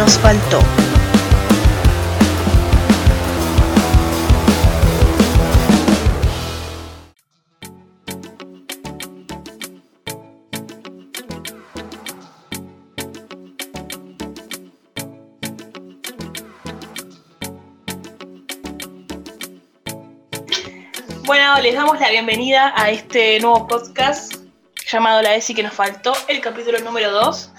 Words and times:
nos 0.00 0.16
faltó. 0.16 0.58
Bueno, 21.26 21.60
les 21.60 21.74
damos 21.74 22.00
la 22.00 22.08
bienvenida 22.08 22.72
a 22.74 22.90
este 22.90 23.38
nuevo 23.40 23.66
podcast 23.66 24.36
llamado 24.90 25.20
La 25.20 25.34
ESI 25.34 25.54
que 25.54 25.62
nos 25.62 25.74
faltó, 25.74 26.14
el 26.26 26.40
capítulo 26.40 26.78
número 26.78 27.12
2. 27.12 27.50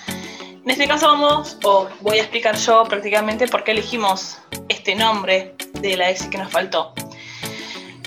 En 0.63 0.69
este 0.69 0.87
caso 0.87 1.07
vamos, 1.07 1.57
o 1.63 1.89
voy 2.01 2.19
a 2.19 2.21
explicar 2.21 2.55
yo 2.55 2.83
prácticamente 2.83 3.47
por 3.47 3.63
qué 3.63 3.71
elegimos 3.71 4.37
este 4.69 4.95
nombre 4.95 5.55
de 5.79 5.97
la 5.97 6.11
ESI 6.11 6.29
que 6.29 6.37
nos 6.37 6.51
faltó. 6.51 6.93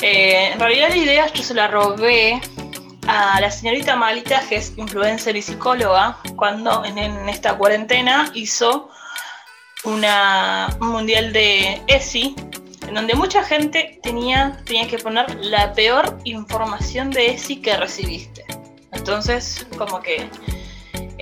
Eh, 0.00 0.52
en 0.52 0.60
realidad 0.60 0.90
la 0.90 0.96
idea 0.96 1.26
yo 1.32 1.42
se 1.42 1.52
la 1.52 1.66
robé 1.66 2.40
a 3.08 3.40
la 3.40 3.50
señorita 3.50 3.96
Malita, 3.96 4.40
que 4.48 4.56
es 4.56 4.72
influencer 4.76 5.36
y 5.36 5.42
psicóloga, 5.42 6.18
cuando 6.36 6.84
en, 6.84 6.98
esta 7.28 7.58
cuarentena 7.58 8.30
hizo 8.34 8.88
un 9.84 10.04
mundial 10.80 11.32
de 11.32 11.82
ESI 11.88 12.36
en 12.86 12.94
donde 12.94 13.14
mucha 13.14 13.42
gente 13.42 13.98
tenía, 14.02 14.60
tenía 14.64 14.86
que 14.86 14.98
poner 14.98 15.34
la 15.40 15.72
peor 15.72 16.18
información 16.22 17.10
de 17.10 17.32
ESI 17.32 17.62
que 17.62 17.76
recibiste. 17.76 18.44
Entonces, 18.92 19.66
como 19.76 20.00
que 20.00 20.30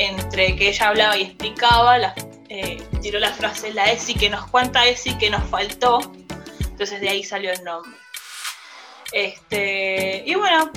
entre 0.05 0.57
que 0.57 0.69
ella 0.69 0.89
hablaba 0.89 1.17
y 1.17 1.23
explicaba, 1.23 1.99
la, 1.99 2.15
eh, 2.49 2.83
tiró 3.01 3.19
la 3.19 3.33
frase 3.33 3.73
la 3.73 3.91
ESI 3.91 4.15
que 4.15 4.31
nos 4.31 4.47
cuenta 4.49 4.87
ESI 4.87 5.17
que 5.19 5.31
nos 5.31 5.45
faltó. 5.49 6.01
Entonces 6.61 7.01
de 7.01 7.09
ahí 7.09 7.23
salió 7.23 7.53
el 7.53 7.63
nombre. 7.65 7.93
Este, 9.13 10.23
y 10.27 10.35
bueno, 10.35 10.71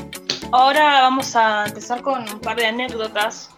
ahora 0.52 1.02
vamos 1.02 1.36
a 1.36 1.66
empezar 1.66 2.02
con 2.02 2.30
un 2.30 2.42
par 2.42 2.58
de 2.58 2.68
anécdotas 2.68 3.50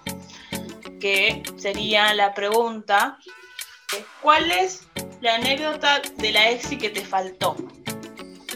que 0.99 1.43
sería 1.57 2.13
la 2.13 2.33
pregunta, 2.33 3.17
¿cuál 4.21 4.51
es 4.51 4.87
la 5.21 5.35
anécdota 5.35 6.01
de 6.17 6.31
la 6.31 6.49
EXI 6.49 6.77
que 6.77 6.89
te 6.89 7.01
faltó. 7.01 7.55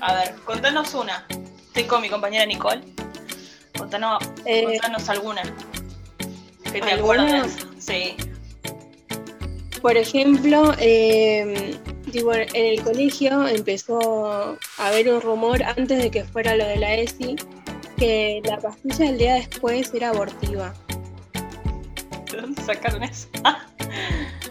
A 0.01 0.13
ver, 0.13 0.35
contanos 0.45 0.93
una. 0.93 1.25
Estoy 1.67 1.83
con 1.83 2.01
mi 2.01 2.09
compañera 2.09 2.45
Nicole. 2.45 2.81
Contanos, 3.77 4.23
Eh, 4.45 4.63
contanos 4.65 5.09
alguna. 5.09 5.41
Que 6.71 6.81
te 6.81 6.91
acuerdas. 6.93 7.57
Sí. 7.79 8.15
Por 9.81 9.97
ejemplo, 9.97 10.73
eh, 10.79 11.75
digo, 12.07 12.33
en 12.33 12.47
el 12.53 12.81
colegio 12.83 13.47
empezó 13.47 14.31
a 14.31 14.87
haber 14.87 15.09
un 15.09 15.21
rumor 15.21 15.63
antes 15.63 16.01
de 16.01 16.11
que 16.11 16.23
fuera 16.23 16.55
lo 16.55 16.65
de 16.65 16.77
la 16.77 16.95
ESI 16.95 17.35
que 17.97 18.41
la 18.45 18.57
pastilla 18.57 19.05
del 19.05 19.17
día 19.17 19.33
después 19.35 19.93
era 19.93 20.09
abortiva. 20.09 20.73
¿De 22.31 22.41
dónde 22.41 22.61
sacaron 22.63 23.03
eso? 23.03 23.27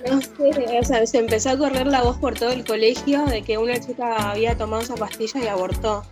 No 0.08 0.20
sé, 0.20 0.78
o 0.78 0.84
sea, 0.84 1.06
se 1.06 1.18
empezó 1.18 1.50
a 1.50 1.58
correr 1.58 1.86
la 1.86 2.02
voz 2.02 2.16
por 2.18 2.38
todo 2.38 2.50
el 2.50 2.64
colegio 2.64 3.24
de 3.26 3.42
que 3.42 3.58
una 3.58 3.78
chica 3.78 4.30
había 4.30 4.56
tomado 4.56 4.82
esa 4.82 4.94
pastilla 4.94 5.44
y 5.44 5.46
abortó. 5.46 6.04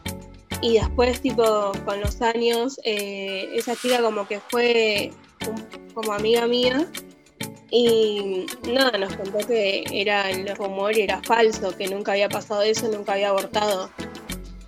Y 0.61 0.75
después, 0.79 1.21
tipo, 1.21 1.73
con 1.85 2.01
los 2.01 2.21
años, 2.21 2.81
eh, 2.85 3.49
esa 3.55 3.77
chica 3.77 4.01
como 4.03 4.27
que 4.27 4.41
fue 4.41 5.13
un- 5.47 5.93
como 5.95 6.13
amiga 6.13 6.47
mía 6.47 6.87
y 7.71 8.47
nada, 8.73 8.97
nos 8.99 9.15
contó 9.15 9.39
que 9.47 9.85
era 9.93 10.31
el 10.31 10.49
rumor 10.57 10.97
y 10.97 11.03
era 11.03 11.21
falso, 11.23 11.77
que 11.77 11.87
nunca 11.87 12.13
había 12.13 12.29
pasado 12.29 12.63
eso, 12.63 12.89
nunca 12.89 13.13
había 13.13 13.29
abortado. 13.29 13.91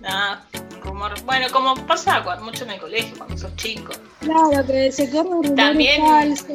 Ah, 0.03 0.43
un 0.75 0.81
rumor. 0.81 1.13
Bueno, 1.25 1.47
como 1.51 1.75
pasa 1.87 2.21
mucho 2.41 2.63
en 2.63 2.71
el 2.71 2.79
colegio 2.79 3.17
cuando 3.17 3.37
sos 3.37 3.55
chico. 3.57 3.91
Claro, 4.21 4.65
que 4.65 4.91
se 4.91 5.09
corre 5.09 5.27
un 5.29 5.43
rumor 5.43 5.55
También- 5.55 6.01
falso. 6.05 6.45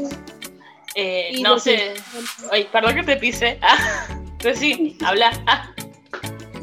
Eh, 0.94 1.40
no 1.42 1.58
sé. 1.58 1.92
Ay, 2.50 2.66
perdón 2.72 2.94
que 2.94 3.02
te 3.02 3.16
pise. 3.16 3.58
Ah, 3.60 4.06
pero 4.38 4.56
sí, 4.56 4.96
habla. 5.04 5.30
Ah, 5.46 5.72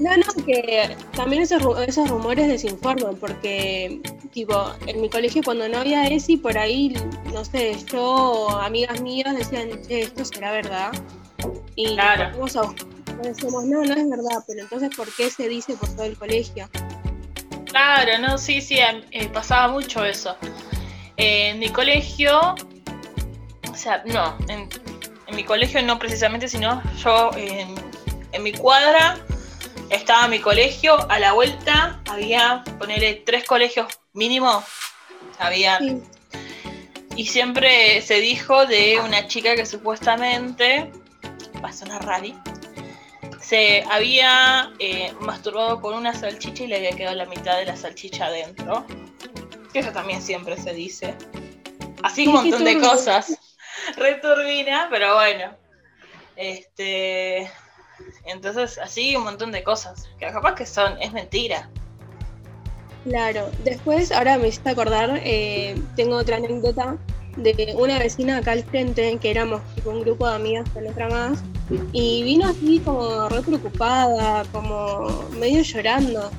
No, 0.03 0.09
no, 0.18 0.46
que 0.46 0.97
también 1.16 1.44
esos, 1.44 1.62
esos 1.88 2.09
rumores 2.09 2.47
desinforman, 2.50 3.16
porque, 3.16 4.02
tipo, 4.34 4.74
en 4.86 5.00
mi 5.00 5.09
colegio 5.09 5.41
cuando 5.44 5.69
no 5.69 5.78
había 5.78 6.06
ESI, 6.08 6.38
por 6.38 6.58
ahí, 6.58 6.94
no 7.31 7.46
sé, 7.46 7.74
yo 7.90 8.03
o 8.03 8.50
amigas 8.59 9.00
mías 9.02 9.34
decían, 9.38 9.69
che, 9.88 10.02
esto 10.02 10.25
será 10.25 10.52
verdad. 10.52 10.92
Y 11.75 11.94
Claro. 11.94 12.24
a 12.25 13.24
decíamos, 13.24 13.63
no, 13.66 13.81
no 13.84 13.94
es 13.94 14.09
verdad, 14.09 14.44
pero 14.46 14.59
entonces, 14.62 14.90
¿por 14.94 15.09
qué 15.16 15.30
se 15.30 15.47
dice 15.47 15.74
por 15.75 15.88
todo 15.96 16.03
el 16.03 16.18
colegio? 16.18 16.68
Claro, 17.68 18.18
no, 18.19 18.38
sí, 18.38 18.59
sí, 18.59 18.80
a- 18.81 19.02
eh, 19.12 19.30
pasaba 19.30 19.69
mucho 19.72 20.03
eso. 20.03 20.36
Eh, 21.16 21.50
en 21.52 21.59
mi 21.59 21.69
colegio, 21.69 22.56
o 23.72 23.75
sea, 23.75 24.03
no, 24.06 24.38
en, 24.50 24.68
en 25.28 25.36
mi 25.36 25.46
colegio 25.46 25.81
no 25.81 25.97
precisamente, 25.97 26.50
sino 26.50 26.81
yo 27.02 27.31
en, 27.38 27.74
en 28.34 28.44
mi 28.44 28.52
cuadra 28.52 29.18
estaba 29.96 30.28
mi 30.28 30.40
colegio, 30.40 31.09
a 31.09 31.20
la 31.20 31.34
vuelta 31.34 32.02
había, 32.09 32.64
ponerle 32.80 33.24
tres 33.26 33.46
colegios 33.46 33.88
mínimo, 34.14 34.64
había, 35.40 35.80
Sí. 35.80 36.02
y 37.16 37.26
siempre 37.26 38.02
se 38.02 38.16
dijo 38.16 38.66
de 38.66 39.00
una 39.00 39.28
chica 39.28 39.56
que 39.56 39.66
supuestamente, 39.66 40.92
va 41.64 41.70
a 41.70 41.74
sonar 41.74 42.06
rari, 42.06 42.36
se 43.42 43.84
había 43.92 44.72
eh, 44.80 45.14
masturbado 45.20 45.81
con 45.81 45.94
una 45.96 46.14
salchicha 46.14 46.64
y 46.64 46.68
le 46.68 46.78
había 46.78 46.92
quedado 46.92 47.16
la 47.16 47.25
mitad 47.25 47.58
de 47.58 47.66
la 47.66 47.75
salchicha 47.75 48.28
adentro. 48.28 48.86
Que 49.74 49.80
eso 49.80 49.92
también 49.92 50.22
siempre 50.22 50.56
se 50.58 50.74
dice. 50.74 51.16
Así 52.04 52.28
un 52.28 52.34
montón 52.34 52.64
de 52.64 52.80
cosas. 52.80 53.38
Returbina, 53.98 54.88
pero 54.90 55.16
bueno. 55.16 55.56
Este. 56.36 57.52
Entonces, 58.26 58.78
así 58.78 59.16
un 59.16 59.24
montón 59.24 59.52
de 59.52 59.64
cosas. 59.64 60.09
Que 60.20 60.28
capaz 60.28 60.56
que 60.56 60.66
son, 60.66 61.02
es 61.02 61.14
mentira. 61.14 61.70
Claro, 63.04 63.50
después, 63.64 64.12
ahora 64.12 64.38
me 64.38 64.48
hiciste 64.48 64.70
acordar, 64.70 65.20
eh, 65.24 65.76
tengo 65.96 66.16
otra 66.16 66.38
anécdota 66.38 66.98
de 67.36 67.74
una 67.78 68.00
vecina 68.00 68.38
acá 68.38 68.52
al 68.52 68.64
frente, 68.64 69.18
que 69.18 69.31
éramos 69.31 69.62
un 69.86 70.02
grupo 70.02 70.28
de 70.28 70.36
amigas 70.36 70.70
con 70.70 70.88
otra 70.88 71.09
más, 71.09 71.44
y 71.92 72.24
vino 72.24 72.48
así 72.48 72.80
como 72.80 73.28
re 73.28 73.42
preocupada, 73.42 74.44
como 74.52 75.28
medio 75.40 75.62
llorando. 75.64 76.31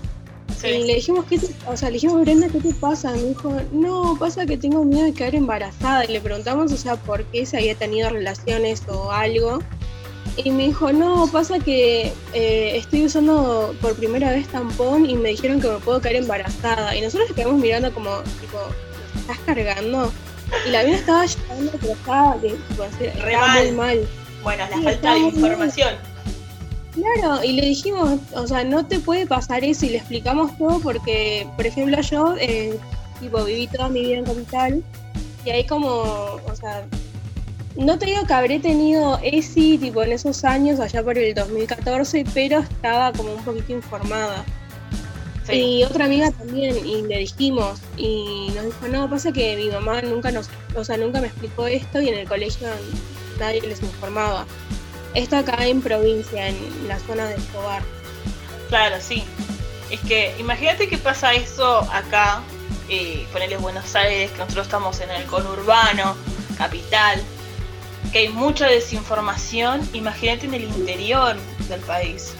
Y 0.62 0.84
le 0.84 0.94
dijimos, 0.94 1.26
¿qué 1.26 1.38
te, 1.38 1.48
o 1.66 1.76
sea, 1.76 1.90
le 1.90 1.94
dijimos, 1.94 2.22
Brenda, 2.22 2.48
¿qué 2.48 2.58
te 2.58 2.72
pasa? 2.72 3.10
Me 3.12 3.22
dijo, 3.22 3.54
no, 3.72 4.16
pasa 4.18 4.46
que 4.46 4.56
tengo 4.56 4.82
miedo 4.82 5.04
de 5.04 5.12
quedar 5.12 5.34
embarazada. 5.34 6.06
Y 6.06 6.12
le 6.12 6.20
preguntamos, 6.22 6.72
o 6.72 6.76
sea, 6.78 6.96
por 6.96 7.22
qué 7.24 7.44
se 7.44 7.58
había 7.58 7.74
tenido 7.74 8.08
relaciones 8.08 8.82
o 8.88 9.10
algo. 9.10 9.58
Y 10.36 10.50
me 10.50 10.64
dijo, 10.66 10.92
no, 10.92 11.28
pasa 11.28 11.58
que 11.60 12.12
eh, 12.32 12.76
estoy 12.76 13.04
usando 13.04 13.74
por 13.80 13.94
primera 13.94 14.30
vez 14.30 14.48
tampón 14.48 15.08
y 15.08 15.14
me 15.14 15.28
dijeron 15.30 15.60
que 15.60 15.68
me 15.68 15.78
puedo 15.78 16.00
caer 16.00 16.16
embarazada. 16.16 16.96
Y 16.96 17.00
nosotros 17.02 17.30
quedamos 17.34 17.60
mirando 17.60 17.92
como, 17.94 18.10
tipo, 18.40 18.58
¿nos 19.12 19.20
estás 19.22 19.38
cargando? 19.46 20.12
Y 20.66 20.70
la 20.70 20.82
mina 20.82 20.96
estaba 20.96 21.24
llorando, 21.24 21.72
pero 21.80 21.92
estaba, 21.92 22.36
de- 22.38 22.48
tipo, 22.50 22.84
Re 23.00 23.36
muy 23.36 23.36
mal. 23.36 23.72
mal. 23.74 24.08
Bueno, 24.42 24.64
la 24.70 24.76
Sí, 24.76 24.82
falta 24.82 25.12
de 25.14 25.18
información. 25.20 25.94
Claro, 26.94 27.42
y 27.42 27.52
le 27.52 27.66
dijimos, 27.66 28.20
o 28.34 28.46
sea, 28.46 28.62
no 28.64 28.86
te 28.86 29.00
puede 29.00 29.26
pasar 29.26 29.64
eso 29.64 29.84
y 29.86 29.90
le 29.90 29.96
explicamos 29.98 30.56
todo 30.58 30.78
porque, 30.80 31.46
por 31.56 31.66
ejemplo, 31.66 32.00
yo, 32.02 32.34
eh, 32.38 32.78
tipo, 33.20 33.42
viví 33.44 33.66
toda 33.66 33.88
mi 33.88 34.02
vida 34.02 34.18
en 34.18 34.24
Capital 34.24 34.82
y 35.44 35.50
ahí 35.50 35.66
como, 35.66 35.88
o 35.88 36.56
sea, 36.56 36.84
no 37.76 37.98
te 37.98 38.06
digo 38.06 38.24
que 38.26 38.32
habré 38.32 38.60
tenido 38.60 39.18
ESI, 39.22 39.78
tipo, 39.78 40.02
en 40.02 40.12
esos 40.12 40.44
años, 40.44 40.80
allá 40.80 41.02
por 41.02 41.18
el 41.18 41.34
2014, 41.34 42.24
pero 42.32 42.60
estaba 42.60 43.12
como 43.12 43.34
un 43.34 43.44
poquito 43.44 43.72
informada. 43.72 44.44
Sí. 45.44 45.52
Y 45.52 45.84
otra 45.84 46.06
amiga 46.06 46.30
también, 46.30 46.76
y 46.86 47.02
le 47.02 47.18
dijimos, 47.18 47.80
y 47.96 48.50
nos 48.54 48.64
dijo, 48.66 48.88
no, 48.88 49.10
pasa 49.10 49.32
que 49.32 49.56
mi 49.56 49.68
mamá 49.68 50.00
nunca 50.02 50.30
nos, 50.30 50.48
o 50.74 50.84
sea, 50.84 50.96
nunca 50.96 51.20
me 51.20 51.26
explicó 51.26 51.66
esto 51.66 52.00
y 52.00 52.08
en 52.08 52.18
el 52.18 52.28
colegio 52.28 52.68
nadie 53.38 53.60
les 53.60 53.82
informaba. 53.82 54.46
Esto 55.14 55.36
acá 55.36 55.66
en 55.66 55.82
provincia, 55.82 56.48
en 56.48 56.88
la 56.88 56.98
zona 56.98 57.26
de 57.26 57.34
Escobar. 57.34 57.82
Claro, 58.68 58.96
sí. 59.00 59.22
Es 59.90 60.00
que 60.00 60.34
imagínate 60.38 60.88
que 60.88 60.96
pasa 60.96 61.34
eso 61.34 61.80
acá, 61.92 62.42
eh, 62.88 63.26
ponerle 63.32 63.58
Buenos 63.58 63.94
Aires, 63.94 64.30
que 64.30 64.38
nosotros 64.38 64.66
estamos 64.66 65.00
en 65.00 65.10
el 65.10 65.24
conurbano, 65.24 66.16
capital, 66.56 67.22
que 68.14 68.20
hay 68.20 68.28
mucha 68.28 68.68
desinformación, 68.68 69.90
imagínate 69.92 70.46
en 70.46 70.54
el 70.54 70.62
interior 70.62 71.34
del 71.68 71.80
país. 71.80 72.32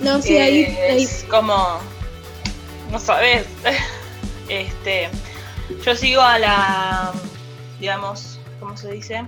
No, 0.00 0.22
sí, 0.22 0.38
ahí, 0.38 0.64
ahí. 0.64 1.02
Es 1.02 1.26
como. 1.28 1.78
No 2.90 2.98
sabes. 2.98 3.46
este. 4.48 5.10
Yo 5.84 5.94
sigo 5.94 6.22
a 6.22 6.38
la. 6.38 7.12
Digamos. 7.78 8.38
¿Cómo 8.58 8.74
se 8.78 8.92
dice? 8.92 9.26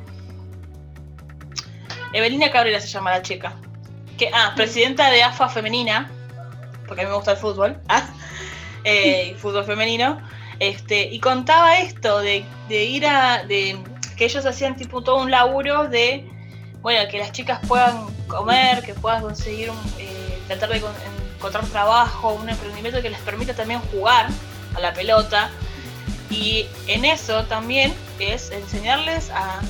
Evelina 2.14 2.50
Cabrera 2.50 2.80
se 2.80 2.88
llama 2.88 3.10
la 3.10 3.20
chica. 3.20 3.54
Que, 4.16 4.30
ah, 4.32 4.54
presidenta 4.56 5.10
de 5.10 5.22
AFA 5.22 5.50
femenina. 5.50 6.10
Porque 6.86 7.02
a 7.02 7.04
mí 7.04 7.10
me 7.10 7.16
gusta 7.16 7.32
el 7.32 7.36
fútbol. 7.36 7.78
Ah, 7.90 8.08
eh, 8.84 9.36
fútbol 9.38 9.66
femenino. 9.66 10.22
Este, 10.58 11.02
y 11.02 11.20
contaba 11.20 11.80
esto 11.80 12.20
de, 12.20 12.46
de 12.70 12.84
ir 12.84 13.04
a. 13.04 13.42
de 13.44 13.76
que 14.18 14.24
ellos 14.26 14.44
hacían 14.44 14.76
tipo 14.76 15.02
todo 15.02 15.16
un 15.16 15.30
laburo 15.30 15.88
de. 15.88 16.28
Bueno, 16.82 17.08
que 17.10 17.18
las 17.18 17.32
chicas 17.32 17.60
puedan 17.66 18.06
comer, 18.26 18.82
que 18.82 18.94
puedan 18.94 19.22
conseguir 19.22 19.70
eh, 19.98 20.38
tratar 20.46 20.68
de 20.70 20.80
con- 20.80 20.92
encontrar 21.36 21.64
trabajo, 21.66 22.34
un 22.34 22.48
emprendimiento 22.48 23.00
que 23.00 23.10
les 23.10 23.20
permita 23.20 23.54
también 23.54 23.80
jugar 23.92 24.28
a 24.74 24.80
la 24.80 24.92
pelota. 24.92 25.50
Y 26.30 26.66
en 26.86 27.04
eso 27.04 27.44
también 27.44 27.94
es 28.18 28.50
enseñarles 28.50 29.30
a 29.30 29.60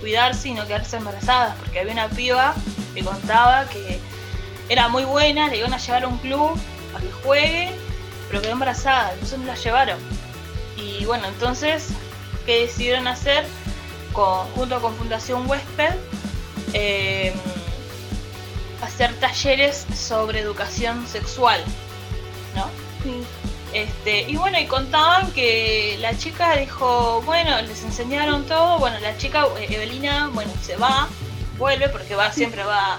cuidarse 0.00 0.48
y 0.48 0.54
no 0.54 0.66
quedarse 0.66 0.96
embarazadas, 0.96 1.54
porque 1.56 1.78
había 1.80 1.92
una 1.92 2.08
piba 2.08 2.54
que 2.94 3.04
contaba 3.04 3.66
que 3.66 4.00
era 4.68 4.88
muy 4.88 5.04
buena, 5.04 5.48
le 5.48 5.58
iban 5.58 5.72
a 5.74 5.78
llevar 5.78 6.04
a 6.04 6.08
un 6.08 6.18
club 6.18 6.58
a 6.96 7.00
que 7.00 7.10
juegue, 7.22 7.70
pero 8.28 8.40
quedó 8.42 8.52
embarazada, 8.52 9.12
entonces 9.12 9.38
no 9.38 9.46
la 9.46 9.54
llevaron. 9.54 9.98
Y 10.76 11.04
bueno, 11.04 11.26
entonces, 11.28 11.88
¿qué 12.46 12.62
decidieron 12.62 13.06
hacer? 13.06 13.44
Con- 14.12 14.46
junto 14.54 14.80
con 14.80 14.94
Fundación 14.96 15.48
Huésped, 15.48 15.94
eh, 16.72 17.32
hacer 18.82 19.14
talleres 19.20 19.86
sobre 19.94 20.40
educación 20.40 21.06
sexual, 21.06 21.62
¿no? 22.54 22.68
Sí. 23.02 23.22
Este, 23.72 24.22
y 24.22 24.34
bueno, 24.36 24.58
y 24.58 24.66
contaban 24.66 25.30
que 25.32 25.96
la 26.00 26.16
chica 26.18 26.56
dijo, 26.56 27.22
bueno, 27.22 27.62
les 27.62 27.84
enseñaron 27.84 28.44
todo, 28.46 28.78
bueno, 28.80 28.98
la 28.98 29.16
chica 29.16 29.46
eh, 29.58 29.66
Evelina, 29.70 30.28
bueno, 30.32 30.52
se 30.60 30.76
va, 30.76 31.08
vuelve 31.56 31.88
porque 31.88 32.16
va, 32.16 32.32
siempre 32.32 32.64
va 32.64 32.98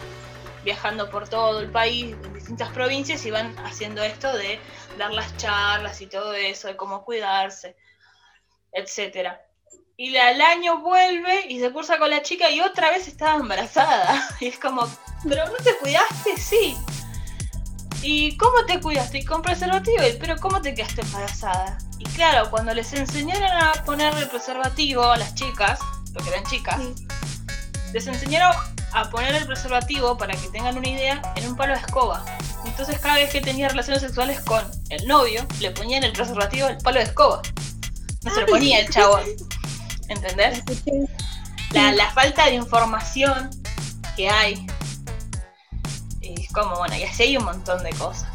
viajando 0.64 1.10
por 1.10 1.28
todo 1.28 1.60
el 1.60 1.70
país, 1.70 2.16
en 2.24 2.34
distintas 2.34 2.70
provincias 2.70 3.26
y 3.26 3.32
van 3.32 3.58
haciendo 3.66 4.02
esto 4.02 4.32
de 4.38 4.60
dar 4.98 5.12
las 5.12 5.36
charlas 5.36 6.00
y 6.00 6.08
todo 6.08 6.34
eso, 6.36 6.70
de 6.70 6.78
cómo 6.78 7.04
cuidarse, 7.04 7.76
etcétera. 8.72 9.42
Y 10.04 10.18
al 10.18 10.42
año 10.42 10.80
vuelve 10.80 11.46
y 11.48 11.60
se 11.60 11.72
cursa 11.72 12.00
con 12.00 12.10
la 12.10 12.24
chica 12.24 12.50
y 12.50 12.60
otra 12.60 12.90
vez 12.90 13.08
estaba 13.08 13.36
embarazada. 13.36 14.28
Y 14.40 14.48
es 14.48 14.58
como, 14.58 14.90
pero 15.30 15.46
no 15.46 15.54
te 15.64 15.78
cuidaste, 15.78 16.38
sí. 16.38 16.76
¿Y 18.02 18.36
cómo 18.38 18.66
te 18.66 18.80
cuidaste? 18.80 19.20
Y 19.20 19.26
con 19.26 19.44
preservativo, 19.44 20.02
¿Y 20.08 20.14
pero 20.14 20.38
¿cómo 20.38 20.60
te 20.60 20.74
quedaste 20.74 21.02
embarazada? 21.02 21.78
Y 22.00 22.06
claro, 22.06 22.50
cuando 22.50 22.74
les 22.74 22.92
enseñaron 22.94 23.52
a 23.52 23.74
poner 23.86 24.12
el 24.16 24.28
preservativo 24.28 25.04
a 25.04 25.18
las 25.18 25.36
chicas, 25.36 25.78
porque 26.16 26.30
eran 26.30 26.46
chicas, 26.46 26.80
Sí. 26.80 27.08
les 27.94 28.08
enseñaron 28.08 28.56
a 28.94 29.08
poner 29.12 29.36
el 29.36 29.46
preservativo, 29.46 30.18
para 30.18 30.34
que 30.34 30.48
tengan 30.48 30.80
una 30.80 30.90
idea, 30.90 31.22
en 31.36 31.48
un 31.48 31.56
palo 31.56 31.76
de 31.76 31.80
escoba. 31.80 32.26
Entonces 32.66 32.98
cada 32.98 33.18
vez 33.18 33.32
que 33.32 33.40
tenía 33.40 33.70
relaciones 33.70 34.02
sexuales 34.02 34.42
con 34.42 34.66
el 34.90 35.08
novio, 35.08 35.46
le 35.60 35.70
ponían 35.70 36.04
el 36.04 36.12
preservativo 36.12 36.66
al 36.66 36.80
palo 36.80 36.98
de 36.98 37.04
escoba. 37.06 37.44
No 38.24 38.34
se 38.34 38.42
lo 38.42 38.48
ponía 38.48 38.80
el 38.80 38.90
chabón. 38.90 39.22
¿Entendés? 40.12 40.62
La, 41.72 41.94
la 41.94 42.12
falta 42.12 42.46
de 42.48 42.56
información 42.56 43.50
que 44.16 44.30
hay. 44.30 44.68
Es 46.22 46.52
como, 46.52 46.76
bueno, 46.76 46.96
y 46.98 47.04
así 47.04 47.24
hay 47.24 47.38
un 47.38 47.46
montón 47.46 47.82
de 47.84 47.92
cosas. 47.92 48.28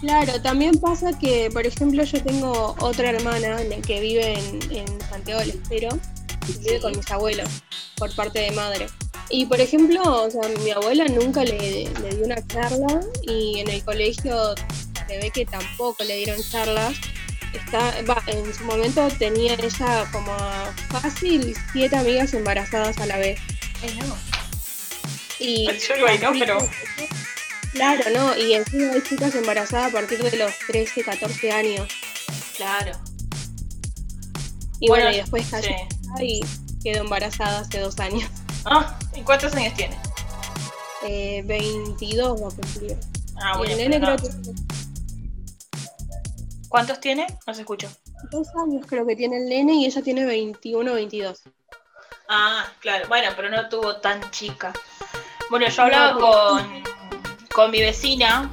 Claro, 0.00 0.40
también 0.42 0.78
pasa 0.78 1.16
que, 1.18 1.50
por 1.52 1.66
ejemplo, 1.66 2.02
yo 2.02 2.22
tengo 2.22 2.74
otra 2.80 3.10
hermana 3.10 3.56
que 3.86 4.00
vive 4.00 4.38
en, 4.38 4.72
en 4.72 5.00
Santiago 5.08 5.40
del 5.40 5.50
Estero, 5.50 5.88
y 6.48 6.52
vive 6.58 6.80
con 6.80 6.96
mis 6.96 7.10
abuelos, 7.10 7.48
por 7.96 8.14
parte 8.14 8.40
de 8.40 8.50
madre. 8.50 8.86
Y 9.30 9.46
por 9.46 9.60
ejemplo, 9.60 10.24
o 10.24 10.30
sea, 10.30 10.42
mi 10.62 10.70
abuela 10.72 11.06
nunca 11.06 11.44
le, 11.44 11.88
le 11.88 12.14
dio 12.14 12.26
una 12.26 12.46
charla 12.46 13.00
y 13.22 13.60
en 13.60 13.70
el 13.70 13.82
colegio 13.82 14.54
se 15.08 15.18
ve 15.18 15.30
que 15.30 15.46
tampoco 15.46 16.04
le 16.04 16.16
dieron 16.16 16.38
charlas. 16.50 16.94
Está, 17.54 18.02
va, 18.02 18.22
en 18.26 18.52
su 18.54 18.64
momento 18.64 19.06
tenía 19.18 19.54
ella 19.54 20.04
como 20.12 20.36
fácil 20.90 21.56
siete 21.72 21.96
amigas 21.96 22.34
embarazadas 22.34 22.98
a 22.98 23.06
la 23.06 23.16
vez. 23.18 23.40
Ay, 23.82 23.98
no. 24.06 24.16
Y 25.38 25.66
Yo 25.66 25.94
digo, 25.94 26.06
ay, 26.08 26.18
no, 26.18 26.32
pero- 26.38 26.58
Claro, 27.72 28.04
¿no? 28.14 28.36
Y 28.36 28.54
encima 28.54 28.92
hay 28.92 29.02
chicas 29.02 29.34
embarazadas 29.34 29.88
a 29.88 29.92
partir 29.92 30.22
de 30.22 30.36
los 30.36 30.52
13, 30.68 31.02
14 31.02 31.50
años. 31.52 31.88
Claro. 32.56 32.92
Y 34.80 34.88
Bueno, 34.88 35.04
bueno, 35.06 35.10
y 35.12 35.20
después 35.20 35.46
cayó 35.50 35.68
sí. 36.18 36.40
y 36.40 36.40
quedó 36.82 37.00
embarazada 37.02 37.60
hace 37.60 37.80
dos 37.80 37.98
años. 37.98 38.30
Ah, 38.64 38.96
¿y 39.16 39.22
cuántos 39.22 39.52
años 39.54 39.74
tiene? 39.74 39.96
Eh, 41.06 41.42
22 41.46 42.42
va 42.42 42.48
a 42.48 42.50
cumplir. 42.50 42.96
Ah, 43.36 43.52
y 43.54 43.58
bueno, 43.58 43.72
el 43.72 43.78
nene 43.78 44.00
pero 44.00 44.12
no. 44.12 44.16
creo 44.18 44.32
que 44.42 44.50
¿Cuántos 46.74 46.98
tiene? 46.98 47.24
No 47.46 47.54
se 47.54 47.60
escucha. 47.60 47.88
dos 48.32 48.48
años 48.60 48.84
creo 48.88 49.06
que 49.06 49.14
tiene 49.14 49.36
el 49.36 49.48
nene 49.48 49.74
y 49.74 49.86
ella 49.86 50.02
tiene 50.02 50.24
21 50.24 50.92
22. 50.92 51.42
Ah, 52.28 52.66
claro. 52.80 53.06
Bueno, 53.06 53.30
pero 53.36 53.48
no 53.48 53.68
tuvo 53.68 53.98
tan 53.98 54.28
chica. 54.32 54.72
Bueno, 55.50 55.68
yo 55.68 55.82
hablaba 55.84 56.18
con, 56.18 56.82
con 57.54 57.70
mi 57.70 57.80
vecina, 57.80 58.50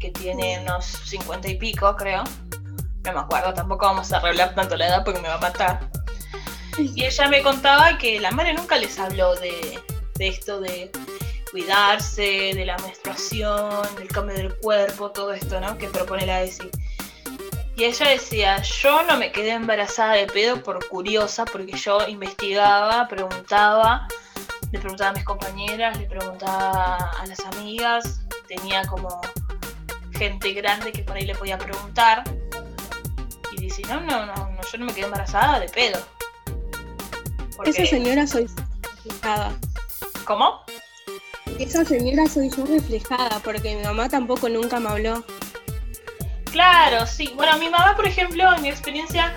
que 0.00 0.10
tiene 0.10 0.58
unos 0.62 0.84
50 0.84 1.48
y 1.48 1.54
pico, 1.56 1.94
creo. 1.94 2.24
No 3.04 3.12
me 3.12 3.20
acuerdo, 3.20 3.54
tampoco 3.54 3.86
vamos 3.86 4.12
a 4.12 4.18
revelar 4.18 4.56
tanto 4.56 4.76
la 4.76 4.88
edad 4.88 5.04
porque 5.04 5.20
me 5.20 5.28
va 5.28 5.34
a 5.34 5.40
matar. 5.40 5.88
Y 6.76 7.04
ella 7.04 7.28
me 7.28 7.40
contaba 7.40 7.98
que 7.98 8.18
la 8.18 8.32
madre 8.32 8.54
nunca 8.54 8.78
les 8.78 8.98
habló 8.98 9.36
de, 9.36 9.80
de 10.16 10.26
esto 10.26 10.60
de 10.60 10.90
cuidarse, 11.52 12.50
de 12.52 12.64
la 12.66 12.76
menstruación, 12.78 13.94
del 13.94 14.08
cambio 14.08 14.34
del 14.34 14.56
cuerpo, 14.56 15.12
todo 15.12 15.32
esto, 15.32 15.60
¿no? 15.60 15.78
Que 15.78 15.86
propone 15.86 16.26
la 16.26 16.42
ESI. 16.42 16.68
Y 17.76 17.84
ella 17.84 18.08
decía, 18.08 18.62
yo 18.62 19.02
no 19.02 19.16
me 19.16 19.32
quedé 19.32 19.50
embarazada 19.50 20.12
de 20.12 20.26
pedo 20.26 20.62
por 20.62 20.86
curiosa, 20.88 21.44
porque 21.44 21.72
yo 21.76 22.06
investigaba, 22.06 23.08
preguntaba, 23.08 24.06
le 24.70 24.78
preguntaba 24.78 25.10
a 25.10 25.12
mis 25.14 25.24
compañeras, 25.24 25.98
le 25.98 26.06
preguntaba 26.06 26.96
a 27.20 27.26
las 27.26 27.40
amigas, 27.40 28.20
tenía 28.46 28.86
como 28.86 29.20
gente 30.12 30.52
grande 30.52 30.92
que 30.92 31.02
por 31.02 31.16
ahí 31.16 31.26
le 31.26 31.34
podía 31.34 31.58
preguntar. 31.58 32.22
Y 33.52 33.60
dice, 33.60 33.82
no, 33.88 34.00
no, 34.00 34.24
no, 34.26 34.34
no, 34.34 34.60
yo 34.72 34.78
no 34.78 34.86
me 34.86 34.92
quedé 34.94 35.06
embarazada 35.06 35.58
de 35.58 35.68
pedo. 35.68 35.98
Porque- 37.56 37.70
Esa 37.70 37.86
señora 37.86 38.26
soy 38.26 38.46
reflejada. 38.82 39.52
¿Cómo? 40.24 40.60
Esa 41.58 41.84
señora 41.84 42.26
soy 42.28 42.50
yo 42.50 42.64
reflejada 42.66 43.40
porque 43.44 43.76
mi 43.76 43.82
mamá 43.82 44.08
tampoco 44.08 44.48
nunca 44.48 44.78
me 44.80 44.88
habló. 44.90 45.24
Claro, 46.54 47.04
sí. 47.04 47.32
Bueno, 47.34 47.58
mi 47.58 47.68
mamá, 47.68 47.96
por 47.96 48.06
ejemplo, 48.06 48.54
en 48.54 48.62
mi 48.62 48.68
experiencia, 48.68 49.34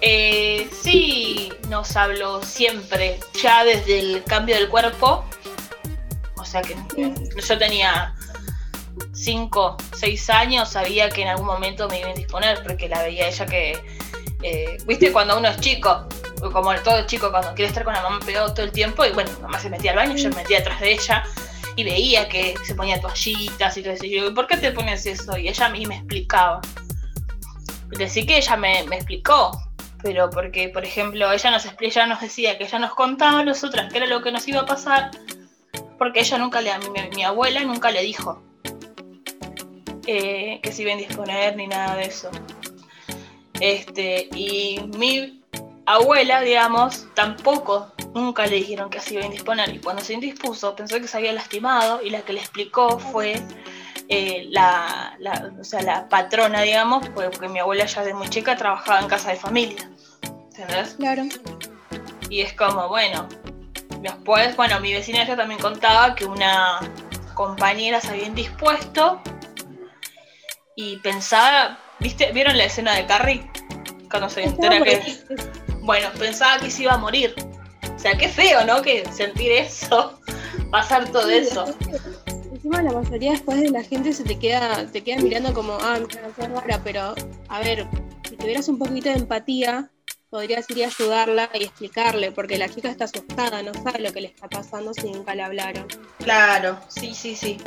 eh, 0.00 0.68
sí 0.82 1.52
nos 1.68 1.94
habló 1.94 2.42
siempre, 2.42 3.20
ya 3.40 3.62
desde 3.62 4.00
el 4.00 4.24
cambio 4.24 4.56
del 4.56 4.68
cuerpo. 4.68 5.24
O 6.36 6.44
sea 6.44 6.60
que 6.62 6.74
yo 7.40 7.58
tenía 7.58 8.16
5, 9.12 9.76
6 9.94 10.30
años, 10.30 10.68
sabía 10.70 11.08
que 11.08 11.22
en 11.22 11.28
algún 11.28 11.46
momento 11.46 11.88
me 11.88 12.00
iba 12.00 12.08
a 12.08 12.10
indisponer, 12.10 12.64
porque 12.64 12.88
la 12.88 13.00
veía 13.04 13.28
ella 13.28 13.46
que, 13.46 13.80
eh, 14.42 14.76
viste, 14.86 15.12
cuando 15.12 15.38
uno 15.38 15.46
es 15.46 15.60
chico, 15.60 16.08
como 16.52 16.74
todo 16.80 17.06
chico, 17.06 17.30
cuando 17.30 17.54
quiere 17.54 17.68
estar 17.68 17.84
con 17.84 17.94
la 17.94 18.02
mamá 18.02 18.18
pegado 18.26 18.52
todo 18.52 18.66
el 18.66 18.72
tiempo, 18.72 19.04
y 19.04 19.12
bueno, 19.12 19.30
mamá 19.40 19.60
se 19.60 19.70
metía 19.70 19.92
al 19.92 19.98
baño, 19.98 20.16
yo 20.16 20.30
me 20.30 20.36
metía 20.36 20.58
detrás 20.58 20.80
de 20.80 20.94
ella, 20.94 21.22
y 21.78 21.84
veía 21.84 22.28
que 22.28 22.56
se 22.66 22.74
ponía 22.74 23.00
toallitas 23.00 23.76
y 23.76 23.82
todo 23.82 23.92
eso. 23.92 24.04
Y 24.04 24.10
yo, 24.10 24.34
¿por 24.34 24.48
qué 24.48 24.56
te 24.56 24.72
pones 24.72 25.06
eso? 25.06 25.38
Y 25.38 25.46
ella 25.46 25.66
a 25.66 25.70
mí 25.70 25.86
me 25.86 25.98
explicaba. 25.98 26.60
Decir 27.90 28.26
que 28.26 28.36
ella 28.36 28.56
me, 28.56 28.80
explicó, 28.80 29.52
pero 30.02 30.28
porque, 30.28 30.70
por 30.70 30.84
ejemplo, 30.84 31.30
ella 31.30 31.52
nos, 31.52 31.68
ella 31.78 32.06
nos 32.06 32.20
decía 32.20 32.58
que 32.58 32.64
ella 32.64 32.80
nos 32.80 32.94
contaba 32.94 33.38
a 33.38 33.44
nosotras 33.44 33.92
qué 33.92 33.98
era 33.98 34.08
lo 34.08 34.22
que 34.22 34.32
nos 34.32 34.48
iba 34.48 34.62
a 34.62 34.66
pasar, 34.66 35.12
porque 35.98 36.18
ella 36.18 36.38
nunca 36.38 36.60
le, 36.60 36.76
mi, 36.80 37.14
mi 37.14 37.22
abuela 37.22 37.62
nunca 37.62 37.92
le 37.92 38.02
dijo 38.02 38.42
eh, 40.08 40.58
que 40.60 40.72
se 40.72 40.82
iba 40.82 40.90
a 40.90 40.94
indisponer 40.94 41.54
ni 41.54 41.68
nada 41.68 41.94
de 41.94 42.06
eso. 42.06 42.28
Este, 43.60 44.28
y 44.34 44.80
mi 44.96 45.44
abuela, 45.86 46.40
digamos, 46.40 47.06
tampoco 47.14 47.94
nunca 48.14 48.46
le 48.46 48.56
dijeron 48.56 48.90
que 48.90 49.00
se 49.00 49.14
iba 49.14 49.22
a 49.22 49.26
indisponer. 49.26 49.74
Y 49.74 49.78
cuando 49.80 50.02
se 50.02 50.14
indispuso, 50.14 50.74
pensó 50.76 51.00
que 51.00 51.08
se 51.08 51.16
había 51.16 51.32
lastimado 51.32 52.00
y 52.02 52.10
la 52.10 52.22
que 52.22 52.32
le 52.32 52.40
explicó 52.40 52.98
fue 52.98 53.40
eh, 54.08 54.46
la, 54.50 55.14
la- 55.18 55.50
o 55.60 55.64
sea, 55.64 55.82
la 55.82 56.08
patrona, 56.08 56.62
digamos, 56.62 57.08
porque 57.10 57.48
mi 57.48 57.58
abuela 57.58 57.84
ya 57.84 58.02
de 58.04 58.14
muy 58.14 58.28
chica 58.28 58.56
trabajaba 58.56 59.00
en 59.00 59.08
casa 59.08 59.30
de 59.30 59.36
familia. 59.36 59.90
¿Entendés? 60.56 60.94
Claro. 60.98 61.24
Y 62.30 62.40
es 62.40 62.52
como, 62.54 62.88
bueno, 62.88 63.28
después, 64.00 64.56
bueno, 64.56 64.80
mi 64.80 64.92
vecina 64.92 65.22
ella 65.22 65.36
también 65.36 65.60
contaba 65.60 66.14
que 66.14 66.24
una 66.24 66.80
compañeras 67.34 68.06
habían 68.08 68.34
dispuesto 68.34 69.20
y 70.74 70.96
pensaba, 70.98 71.78
¿viste? 72.00 72.32
¿Vieron 72.32 72.56
la 72.58 72.64
escena 72.64 72.94
de 72.94 73.06
Carrie? 73.06 73.50
Cuando 74.10 74.28
se 74.28 74.42
entera 74.42 74.80
que... 74.82 75.00
Bueno, 75.82 76.08
pensaba 76.18 76.58
que 76.58 76.70
se 76.70 76.82
iba 76.82 76.92
a 76.94 76.98
morir. 76.98 77.34
O 77.98 78.00
sea, 78.00 78.16
qué 78.16 78.28
feo, 78.28 78.64
¿no? 78.64 78.80
Que 78.80 79.04
sentir 79.12 79.50
eso, 79.50 80.20
pasar 80.70 81.10
todo 81.10 81.28
eso. 81.28 81.64
Encima 82.52 82.80
la 82.80 82.92
mayoría 82.92 83.32
después 83.32 83.60
de 83.60 83.70
la 83.70 83.82
gente 83.82 84.12
se 84.12 84.22
te 84.22 84.38
queda, 84.38 84.86
te 84.86 85.02
queda 85.02 85.20
mirando 85.20 85.52
como, 85.52 85.76
ah, 85.80 85.98
me 86.38 86.48
rara, 86.48 86.80
pero 86.84 87.16
a 87.48 87.58
ver, 87.58 87.88
si 88.28 88.36
tuvieras 88.36 88.68
un 88.68 88.78
poquito 88.78 89.08
de 89.08 89.16
empatía, 89.16 89.90
podrías 90.30 90.70
ir 90.70 90.84
a 90.84 90.86
ayudarla 90.86 91.50
y 91.54 91.64
explicarle, 91.64 92.30
porque 92.30 92.56
la 92.56 92.68
chica 92.68 92.88
está 92.88 93.06
asustada, 93.06 93.64
no 93.64 93.74
sabe 93.74 93.98
lo 93.98 94.12
que 94.12 94.20
le 94.20 94.28
está 94.28 94.48
pasando 94.48 94.94
si 94.94 95.10
nunca 95.10 95.34
le 95.34 95.42
hablaron. 95.42 95.88
Claro, 96.18 96.78
sí, 96.86 97.16
sí, 97.16 97.34
sí. 97.34 97.58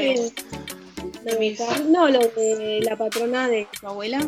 no, 1.89 2.07
lo 2.07 2.19
de 2.19 2.79
la 2.83 2.95
patrona 2.95 3.49
de 3.49 3.67
su 3.77 3.85
abuela. 3.85 4.19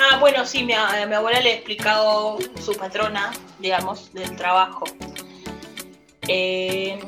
Ah, 0.00 0.16
bueno, 0.18 0.46
sí, 0.46 0.60
mi, 0.60 0.72
mi 1.08 1.14
abuela 1.14 1.40
le 1.40 1.50
ha 1.50 1.54
explicado 1.56 2.38
su 2.64 2.72
patrona, 2.72 3.32
digamos, 3.58 4.12
del 4.14 4.34
trabajo. 4.34 4.84
Eh, 6.26 6.98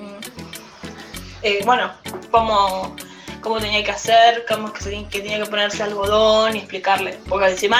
eh, 1.43 1.63
bueno, 1.65 1.91
cómo, 2.31 2.95
cómo 3.41 3.59
tenía 3.59 3.83
que 3.83 3.93
hacer, 3.93 4.45
cómo 4.47 4.73
que, 4.73 5.07
que 5.09 5.21
tenía 5.21 5.39
que 5.39 5.47
ponerse 5.47 5.83
algodón 5.83 6.57
y 6.57 6.59
explicarle. 6.59 7.19
Porque 7.29 7.47
encima 7.47 7.79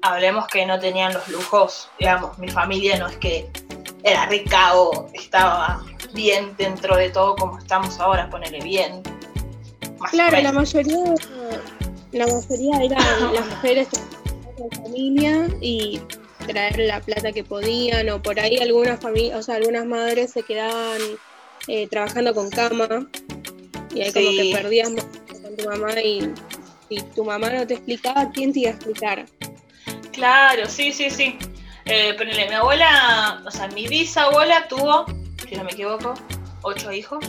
hablemos 0.00 0.46
que 0.48 0.64
no 0.64 0.78
tenían 0.78 1.12
los 1.12 1.28
lujos, 1.28 1.90
digamos, 1.98 2.38
mi 2.38 2.48
familia 2.48 2.98
no 2.98 3.06
es 3.06 3.16
que 3.18 3.50
era 4.02 4.24
rica 4.26 4.74
o 4.76 5.10
estaba 5.12 5.84
bien 6.14 6.54
dentro 6.56 6.96
de 6.96 7.10
todo 7.10 7.36
como 7.36 7.58
estamos 7.58 8.00
ahora, 8.00 8.30
ponerle 8.30 8.60
bien. 8.60 9.02
claro, 10.10 10.40
la 10.40 10.52
mayoría, 10.52 11.14
la 12.12 12.26
mayoría 12.26 12.82
eran 12.82 13.32
las 13.34 13.46
mujeres 13.46 13.88
de 13.90 14.76
familia 14.76 15.48
y 15.60 16.00
traer 16.46 16.78
la 16.80 17.00
plata 17.00 17.32
que 17.32 17.44
podían 17.44 18.08
o 18.10 18.22
por 18.22 18.40
ahí 18.40 18.58
algunas 18.58 19.00
familias, 19.00 19.38
o 19.38 19.42
sea, 19.42 19.56
algunas 19.56 19.86
madres 19.86 20.32
se 20.32 20.42
quedaban 20.42 21.00
eh, 21.68 21.86
trabajando 21.88 22.34
con 22.34 22.50
cama 22.50 23.08
y 23.94 24.02
ahí 24.02 24.12
como 24.12 24.30
que 24.30 24.50
perdías 24.52 24.88
con 24.88 25.56
tu 25.56 25.68
mamá 25.68 26.00
y 26.00 26.32
si 26.88 27.00
tu 27.14 27.24
mamá 27.24 27.50
no 27.50 27.66
te 27.66 27.74
explicaba, 27.74 28.30
¿quién 28.32 28.52
te 28.52 28.60
iba 28.60 28.70
a 28.70 28.74
explicar? 28.74 29.26
Claro, 30.12 30.66
sí, 30.66 30.92
sí, 30.92 31.10
sí. 31.10 31.36
Eh, 31.84 32.14
ponele, 32.14 32.48
mi 32.48 32.54
abuela, 32.54 33.42
o 33.46 33.50
sea, 33.50 33.68
mi 33.68 33.86
bisabuela 33.88 34.68
tuvo, 34.68 35.06
si 35.48 35.54
no 35.54 35.64
me 35.64 35.72
equivoco, 35.72 36.14
ocho 36.62 36.92
hijos. 36.92 37.24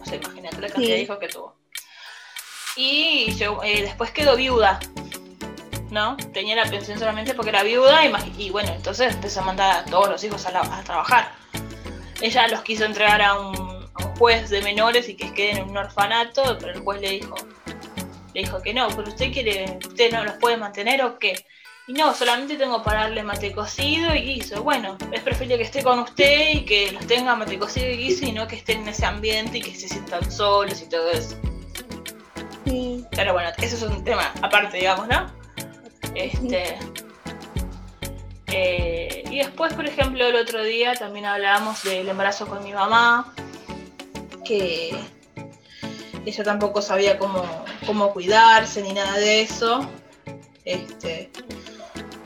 O 0.00 0.04
sea, 0.04 0.16
imagínate 0.16 0.60
la 0.60 0.68
cantidad 0.68 0.94
de 0.94 1.02
hijos 1.02 1.18
que 1.18 1.28
tuvo. 1.28 1.57
Y 2.78 3.36
eh, 3.64 3.82
después 3.82 4.12
quedó 4.12 4.36
viuda, 4.36 4.78
¿no? 5.90 6.16
Tenía 6.32 6.54
la 6.54 6.70
pensión 6.70 6.96
solamente 6.96 7.34
porque 7.34 7.50
era 7.50 7.64
viuda 7.64 8.02
y, 8.38 8.50
bueno, 8.50 8.72
entonces 8.72 9.14
empezó 9.14 9.40
a 9.40 9.44
mandar 9.44 9.80
a 9.80 9.84
todos 9.84 10.08
los 10.08 10.22
hijos 10.22 10.46
a, 10.46 10.82
trabajar. 10.84 11.32
Ella 12.20 12.46
los 12.46 12.62
quiso 12.62 12.84
entregar 12.84 13.20
a 13.20 13.36
un, 13.36 13.56
a 13.94 14.06
un, 14.06 14.16
juez 14.16 14.48
de 14.48 14.62
menores 14.62 15.08
y 15.08 15.16
que 15.16 15.34
queden 15.34 15.56
en 15.56 15.70
un 15.70 15.76
orfanato, 15.76 16.56
pero 16.60 16.72
el 16.72 16.80
juez 16.80 17.00
le 17.00 17.10
dijo, 17.10 17.34
le 18.32 18.42
dijo 18.42 18.62
que 18.62 18.72
no, 18.72 18.86
pero 18.90 19.08
usted 19.08 19.32
quiere, 19.32 19.80
usted 19.84 20.12
no 20.12 20.22
los 20.22 20.34
puede 20.34 20.56
mantener 20.56 21.02
o 21.02 21.18
qué. 21.18 21.44
Y 21.88 21.94
no, 21.94 22.14
solamente 22.14 22.56
tengo 22.56 22.84
para 22.84 23.00
darle 23.00 23.24
mate 23.24 23.50
cocido 23.50 24.14
y 24.14 24.20
guiso. 24.20 24.62
Bueno, 24.62 24.96
es 25.10 25.20
preferible 25.22 25.56
que 25.56 25.64
esté 25.64 25.82
con 25.82 25.98
usted 25.98 26.50
y 26.52 26.64
que 26.64 26.92
los 26.92 27.04
tenga 27.08 27.34
mate 27.34 27.58
cocido 27.58 27.88
y 27.90 27.96
guiso 27.96 28.24
y 28.24 28.30
no 28.30 28.46
que 28.46 28.54
estén 28.54 28.82
en 28.82 28.88
ese 28.88 29.04
ambiente 29.04 29.58
y 29.58 29.62
que 29.62 29.74
se 29.74 29.88
sientan 29.88 30.30
solos 30.30 30.80
y 30.80 30.88
todo 30.88 31.10
eso. 31.10 31.36
Pero 33.10 33.32
bueno, 33.32 33.50
eso 33.58 33.76
es 33.76 33.82
un 33.82 34.04
tema 34.04 34.32
aparte, 34.42 34.78
digamos, 34.78 35.08
¿no? 35.08 35.32
Este. 36.14 36.78
Eh, 38.46 39.24
y 39.30 39.38
después, 39.38 39.74
por 39.74 39.86
ejemplo, 39.86 40.26
el 40.26 40.36
otro 40.36 40.62
día 40.62 40.94
también 40.94 41.26
hablábamos 41.26 41.82
del 41.84 42.08
embarazo 42.08 42.46
con 42.46 42.62
mi 42.64 42.72
mamá, 42.72 43.34
que 44.44 44.98
ella 46.24 46.44
tampoco 46.44 46.80
sabía 46.82 47.18
cómo, 47.18 47.44
cómo 47.86 48.12
cuidarse 48.12 48.82
ni 48.82 48.92
nada 48.92 49.16
de 49.18 49.42
eso. 49.42 49.88
Este, 50.64 51.30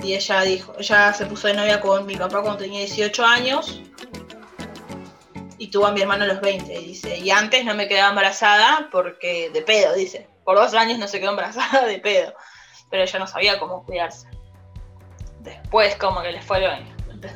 y 0.03 0.15
ella 0.15 0.43
dijo, 0.43 0.75
ella 0.79 1.13
se 1.13 1.27
puso 1.27 1.49
de 1.49 1.55
novia 1.55 1.81
con 1.81 2.07
mi 2.07 2.17
papá 2.17 2.43
cuando 2.43 2.59
tenía 2.59 2.81
18 2.81 3.25
años 3.25 3.83
y 5.59 5.69
tuvo 5.69 5.87
a 5.87 5.93
mi 5.93 6.01
hermano 6.01 6.25
a 6.25 6.27
los 6.27 6.41
20, 6.41 6.77
dice. 6.81 7.19
Y 7.19 7.31
antes 7.31 7.65
no 7.65 7.75
me 7.75 7.87
quedaba 7.87 8.11
embarazada 8.11 8.89
porque 8.91 9.51
de 9.51 9.63
pedo, 9.63 9.95
dice. 9.95 10.32
Por 10.45 10.57
dos 10.57 10.75
años 10.75 10.99
no 10.99 11.09
se 11.09 11.21
quedó 11.21 11.31
embarazada 11.31 11.87
de 11.87 11.99
pedo. 11.99 12.35
Pero 12.91 13.05
ella 13.05 13.19
no 13.19 13.27
sabía 13.27 13.59
cómo 13.59 13.85
cuidarse. 13.85 14.29
Después 15.41 15.97
como 15.97 16.23
que 16.23 16.33
le 16.33 16.43
fueron, 16.43 16.85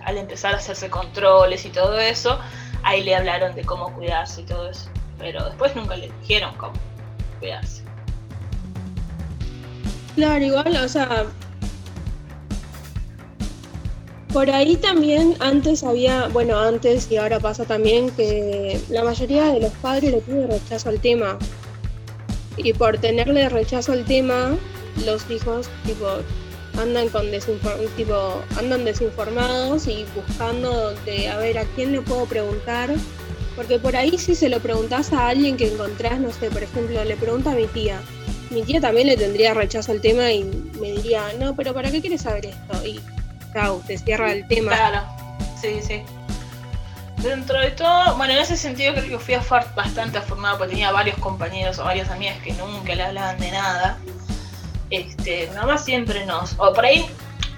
al 0.04 0.18
empezar 0.18 0.54
a 0.54 0.58
hacerse 0.58 0.90
controles 0.90 1.64
y 1.64 1.70
todo 1.70 1.98
eso, 1.98 2.38
ahí 2.82 3.02
le 3.02 3.14
hablaron 3.14 3.54
de 3.54 3.64
cómo 3.64 3.92
cuidarse 3.94 4.42
y 4.42 4.44
todo 4.44 4.68
eso. 4.68 4.90
Pero 5.18 5.44
después 5.44 5.74
nunca 5.74 5.96
le 5.96 6.10
dijeron 6.20 6.54
cómo 6.56 6.74
cuidarse. 7.38 7.82
Claro, 10.14 10.44
igual, 10.44 10.76
o 10.76 10.88
sea, 10.88 11.26
por 14.36 14.50
ahí 14.50 14.76
también 14.76 15.34
antes 15.40 15.82
había, 15.82 16.28
bueno, 16.28 16.58
antes 16.58 17.10
y 17.10 17.16
ahora 17.16 17.40
pasa 17.40 17.64
también 17.64 18.10
que 18.10 18.78
la 18.90 19.02
mayoría 19.02 19.46
de 19.46 19.60
los 19.60 19.72
padres 19.72 20.12
le 20.12 20.20
tienen 20.20 20.50
rechazo 20.50 20.90
al 20.90 21.00
tema. 21.00 21.38
Y 22.56 22.72
por 22.72 22.98
tenerle 22.98 23.48
rechazo 23.48 23.92
al 23.92 24.04
tema, 24.04 24.56
los 25.04 25.28
hijos 25.30 25.68
tipo 25.84 26.06
andan 26.78 27.08
con 27.08 27.26
tipo, 27.96 28.42
andan 28.58 28.84
desinformados 28.84 29.86
y 29.86 30.04
buscando 30.14 30.92
de 31.04 31.28
a 31.28 31.38
ver 31.38 31.58
a 31.58 31.64
quién 31.74 31.92
le 31.92 32.00
puedo 32.02 32.26
preguntar. 32.26 32.90
Porque 33.54 33.78
por 33.78 33.96
ahí 33.96 34.18
si 34.18 34.34
se 34.34 34.50
lo 34.50 34.60
preguntas 34.60 35.12
a 35.12 35.28
alguien 35.28 35.56
que 35.56 35.72
encontrás, 35.72 36.20
no 36.20 36.30
sé, 36.30 36.50
por 36.50 36.62
ejemplo, 36.62 37.02
le 37.04 37.16
pregunto 37.16 37.50
a 37.50 37.54
mi 37.54 37.66
tía. 37.66 38.00
Mi 38.50 38.62
tía 38.62 38.80
también 38.80 39.06
le 39.06 39.16
tendría 39.16 39.54
rechazo 39.54 39.92
al 39.92 40.00
tema 40.00 40.30
y 40.30 40.44
me 40.80 40.92
diría, 40.92 41.22
no, 41.40 41.56
pero 41.56 41.72
¿para 41.72 41.90
qué 41.90 42.00
quieres 42.00 42.22
saber 42.22 42.46
esto? 42.46 42.86
Y 42.86 43.00
te 43.86 43.96
cierra 43.96 44.32
el 44.32 44.46
tema. 44.46 44.72
Claro, 44.72 45.02
sí, 45.60 45.78
sí. 45.80 46.02
Dentro 47.18 47.58
de 47.58 47.70
todo, 47.70 48.16
bueno, 48.16 48.34
en 48.34 48.40
ese 48.40 48.56
sentido 48.56 48.94
creo 48.94 49.08
que 49.08 49.18
fui 49.18 49.34
a 49.34 49.42
bastante 49.74 50.18
afortunada 50.18 50.58
porque 50.58 50.72
tenía 50.72 50.92
varios 50.92 51.18
compañeros 51.18 51.78
o 51.78 51.84
varias 51.84 52.10
amigas 52.10 52.38
que 52.42 52.52
nunca 52.52 52.94
le 52.94 53.02
hablaban 53.02 53.38
de 53.38 53.50
nada. 53.50 53.98
Este, 54.90 55.48
nada 55.54 55.66
más 55.66 55.84
siempre 55.84 56.24
nos. 56.26 56.54
O 56.58 56.72
por 56.72 56.84
ahí, 56.84 57.06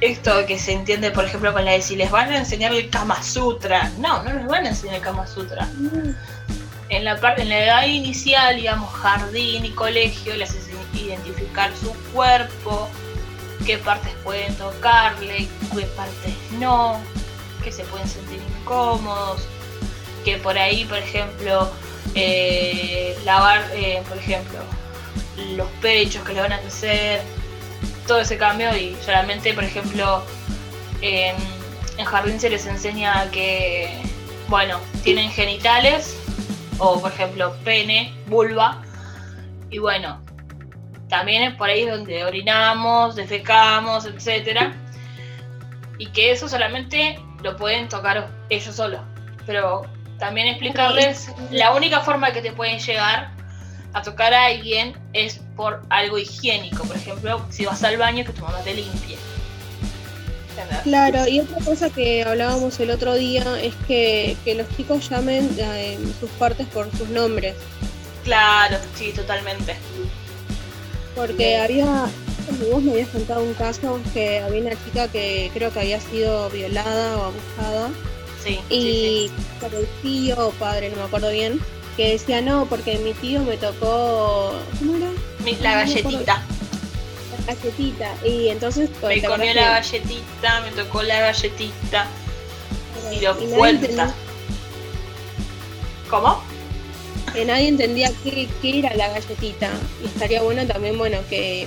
esto 0.01 0.47
que 0.47 0.59
se 0.59 0.73
entiende, 0.73 1.11
por 1.11 1.25
ejemplo, 1.25 1.53
con 1.53 1.65
la 1.65 1.73
de 1.73 1.83
si 1.83 1.97
les 1.97 2.11
van 2.11 2.31
a 2.31 2.39
enseñar 2.39 2.73
el 2.73 2.89
Kama 2.89 3.23
Sutra. 3.23 3.91
No, 3.99 4.23
no 4.23 4.33
les 4.33 4.47
van 4.47 4.65
a 4.65 4.69
enseñar 4.71 4.97
el 4.97 5.03
Kama 5.03 5.27
Sutra. 5.27 5.67
Mm. 5.67 6.15
En 6.91 7.05
la 7.05 7.21
parte, 7.21 7.43
en 7.43 7.51
la 7.51 7.65
edad 7.65 7.87
inicial, 7.87 8.57
digamos, 8.57 8.91
jardín 8.95 9.65
y 9.65 9.71
colegio, 9.71 10.35
les 10.37 10.55
enseñan 10.55 10.79
identificar 10.95 11.71
su 11.77 11.93
cuerpo, 12.13 12.89
qué 13.67 13.79
partes 13.79 14.13
pueden 14.25 14.55
tocarle, 14.57 15.49
qué 15.75 15.83
partes 15.97 16.35
no, 16.59 16.99
que 17.63 17.73
se 17.73 17.85
pueden 17.85 18.09
sentir 18.09 18.41
incómodos, 18.61 19.47
que 20.25 20.37
por 20.39 20.57
ahí, 20.59 20.85
por 20.85 20.99
ejemplo, 20.99 21.71
eh, 22.15 23.17
lavar, 23.25 23.65
eh, 23.75 24.03
por 24.09 24.19
ejemplo, 24.19 24.59
los 25.57 25.69
pechos 25.81 26.25
que 26.25 26.33
le 26.33 26.41
van 26.41 26.53
a 26.53 26.57
hacer, 26.57 27.23
todo 28.07 28.21
ese 28.21 28.37
cambio 28.39 28.75
y 28.77 28.97
solamente, 29.05 29.53
por 29.55 29.65
ejemplo, 29.65 30.23
en 31.01 31.37
jardín 32.05 32.41
se 32.41 32.51
les 32.51 32.67
enseña 32.67 33.31
que, 33.31 33.91
bueno, 34.49 34.81
tienen 35.05 35.31
genitales 35.31 36.17
o, 36.79 37.01
por 37.01 37.13
ejemplo, 37.13 37.55
pene, 37.65 38.15
vulva, 38.27 38.83
y 39.71 39.79
bueno, 39.79 40.21
también 41.09 41.43
es 41.43 41.55
por 41.55 41.69
ahí 41.69 41.87
donde 41.87 42.25
orinamos, 42.25 43.17
defecamos, 43.17 44.07
etcétera. 44.07 44.75
Y 45.99 46.07
que 46.09 46.31
eso 46.31 46.49
solamente 46.49 47.19
lo 47.43 47.57
pueden 47.57 47.89
tocar 47.89 48.29
ellos 48.49 48.75
solos. 48.75 49.01
Pero 49.47 49.83
también 50.19 50.49
explicarles 50.49 51.31
la 51.51 51.73
única 51.73 52.01
forma 52.01 52.33
que 52.33 52.43
te 52.43 52.53
pueden 52.53 52.79
llegar 52.79 53.31
a 53.93 54.03
tocar 54.03 54.35
a 54.35 54.47
alguien 54.47 54.97
es 55.13 55.41
por 55.57 55.83
algo 55.89 56.19
higiénico. 56.19 56.85
Por 56.85 56.97
ejemplo, 56.97 57.45
si 57.51 57.65
vas 57.65 57.83
al 57.85 57.97
baño, 57.97 58.25
que 58.25 58.33
tu 58.33 58.43
mamá 58.43 58.61
te 58.61 58.75
limpie. 58.75 59.17
Claro, 60.83 61.29
y 61.29 61.41
otra 61.41 61.65
cosa 61.65 61.91
que 61.91 62.25
hablábamos 62.25 62.81
el 62.81 62.91
otro 62.91 63.15
día 63.15 63.45
es 63.61 63.75
que, 63.87 64.37
los 64.57 64.69
chicos 64.77 65.09
llamen 65.09 65.49
eh, 65.57 65.99
sus 66.19 66.31
partes 66.31 66.67
por 66.67 66.91
sus 66.97 67.09
nombres. 67.09 67.55
Claro, 68.25 68.77
sí, 68.95 69.13
totalmente. 69.13 69.77
Porque 71.19 71.57
había, 71.57 72.07
vos 72.71 72.81
me 72.81 72.93
habías 72.93 73.09
contado 73.09 73.43
un 73.43 73.53
caso 73.55 74.01
que 74.15 74.39
había 74.39 74.61
una 74.61 74.85
chica 74.85 75.09
que 75.09 75.51
creo 75.53 75.73
que 75.73 75.81
había 75.81 76.01
sido 76.01 76.49
violada 76.51 77.17
o 77.17 77.25
abusada. 77.25 77.91
Sí. 78.45 78.61
Y 78.71 79.29
por 79.61 79.75
el 79.75 79.89
tío 80.01 80.47
o 80.47 80.51
padre, 80.53 80.91
no 80.91 80.97
me 80.97 81.03
acuerdo 81.03 81.31
bien, 81.31 81.61
que 81.97 82.13
decía 82.13 82.41
no, 82.41 82.67
porque 82.67 82.99
mi 82.99 83.15
tío 83.15 83.43
me 83.43 83.57
tocó. 83.57 84.53
¿Cómo 84.79 84.97
era? 84.97 85.11
La 85.61 85.75
galletita. 85.81 86.43
La 87.47 87.53
galletita. 87.53 88.15
Y 88.25 88.49
entonces. 88.51 88.89
Me 89.03 89.21
comió 89.21 89.53
la 89.55 89.71
galletita, 89.71 90.61
me 90.61 90.71
tocó 90.71 91.03
la 91.03 91.19
galletita. 91.19 92.07
Y 93.11 93.21
lo 93.23 93.35
vuelta. 93.35 94.15
¿Cómo? 96.09 96.58
Nadie 97.47 97.69
entendía 97.69 98.11
qué, 98.23 98.49
era 98.63 98.95
la 98.95 99.09
galletita. 99.09 99.71
Y 100.03 100.07
estaría 100.07 100.43
bueno 100.43 100.67
también, 100.67 100.99
bueno, 100.99 101.19
que 101.29 101.67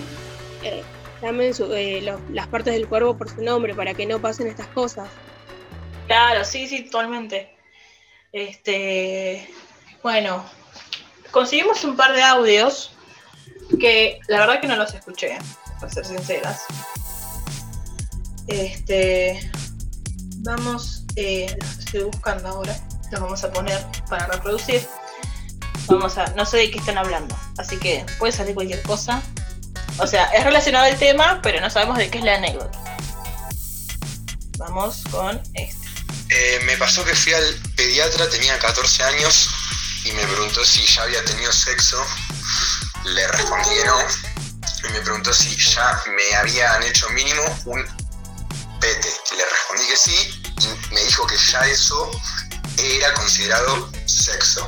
eh, 0.64 0.84
llamen 1.22 1.54
eh, 1.72 2.16
las 2.32 2.48
partes 2.48 2.74
del 2.74 2.88
cuerpo 2.88 3.18
por 3.18 3.30
su 3.30 3.42
nombre 3.42 3.74
para 3.76 3.94
que 3.94 4.06
no 4.06 4.20
pasen 4.20 4.48
estas 4.48 4.68
cosas. 4.68 5.08
Claro, 6.08 6.44
sí, 6.44 6.68
sí, 6.68 6.84
totalmente. 6.84 7.56
Este, 8.32 9.50
bueno, 10.04 10.44
conseguimos 11.32 11.84
un 11.84 11.96
par 11.96 12.14
de 12.14 12.24
audios 12.24 12.94
que 13.80 14.20
la 14.28 14.40
verdad 14.40 14.62
que 14.62 14.68
no 14.68 14.76
los 14.76 14.94
escuché, 14.94 15.38
para 15.80 15.92
ser 15.92 16.06
sinceras. 16.06 16.64
Este, 18.48 19.52
vamos, 20.40 21.06
eh, 21.16 21.56
estoy 21.80 22.04
buscando 22.04 22.50
ahora, 22.50 22.76
los 23.12 23.22
vamos 23.22 23.44
a 23.44 23.52
poner 23.52 23.80
para 24.10 24.28
reproducir. 24.28 24.82
Vamos 25.88 26.18
a, 26.18 26.26
no 26.36 26.46
sé 26.46 26.58
de 26.58 26.72
qué 26.72 26.80
están 26.80 26.98
hablando, 26.98 27.38
así 27.58 27.78
que 27.78 28.06
puede 28.20 28.32
salir 28.32 28.56
cualquier 28.56 28.82
cosa. 28.84 29.22
O 29.98 30.08
sea, 30.08 30.26
es 30.28 30.44
relacionado 30.44 30.86
al 30.86 30.98
tema, 30.98 31.40
pero 31.42 31.60
no 31.62 31.70
sabemos 31.70 31.98
de 31.98 32.10
qué 32.10 32.20
es 32.20 32.24
la 32.24 32.36
anécdota. 32.36 32.80
Vamos 34.58 35.04
con 35.12 35.42
este. 35.54 35.82
Eh, 36.30 36.62
me 36.66 36.78
pasó 36.78 37.04
que 37.04 37.14
fui 37.14 37.34
al 37.34 37.56
pediatra, 37.76 38.30
tenía 38.30 38.58
14 38.58 39.04
años, 39.04 39.50
y 40.06 40.12
me 40.14 40.24
preguntó 40.26 40.64
si 40.64 40.86
ya 40.86 41.04
había 41.04 41.24
tenido 41.26 41.52
sexo. 41.52 42.02
Le 43.04 43.28
respondí 43.28 43.70
que 43.70 43.86
no. 43.86 43.98
Y 44.88 44.92
me 44.94 45.02
preguntó 45.02 45.34
si 45.34 45.56
ya 45.58 46.02
me 46.16 46.36
habían 46.38 46.84
hecho 46.84 47.10
mínimo 47.10 47.44
un 47.66 47.86
pete. 48.80 49.10
Le 49.36 49.46
respondí 49.46 49.88
que 49.88 49.98
sí, 49.98 50.42
y 50.62 50.94
me 50.94 51.04
dijo 51.04 51.28
que 51.28 51.36
ya 51.38 51.60
eso 51.68 52.10
era 52.78 53.14
considerado 53.14 53.92
sexo. 54.06 54.68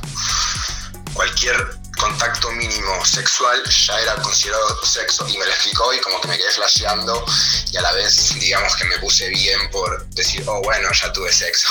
Cualquier 1.14 1.84
contacto 1.98 2.52
mínimo 2.52 3.06
sexual 3.06 3.64
ya 3.70 4.00
era 4.02 4.16
considerado 4.16 4.86
sexo 4.86 5.28
y 5.28 5.38
me 5.38 5.46
lo 5.46 5.52
explicó 5.52 5.94
y 5.94 6.00
como 6.02 6.20
que 6.20 6.28
me 6.28 6.38
quedé 6.38 6.52
flasheando 6.52 7.26
y 7.72 7.78
a 7.78 7.82
la 7.82 7.92
vez 7.94 8.34
digamos 8.40 8.76
que 8.76 8.86
me 8.86 8.98
puse 8.98 9.30
bien 9.30 9.70
por 9.72 10.06
decir, 10.10 10.44
oh 10.48 10.62
bueno, 10.64 10.90
ya 10.92 11.14
tuve 11.14 11.32
sexo. 11.32 11.68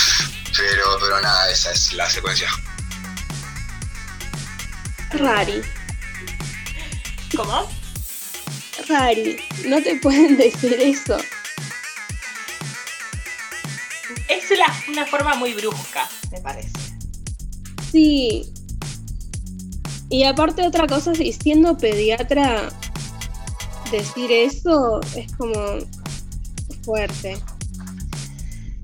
pero, 0.56 0.98
pero 1.00 1.20
nada, 1.20 1.50
esa 1.50 1.70
es 1.72 1.92
la 1.92 2.08
secuencia. 2.08 2.50
Rari. 5.10 5.62
¿Cómo? 7.36 7.70
Rari, 8.88 9.44
no 9.66 9.82
te 9.82 9.96
pueden 9.96 10.36
decir 10.36 10.74
eso. 10.80 11.18
Es 14.28 14.50
una 14.88 15.06
forma 15.06 15.34
muy 15.34 15.54
brusca, 15.54 16.08
me 16.30 16.40
parece. 16.40 16.70
Sí, 17.92 18.52
y 20.10 20.24
aparte 20.24 20.66
otra 20.66 20.86
cosa, 20.86 21.14
si 21.14 21.32
siendo 21.32 21.76
pediatra, 21.76 22.68
decir 23.90 24.32
eso 24.32 25.00
es 25.16 25.32
como 25.36 25.78
fuerte. 26.82 27.38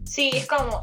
Sí, 0.05 0.31
es 0.35 0.47
como, 0.47 0.83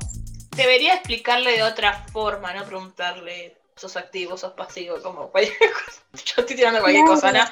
debería 0.55 0.95
explicarle 0.95 1.53
de 1.53 1.63
otra 1.63 2.05
forma, 2.11 2.53
no 2.53 2.65
preguntarle, 2.65 3.57
sos 3.75 3.95
activo, 3.97 4.37
sos 4.37 4.53
pasivo, 4.53 4.95
como 5.01 5.29
cualquier 5.29 5.57
cosa. 5.73 6.23
Yo 6.25 6.41
estoy 6.41 6.55
tirando 6.55 6.81
cualquier 6.81 7.05
cosa, 7.05 7.31
¿no? 7.31 7.43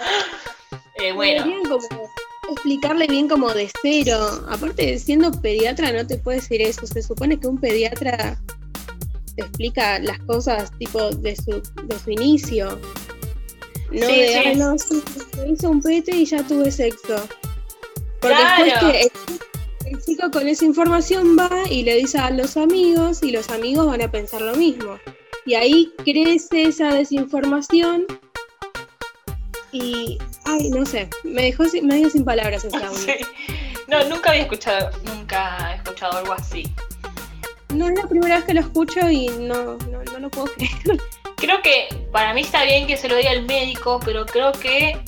Eh, 0.96 1.14
bueno. 1.14 1.44
Como 1.68 2.10
explicarle 2.52 3.08
bien 3.08 3.28
como 3.28 3.54
de 3.54 3.70
cero. 3.82 4.46
Aparte, 4.50 4.98
siendo 5.00 5.32
pediatra 5.32 5.92
no 5.92 6.06
te 6.06 6.18
puede 6.18 6.40
decir 6.40 6.62
eso. 6.62 6.86
Se 6.86 7.02
supone 7.02 7.40
que 7.40 7.48
un 7.48 7.60
pediatra 7.60 8.40
explica 9.40 10.00
las 10.00 10.20
cosas 10.20 10.72
tipo 10.78 11.10
de 11.12 11.36
su, 11.36 11.62
de 11.84 12.00
su 12.04 12.12
inicio. 12.12 12.80
No 13.92 14.06
de, 14.06 14.56
no, 14.56 14.76
hizo 14.76 15.70
un 15.70 15.82
pete 15.82 16.16
y 16.16 16.26
ya 16.26 16.44
tuve 16.44 16.72
sexo. 16.72 17.28
Porque 18.22 18.38
después 18.38 18.74
que 18.80 19.12
el, 19.90 20.02
chico 20.04 20.30
con 20.32 20.48
esa 20.48 20.66
información 20.66 21.36
va 21.38 21.50
y 21.70 21.84
le 21.84 21.96
dice 21.96 22.20
a 22.20 22.30
los 22.30 22.58
amigos 22.58 23.24
y 23.24 23.32
los 23.32 23.50
amigos 23.50 23.88
van 23.88 24.02
a 24.02 24.12
pensar 24.12 24.42
lo 24.42 24.56
mismo. 24.56 25.00
Y 25.46 25.56
ahí 25.56 25.92
crece 26.04 26.64
esa 26.64 26.94
desinformación 26.94 28.06
y, 29.72 30.20
ay, 30.46 30.70
no 30.70 30.86
sé, 30.86 31.10
me 31.24 31.42
dejó 31.44 31.64
medio 31.82 32.10
sin 32.10 32.24
palabras 32.24 32.66
esa 32.66 32.80
No, 33.88 34.08
nunca 34.08 34.32
había 34.32 34.44
escuchado, 34.44 34.92
nunca 35.06 35.74
he 35.74 35.76
escuchado 35.78 36.18
algo 36.18 36.34
así 36.34 36.64
no 37.74 37.88
es 37.88 37.96
la 37.96 38.08
primera 38.08 38.38
vez 38.38 38.46
que 38.46 38.54
lo 38.54 38.62
escucho 38.62 39.10
y 39.10 39.28
no, 39.30 39.78
no, 39.78 40.20
lo 40.20 40.30
puedo 40.30 40.48
creer. 40.54 41.00
Creo 41.36 41.62
que 41.62 41.88
para 42.12 42.34
mí 42.34 42.42
está 42.42 42.64
bien 42.64 42.88
que 42.88 42.98
se 42.98 43.08
lo 43.08 43.16
diga 43.16 43.32
el 43.32 43.46
médico, 43.46 44.00
pero 44.04 44.26
creo 44.26 44.52
que 44.52 45.02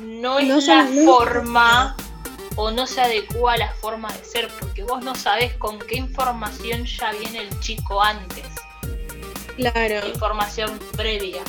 no 0.00 0.38
es 0.38 0.66
la 0.66 0.86
forma 1.04 1.96
o 2.56 2.70
no 2.70 2.86
se 2.86 3.00
adecua 3.00 3.52
a 3.54 3.56
la 3.56 3.72
forma 3.74 4.12
de 4.12 4.24
ser, 4.24 4.48
porque 4.58 4.82
vos 4.82 5.04
no 5.04 5.14
sabés 5.14 5.54
con 5.54 5.78
qué 5.78 5.96
información 5.96 6.84
ya 6.86 7.12
viene 7.12 7.40
el 7.40 7.60
chico 7.60 8.02
antes. 8.02 8.46
Claro. 9.56 10.06
Información 10.06 10.78
previa. 10.96 11.42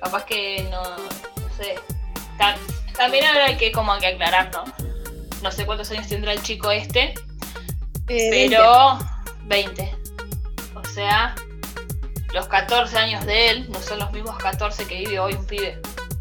Capaz 0.00 0.24
que 0.24 0.66
no, 0.70 0.82
no 0.82 1.56
sé. 1.56 1.76
También 2.96 3.24
habrá 3.24 3.56
que 3.56 3.70
como 3.70 3.96
que 3.98 4.08
aclarar, 4.08 4.50
¿no? 4.52 4.64
No 5.42 5.50
sé 5.50 5.64
cuántos 5.64 5.90
años 5.90 6.08
tendrá 6.08 6.32
el 6.32 6.42
chico 6.42 6.70
este. 6.70 7.14
Eh, 8.08 8.48
pero 8.48 8.98
20. 8.98 9.12
O 10.74 10.84
sea, 10.94 11.34
los 12.32 12.48
14 12.48 12.96
años 12.96 13.26
de 13.26 13.50
él 13.50 13.66
no 13.70 13.80
son 13.82 13.98
los 13.98 14.10
mismos 14.12 14.38
14 14.38 14.86
que 14.86 15.00
vive 15.00 15.18
hoy 15.18 15.34
un 15.34 15.46
pibe. 15.46 15.78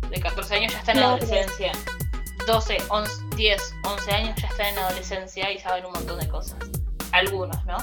De 0.10 0.20
14 0.20 0.56
años 0.56 0.74
ya 0.74 0.80
está 0.80 0.91
en 0.91 1.00
adolescencia. 1.00 1.72
12, 2.46 2.78
11, 2.89 3.13
10, 3.38 3.76
11 3.86 4.12
años 4.12 4.41
ya 4.41 4.48
está 4.50 4.70
en 4.70 4.78
adolescencia 4.78 5.50
y 5.50 5.60
saben 5.60 5.86
un 5.86 5.94
montón 5.94 6.20
de 6.20 6.28
cosas. 6.28 6.58
Algunos, 7.13 7.65
¿no? 7.65 7.78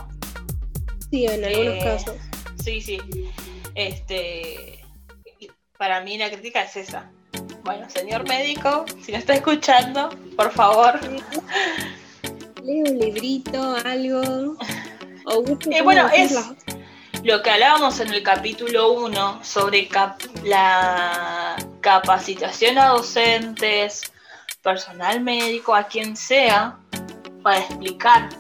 Sí, 1.11 1.25
en 1.25 1.43
algunos 1.43 1.75
eh, 1.75 1.81
casos. 1.83 2.17
Sí, 2.63 2.83
sí. 2.83 3.01
Este, 3.75 4.85
para 5.79 6.03
mí 6.03 6.19
la 6.19 6.29
crítica 6.29 6.65
es 6.65 6.77
esa. 6.77 7.11
Bueno, 7.65 7.89
señor 7.89 8.29
médico, 8.29 8.85
si 9.03 9.13
no 9.13 9.19
está 9.19 9.35
escuchando, 9.35 10.11
por 10.37 10.51
favor. 10.53 11.01
Lee 12.63 12.83
un 12.83 12.99
librito, 12.99 13.77
algo. 13.83 14.57
Eh, 15.71 15.83
bueno, 15.83 16.09
es 16.12 16.35
lo 17.23 17.43
que 17.43 17.51
hablábamos 17.51 18.01
en 18.01 18.12
el 18.14 18.23
capítulo 18.23 18.93
1 18.93 19.45
sobre 19.45 19.88
la 20.45 21.57
capacitación 21.81 22.79
a 22.79 22.88
docentes, 22.88 24.12
personal 24.62 25.21
médico, 25.21 25.75
a 25.75 25.85
quien 25.85 26.17
sea, 26.17 26.79
para 27.43 27.59
explicar 27.59 28.31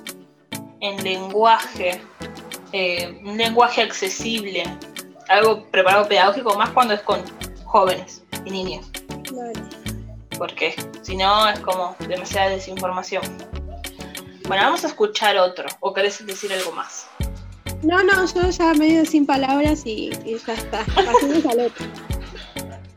en 0.80 1.02
lenguaje, 1.02 2.00
eh, 2.72 3.20
un 3.24 3.36
lenguaje 3.36 3.82
accesible, 3.82 4.64
algo 5.28 5.64
preparado 5.70 6.08
pedagógico, 6.08 6.56
más 6.56 6.70
cuando 6.70 6.94
es 6.94 7.00
con 7.02 7.22
jóvenes 7.64 8.22
y 8.44 8.50
niños. 8.50 8.90
Porque 10.38 10.74
si 11.02 11.16
no 11.16 11.48
es 11.48 11.60
como 11.60 11.96
demasiada 12.08 12.50
desinformación. 12.50 13.57
Bueno, 14.48 14.62
vamos 14.62 14.82
a 14.84 14.86
escuchar 14.86 15.36
otro. 15.36 15.68
¿O 15.80 15.92
querés 15.92 16.24
decir 16.24 16.50
algo 16.54 16.72
más? 16.72 17.06
No, 17.82 18.02
no, 18.02 18.26
yo 18.32 18.48
ya 18.48 18.72
medio 18.72 19.04
sin 19.04 19.26
palabras 19.26 19.82
y, 19.84 20.08
ya 20.46 20.54
está. 20.54 20.86
Pasemos 20.86 21.44
al 21.44 21.60
otro. 21.66 21.86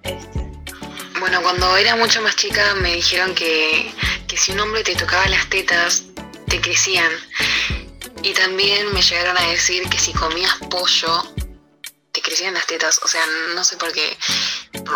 Este. 0.04 0.50
Bueno, 1.20 1.42
cuando 1.42 1.76
era 1.76 1.98
mucho 1.98 2.22
más 2.22 2.38
chica 2.38 2.74
me 2.76 2.96
dijeron 2.96 3.36
que, 3.36 3.94
que 4.30 4.38
si 4.38 4.54
un 4.54 4.62
hombre 4.62 4.82
te 4.84 4.96
tocaba 4.96 5.28
las 5.28 5.50
tetas, 5.50 6.06
te 6.48 6.62
crecían. 6.62 7.12
Y 8.24 8.32
también 8.32 8.94
me 8.94 9.02
llegaron 9.02 9.38
a 9.38 9.48
decir 9.48 9.84
que 9.90 10.00
si 10.00 10.14
comías 10.14 10.56
pollo, 10.70 11.22
te 12.14 12.22
crecían 12.22 12.54
las 12.54 12.66
tetas. 12.66 12.98
O 13.04 13.10
sea, 13.10 13.26
no 13.56 13.64
sé 13.66 13.76
por 13.76 13.92
qué. 13.92 14.18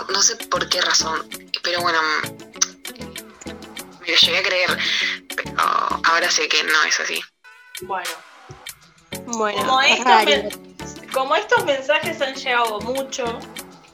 No 0.07 0.21
sé 0.21 0.37
por 0.37 0.69
qué 0.69 0.79
razón. 0.79 1.27
Pero 1.61 1.81
bueno, 1.81 1.99
me 4.05 4.11
lo 4.11 4.17
llegué 4.17 4.37
a 4.37 4.43
creer 4.43 4.77
ahora 6.05 6.29
sé 6.29 6.47
que 6.47 6.63
no 6.63 6.83
es 6.87 6.99
así. 6.99 7.21
Bueno. 7.81 8.09
como, 9.25 9.81
estos 9.81 10.99
como 11.13 11.35
estos 11.35 11.65
mensajes 11.65 12.21
han 12.21 12.35
llegado 12.35 12.79
mucho, 12.81 13.39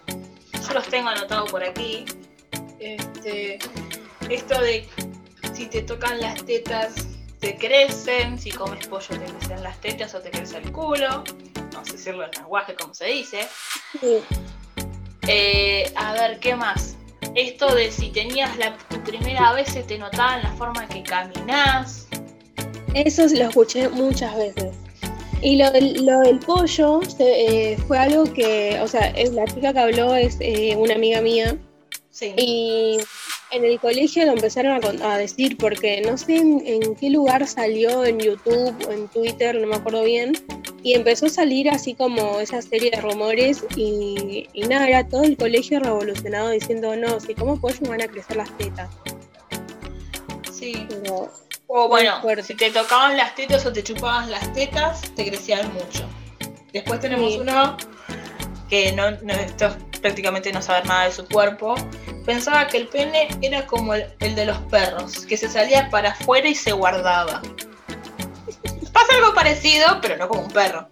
yo 0.08 0.74
los 0.74 0.88
tengo 0.88 1.10
anotados 1.10 1.52
por 1.52 1.63
aquí. 1.63 2.06
Este, 2.80 3.60
esto 4.30 4.60
de 4.62 4.88
si 5.54 5.67
te 5.67 5.82
tocan 5.84 6.19
las 6.19 6.43
tetas 6.45 7.08
te 7.39 7.58
crecen, 7.58 8.39
si 8.39 8.52
comes 8.52 8.88
pollo 8.88 9.08
te 9.08 9.26
crecen 9.26 9.63
las 9.63 9.80
tetas 9.82 10.13
o 10.13 10.21
te 10.21 10.30
crece 10.30 10.58
el 10.58 10.71
culo. 10.71 11.24
vamos 11.71 11.89
a 11.89 11.93
decirlo 11.93 12.26
en 12.26 12.32
lenguaje 12.32 12.76
como 12.76 12.93
se 12.93 13.06
dice. 13.06 13.47
Eh, 15.28 15.91
a 15.95 16.13
ver, 16.13 16.39
¿qué 16.39 16.56
más? 16.56 16.97
Esto 17.36 17.74
de 17.74 17.91
si 17.91 18.10
tenías 18.10 18.58
la, 18.58 18.78
tu 18.89 19.02
primera 19.04 19.54
vez 19.54 19.70
se 19.72 19.84
te 19.84 19.98
notaba 19.98 20.38
en 20.38 20.44
la 20.44 20.52
forma 20.54 20.88
que 20.88 21.02
caminás. 21.02 22.08
Eso 22.94 23.26
lo 23.28 23.50
escuché 23.50 23.88
muchas 23.88 24.36
veces. 24.36 24.76
Y 25.41 25.56
lo 25.56 25.72
del, 25.72 26.06
lo 26.06 26.20
del 26.20 26.39
pollo 26.39 27.00
eh, 27.20 27.78
fue 27.88 27.98
algo 27.98 28.26
que, 28.26 28.80
o 28.82 28.88
sea, 28.88 29.13
la 29.32 29.46
chica 29.46 29.74
que 29.74 29.80
habló 29.80 30.13
es 30.13 30.38
eh, 30.39 30.76
una 30.76 30.96
amiga 30.96 31.22
mía. 31.22 31.58
Sí. 32.12 32.34
Y 32.38 32.98
en 33.52 33.65
el 33.65 33.80
colegio 33.80 34.26
lo 34.26 34.34
empezaron 34.34 35.02
a, 35.02 35.17
decir 35.17 35.58
porque 35.58 36.02
no 36.02 36.17
sé 36.17 36.38
en, 36.38 36.96
qué 36.96 37.10
lugar 37.10 37.48
salió, 37.48 38.06
en 38.06 38.20
YouTube 38.20 38.76
o 38.88 38.91
en 38.91 39.08
Twitter, 39.08 39.60
no 39.60 39.67
me 39.67 39.76
acuerdo 39.76 40.04
bien, 40.04 40.34
y 40.84 40.94
empezó 40.94 41.28
a 41.28 41.30
salir 41.30 41.70
así 41.70 41.94
como 41.94 42.39
esa 42.39 42.62
serie 42.62 42.91
de 42.91 43.02
rumores 43.02 43.65
y, 43.76 44.48
nada, 44.67 44.88
era 44.88 45.08
todo 45.08 45.24
el 45.24 45.38
colegio 45.38 45.80
revolucionado 45.80 46.50
diciendo, 46.50 46.96
no, 46.96 47.20
si 47.20 47.36
como 47.36 47.60
pollo 47.60 47.80
van 47.88 48.02
a 48.02 48.08
crecer 48.08 48.38
las 48.38 48.56
tetas. 48.58 48.89
Sí. 50.52 50.88
o 51.67 51.88
bueno, 51.88 52.22
si 52.44 52.56
te 52.56 52.70
tocaban 52.72 53.17
las 53.17 53.34
tetas 53.36 53.65
o 53.65 53.74
te 53.74 53.84
chupaban 53.84 54.30
las 54.30 54.54
tetas, 54.54 55.02
te 55.15 55.28
crecían 55.28 55.74
mucho. 55.74 56.08
Después 56.72 57.00
tenemos 57.00 57.36
uno 57.36 57.78
que 58.70 58.91
no, 58.94 59.12
no, 59.12 59.34
esto 59.34 59.76
prácticamente 60.02 60.52
no 60.52 60.62
saber 60.62 60.86
nada 60.86 61.06
de 61.06 61.12
su 61.12 61.28
cuerpo, 61.28 61.76
pensaba 62.26 62.67
que 62.67 62.78
el 62.78 62.88
pene 62.88 63.28
era 63.41 63.65
como 63.67 63.94
el, 63.94 64.08
de 64.20 64.46
los 64.46 64.58
perros, 64.63 65.26
que 65.26 65.38
se 65.38 65.50
salía 65.50 65.89
para 65.89 66.12
afuera 66.12 66.48
y 66.48 66.56
se 66.56 66.72
guardaba. 66.72 67.41
Pasa 69.02 69.18
algo 69.18 69.34
parecido, 69.34 70.00
pero 70.02 70.18
no 70.18 70.28
como 70.28 70.42
un 70.42 70.52
perro. 70.52 70.88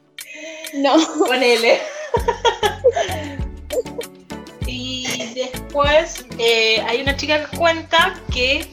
No. 0.73 0.95
Con 1.27 1.43
L. 1.43 1.79
y 4.65 5.33
después 5.35 6.25
eh, 6.37 6.83
hay 6.87 7.01
una 7.01 7.15
chica 7.15 7.49
que 7.49 7.57
cuenta 7.57 8.19
que 8.33 8.67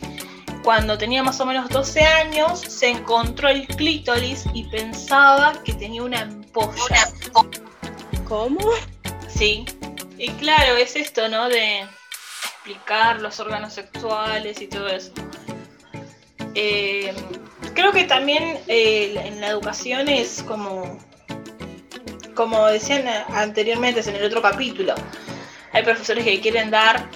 cuando 0.62 0.96
tenía 0.96 1.22
más 1.22 1.40
o 1.40 1.46
menos 1.46 1.68
12 1.68 2.00
años 2.00 2.60
se 2.60 2.88
encontró 2.88 3.48
el 3.48 3.66
clítoris 3.66 4.44
y 4.54 4.64
pensaba 4.64 5.62
que 5.64 5.74
tenía 5.74 6.02
una 6.02 6.22
ampolla. 6.22 7.08
¿Cómo? 8.26 8.60
Sí. 9.28 9.64
Y 10.18 10.30
claro, 10.30 10.76
es 10.76 10.96
esto, 10.96 11.28
¿no? 11.28 11.48
De 11.48 11.80
explicar 11.80 13.20
los 13.20 13.38
órganos 13.38 13.74
sexuales 13.74 14.60
y 14.62 14.66
todo 14.66 14.88
eso. 14.88 15.12
Eh, 16.54 17.14
creo 17.76 17.92
que 17.92 18.04
también 18.04 18.58
eh, 18.66 19.14
en 19.24 19.40
la 19.40 19.48
educación 19.48 20.08
es 20.08 20.42
como, 20.42 20.98
como 22.34 22.66
decían 22.66 23.06
anteriormente 23.28 24.00
en 24.00 24.16
el 24.16 24.24
otro 24.24 24.42
capítulo, 24.42 24.94
hay 25.72 25.84
profesores 25.84 26.24
que 26.24 26.40
quieren 26.40 26.70
dar, 26.70 27.08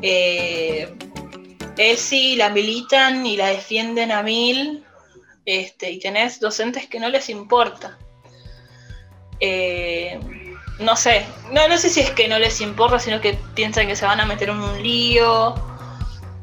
eh, 0.00 0.94
sí 1.96 2.36
la 2.36 2.48
militan 2.48 3.26
y 3.26 3.36
la 3.36 3.48
defienden 3.48 4.12
a 4.12 4.22
mil, 4.22 4.84
este, 5.44 5.90
y 5.90 5.98
tenés 5.98 6.40
docentes 6.40 6.86
que 6.86 7.00
no 7.00 7.08
les 7.08 7.28
importa. 7.28 7.98
Eh, 9.40 10.20
no 10.78 10.96
sé, 10.96 11.26
no, 11.50 11.66
no 11.66 11.76
sé 11.76 11.90
si 11.90 12.00
es 12.00 12.10
que 12.10 12.28
no 12.28 12.38
les 12.38 12.60
importa, 12.60 12.98
sino 12.98 13.20
que 13.20 13.36
piensan 13.54 13.88
que 13.88 13.96
se 13.96 14.06
van 14.06 14.20
a 14.20 14.26
meter 14.26 14.50
en 14.50 14.60
un 14.60 14.82
lío, 14.82 15.54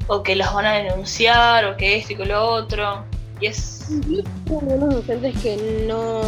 o 0.07 0.23
que 0.23 0.35
los 0.35 0.53
van 0.53 0.65
a 0.65 0.73
denunciar, 0.73 1.65
o 1.65 1.77
que 1.77 1.97
esto 1.97 2.13
y 2.13 2.15
que 2.15 2.25
lo 2.25 2.43
otro. 2.43 3.03
Y 3.39 3.47
es. 3.47 3.85
Hay 3.89 4.23
algunos 4.49 4.95
docentes 4.95 5.37
que 5.41 5.85
no, 5.87 6.21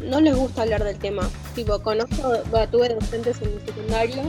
no 0.00 0.20
les 0.20 0.34
gusta 0.34 0.62
hablar 0.62 0.84
del 0.84 0.98
tema. 0.98 1.28
Tipo, 1.54 1.78
conozco, 1.80 2.36
tuve 2.70 2.94
docentes 2.94 3.40
en 3.42 3.54
mi 3.54 3.60
secundario 3.60 4.22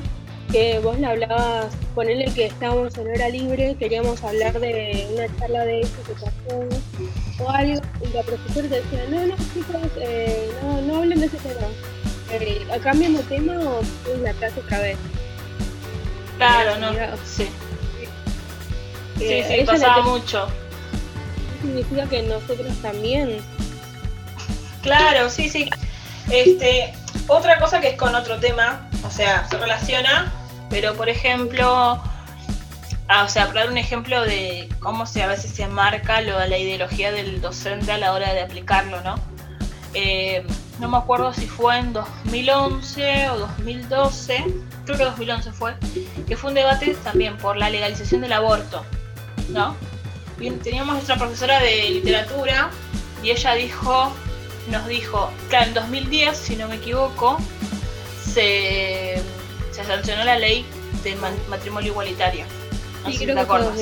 que 0.52 0.80
vos 0.80 0.98
le 0.98 1.06
hablabas, 1.06 1.76
ponele 1.94 2.26
que 2.34 2.48
estábamos 2.48 2.98
en 2.98 3.08
hora 3.08 3.30
libre, 3.30 3.76
queríamos 3.78 4.24
hablar 4.24 4.60
de 4.60 5.08
una 5.14 5.38
charla 5.38 5.64
de 5.64 5.82
eso 5.82 5.94
que 6.08 6.14
pasó 6.14 7.44
o 7.44 7.50
algo, 7.52 7.80
y 8.02 8.14
la 8.14 8.24
profesora 8.24 8.68
te 8.68 8.82
decía, 8.82 9.06
no, 9.12 9.28
no, 9.28 9.36
chicos, 9.54 9.92
eh, 9.98 10.50
no, 10.64 10.82
no 10.82 10.96
hablen 10.98 11.20
de 11.20 11.28
ese 11.28 11.38
tema 11.38 11.68
eh, 12.32 12.66
¿cambian 12.84 13.16
de 13.16 13.24
tema 13.24 13.54
o 13.60 13.82
es 13.82 14.20
la 14.22 14.34
clase 14.34 14.60
otra 14.60 14.80
vez? 14.80 14.98
Claro, 16.38 16.78
no, 16.80 16.92
sí. 17.26 17.48
Sí, 19.20 19.44
sí, 19.44 19.64
pasaba 19.66 20.02
mucho. 20.02 20.48
Significa 21.62 22.08
que 22.08 22.24
nosotros 22.24 22.74
también. 22.82 23.38
Claro, 24.82 25.30
sí, 25.30 25.50
sí. 25.50 25.70
Este, 26.32 26.94
otra 27.28 27.60
cosa 27.60 27.82
que 27.82 27.90
es 27.90 27.98
con 27.98 28.16
otro 28.16 28.40
tema, 28.40 28.88
o 29.06 29.12
sea, 29.12 29.48
se 29.48 29.58
relaciona, 29.58 30.32
pero 30.70 30.96
por 30.96 31.10
ejemplo, 31.10 32.02
ah, 33.08 33.24
o 33.24 33.28
sea, 33.28 33.48
para 33.48 33.62
dar 33.62 33.72
un 33.72 33.78
ejemplo 33.78 34.24
de 34.24 34.70
cómo 34.80 35.06
se 35.06 35.22
a 35.22 35.28
veces 35.28 35.52
se 35.52 35.68
marca 35.68 36.22
lo, 36.22 36.40
la 36.46 36.58
ideología 36.58 37.12
del 37.12 37.42
docente 37.42 37.92
a 37.92 37.98
la 37.98 38.14
hora 38.14 38.34
de 38.34 38.42
aplicarlo, 38.42 39.02
¿no? 39.02 39.16
Eh, 39.94 40.46
no 40.80 40.88
me 40.88 40.98
acuerdo 40.98 41.34
si 41.34 41.46
fue 41.46 41.78
en 41.78 41.94
2011 41.94 43.30
o 43.32 43.40
2012, 43.40 44.46
creo 44.86 44.98
que 44.98 45.04
2011 45.04 45.52
fue, 45.52 45.76
que 46.28 46.38
fue 46.38 46.52
un 46.52 46.56
debate 46.56 46.96
también 47.04 47.38
por 47.38 47.58
la 47.58 47.70
legalización 47.70 48.22
del 48.22 48.34
aborto, 48.34 48.86
¿no? 49.50 49.76
Teníamos 50.64 50.96
nuestra 50.96 51.18
profesora 51.18 51.60
de 51.60 51.90
literatura 51.90 52.70
y 53.22 53.32
ella 53.32 53.54
dijo, 53.56 54.14
nos 54.70 54.88
dijo, 54.88 55.32
claro, 55.50 55.68
en 55.68 55.74
2010, 55.74 56.38
si 56.38 56.56
no 56.56 56.68
me 56.68 56.76
equivoco, 56.76 57.38
se, 58.24 59.22
sancionó 59.72 60.24
la 60.24 60.38
ley 60.38 60.66
del 61.04 61.18
matrimonio 61.50 61.92
igualitario. 61.92 62.46
No 63.04 63.12
sé 63.12 63.18
si 63.18 63.26
te 63.26 63.40
acuerdas. 63.40 63.78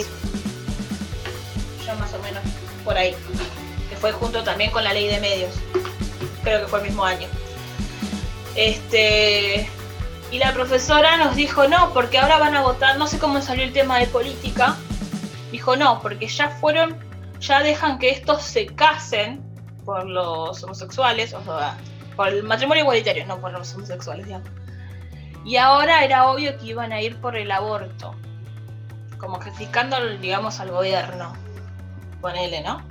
Ya 1.85 1.95
más 1.95 2.13
o 2.13 2.19
menos 2.19 2.43
por 2.83 2.97
ahí. 2.97 3.15
Que 3.89 3.95
fue 3.95 4.11
junto 4.11 4.43
también 4.43 4.71
con 4.71 4.83
la 4.83 4.93
ley 4.93 5.07
de 5.07 5.19
medios 5.19 5.53
creo 6.47 6.61
que 6.61 6.67
fue 6.67 6.79
el 6.79 6.85
mismo 6.85 7.03
año. 7.03 7.27
Este, 8.55 9.69
y 10.31 10.39
la 10.39 10.53
profesora 10.53 11.17
nos 11.17 11.35
dijo, 11.35 11.67
no, 11.67 11.93
porque 11.93 12.17
ahora 12.17 12.39
van 12.39 12.55
a 12.55 12.61
votar, 12.61 12.97
no 12.97 13.07
sé 13.07 13.19
cómo 13.19 13.41
salió 13.41 13.63
el 13.65 13.73
tema 13.73 13.99
de 13.99 14.07
política, 14.07 14.77
dijo, 15.51 15.75
no, 15.75 16.01
porque 16.01 16.27
ya 16.27 16.49
fueron, 16.49 16.97
ya 17.39 17.61
dejan 17.61 17.99
que 17.99 18.09
estos 18.09 18.41
se 18.41 18.67
casen 18.67 19.41
por 19.85 20.05
los 20.05 20.63
homosexuales, 20.63 21.33
o 21.33 21.43
sea, 21.43 21.77
por 22.15 22.29
el 22.29 22.43
matrimonio 22.43 22.83
igualitario, 22.83 23.25
no 23.25 23.39
por 23.39 23.51
los 23.51 23.73
homosexuales, 23.75 24.25
digamos. 24.25 24.49
Y 25.45 25.55
ahora 25.55 26.03
era 26.03 26.29
obvio 26.29 26.57
que 26.57 26.65
iban 26.65 26.91
a 26.91 27.01
ir 27.01 27.15
por 27.21 27.37
el 27.37 27.51
aborto, 27.51 28.15
como 29.17 29.39
criticando, 29.39 29.97
digamos, 30.17 30.59
al 30.59 30.71
gobierno. 30.71 31.33
Ponele, 32.19 32.61
¿no? 32.61 32.81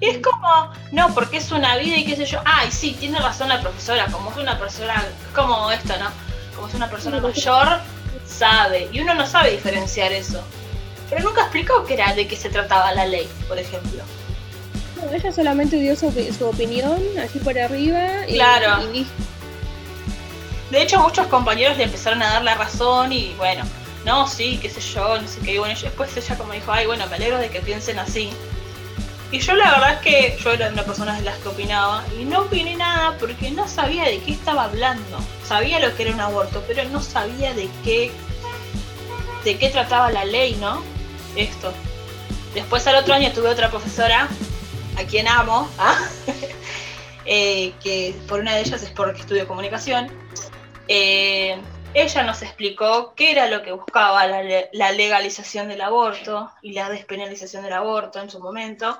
Y 0.00 0.06
es 0.06 0.18
como, 0.18 0.72
no, 0.90 1.14
porque 1.14 1.36
es 1.36 1.52
una 1.52 1.76
vida 1.76 1.96
y 1.96 2.04
qué 2.04 2.16
sé 2.16 2.26
yo. 2.26 2.40
Ay, 2.44 2.70
sí, 2.70 2.96
tiene 2.98 3.20
razón 3.20 3.48
la 3.48 3.60
profesora, 3.60 4.06
como 4.10 4.32
es 4.32 4.36
una 4.36 4.58
persona, 4.58 5.04
como 5.34 5.70
esto, 5.70 5.94
¿no? 5.98 6.10
Como 6.56 6.66
es 6.66 6.74
una 6.74 6.90
persona 6.90 7.20
mayor, 7.22 7.80
sabe. 8.26 8.88
Y 8.92 9.00
uno 9.00 9.14
no 9.14 9.26
sabe 9.26 9.52
diferenciar 9.52 10.10
eso. 10.12 10.42
Pero 11.14 11.28
nunca 11.28 11.42
explicó 11.42 11.84
qué 11.84 11.94
era, 11.94 12.12
de 12.12 12.26
qué 12.26 12.34
se 12.34 12.50
trataba 12.50 12.92
la 12.92 13.06
ley, 13.06 13.28
por 13.46 13.56
ejemplo. 13.56 14.02
No, 14.96 15.12
ella 15.14 15.30
solamente 15.30 15.76
dio 15.76 15.94
su, 15.94 16.08
opinión, 16.44 17.00
así 17.24 17.38
por 17.38 17.56
arriba. 17.56 18.26
Y, 18.26 18.34
claro. 18.34 18.82
De 20.70 20.82
hecho, 20.82 20.98
muchos 20.98 21.28
compañeros 21.28 21.76
le 21.76 21.84
empezaron 21.84 22.20
a 22.20 22.32
dar 22.32 22.42
la 22.42 22.56
razón 22.56 23.12
y 23.12 23.32
bueno, 23.34 23.62
no, 24.04 24.26
sí, 24.26 24.58
qué 24.60 24.68
sé 24.68 24.80
yo, 24.80 25.20
no 25.20 25.28
sé 25.28 25.40
qué. 25.40 25.54
Y 25.54 25.58
bueno, 25.58 25.78
después 25.80 26.16
ella 26.16 26.36
como 26.36 26.52
dijo, 26.52 26.72
ay, 26.72 26.86
bueno, 26.86 27.06
me 27.06 27.14
alegro 27.14 27.38
de 27.38 27.48
que 27.48 27.60
piensen 27.60 28.00
así. 28.00 28.30
Y 29.30 29.38
yo 29.38 29.54
la 29.54 29.70
verdad 29.70 29.92
es 29.94 29.98
que 30.00 30.38
yo 30.42 30.50
era 30.50 30.68
una 30.68 30.82
persona 30.82 31.14
de 31.16 31.22
las 31.22 31.36
que 31.38 31.48
opinaba 31.48 32.04
y 32.18 32.24
no 32.24 32.40
opiné 32.40 32.74
nada 32.74 33.16
porque 33.18 33.52
no 33.52 33.68
sabía 33.68 34.04
de 34.04 34.18
qué 34.20 34.32
estaba 34.32 34.64
hablando. 34.64 35.18
Sabía 35.44 35.78
lo 35.78 35.94
que 35.96 36.04
era 36.04 36.12
un 36.12 36.20
aborto, 36.20 36.64
pero 36.66 36.82
no 36.88 37.00
sabía 37.00 37.54
de 37.54 37.68
qué 37.84 38.10
de 39.44 39.58
qué 39.58 39.68
trataba 39.68 40.10
la 40.10 40.24
ley, 40.24 40.56
¿no? 40.60 40.82
Esto. 41.36 41.72
Después 42.54 42.86
al 42.86 42.96
otro 42.96 43.14
año 43.14 43.32
tuve 43.32 43.48
otra 43.48 43.70
profesora 43.70 44.28
a 44.96 45.04
quien 45.04 45.26
amo, 45.26 45.68
¿ah? 45.78 45.98
eh, 47.26 47.72
que 47.82 48.14
por 48.28 48.40
una 48.40 48.54
de 48.54 48.60
ellas 48.60 48.82
es 48.82 48.90
porque 48.90 49.20
estudio 49.20 49.48
comunicación. 49.48 50.08
Eh, 50.88 51.58
ella 51.94 52.22
nos 52.24 52.42
explicó 52.42 53.14
qué 53.14 53.30
era 53.30 53.48
lo 53.48 53.62
que 53.62 53.72
buscaba 53.72 54.26
la, 54.26 54.92
legalización 54.92 55.68
del 55.68 55.80
aborto 55.80 56.50
y 56.60 56.72
la 56.72 56.88
despenalización 56.88 57.62
del 57.62 57.72
aborto 57.72 58.20
en 58.20 58.30
su 58.30 58.40
momento 58.40 58.98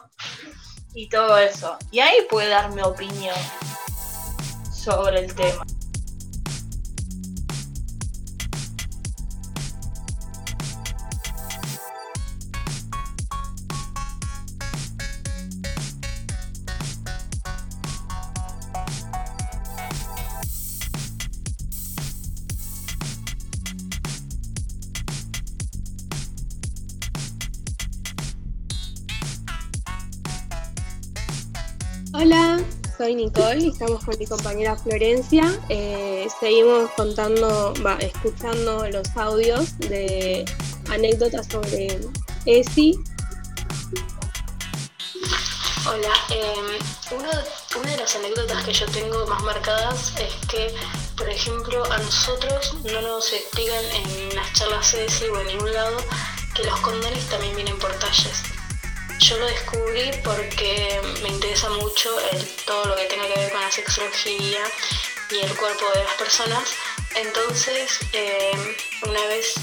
y 0.94 1.08
todo 1.08 1.38
eso. 1.38 1.76
Y 1.90 1.98
ahí 1.98 2.18
puede 2.30 2.48
dar 2.48 2.72
mi 2.72 2.82
opinión 2.82 3.34
sobre 4.72 5.20
el 5.20 5.34
tema. 5.34 5.64
Hola, 32.24 32.58
soy 32.96 33.16
Nicole 33.16 33.58
y 33.58 33.68
estamos 33.68 34.02
con 34.02 34.18
mi 34.18 34.26
compañera 34.26 34.74
Florencia. 34.76 35.44
Eh, 35.68 36.26
seguimos 36.40 36.90
contando, 36.92 37.74
va, 37.84 37.96
escuchando 37.96 38.88
los 38.88 39.14
audios 39.14 39.78
de 39.78 40.46
anécdotas 40.90 41.46
sobre 41.48 42.00
ESI. 42.46 42.98
Hola, 45.86 46.08
eh, 46.30 46.78
una 47.14 47.90
de 47.90 47.96
las 47.98 48.16
anécdotas 48.16 48.64
que 48.64 48.72
yo 48.72 48.86
tengo 48.86 49.26
más 49.26 49.42
marcadas 49.42 50.14
es 50.18 50.48
que, 50.48 50.74
por 51.18 51.28
ejemplo, 51.28 51.84
a 51.92 51.98
nosotros 51.98 52.74
no 52.90 53.02
nos 53.02 53.30
explican 53.34 53.84
en 53.84 54.34
las 54.34 54.50
charlas 54.54 54.94
ESI 54.94 55.26
o 55.26 55.40
en 55.42 55.48
ningún 55.48 55.74
lado 55.74 55.98
que 56.54 56.64
los 56.64 56.80
condones 56.80 57.22
también 57.28 57.54
vienen 57.54 57.78
por 57.78 57.92
talles. 57.98 58.53
Yo 59.24 59.38
lo 59.38 59.46
descubrí 59.46 60.10
porque 60.22 61.00
me 61.22 61.30
interesa 61.30 61.70
mucho 61.70 62.10
todo 62.66 62.84
lo 62.84 62.94
que 62.94 63.06
tenga 63.06 63.26
que 63.26 63.40
ver 63.40 63.52
con 63.52 63.60
la 63.62 63.70
sexología 63.70 64.60
y 65.30 65.38
el 65.38 65.56
cuerpo 65.56 65.86
de 65.94 66.04
las 66.04 66.12
personas. 66.18 66.64
Entonces, 67.16 68.00
eh, 68.12 68.76
una 69.02 69.26
vez 69.28 69.54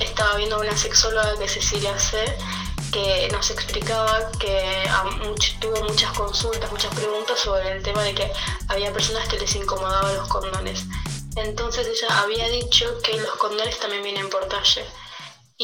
estaba 0.00 0.36
viendo 0.36 0.58
una 0.58 0.74
sexóloga 0.74 1.38
que 1.38 1.46
Cecilia 1.46 1.98
C 2.00 2.24
que 2.90 3.28
nos 3.32 3.50
explicaba 3.50 4.30
que 4.38 4.88
tuvo 5.60 5.84
muchas 5.84 6.12
consultas, 6.12 6.72
muchas 6.72 6.94
preguntas 6.94 7.38
sobre 7.38 7.72
el 7.72 7.82
tema 7.82 8.02
de 8.02 8.14
que 8.14 8.32
había 8.68 8.94
personas 8.94 9.28
que 9.28 9.38
les 9.38 9.54
incomodaban 9.56 10.16
los 10.16 10.28
condones. 10.28 10.86
Entonces 11.36 11.86
ella 11.86 12.22
había 12.22 12.48
dicho 12.48 12.98
que 13.02 13.14
los 13.18 13.36
condones 13.36 13.78
también 13.78 14.02
vienen 14.02 14.30
por 14.30 14.46
talle. 14.46 14.86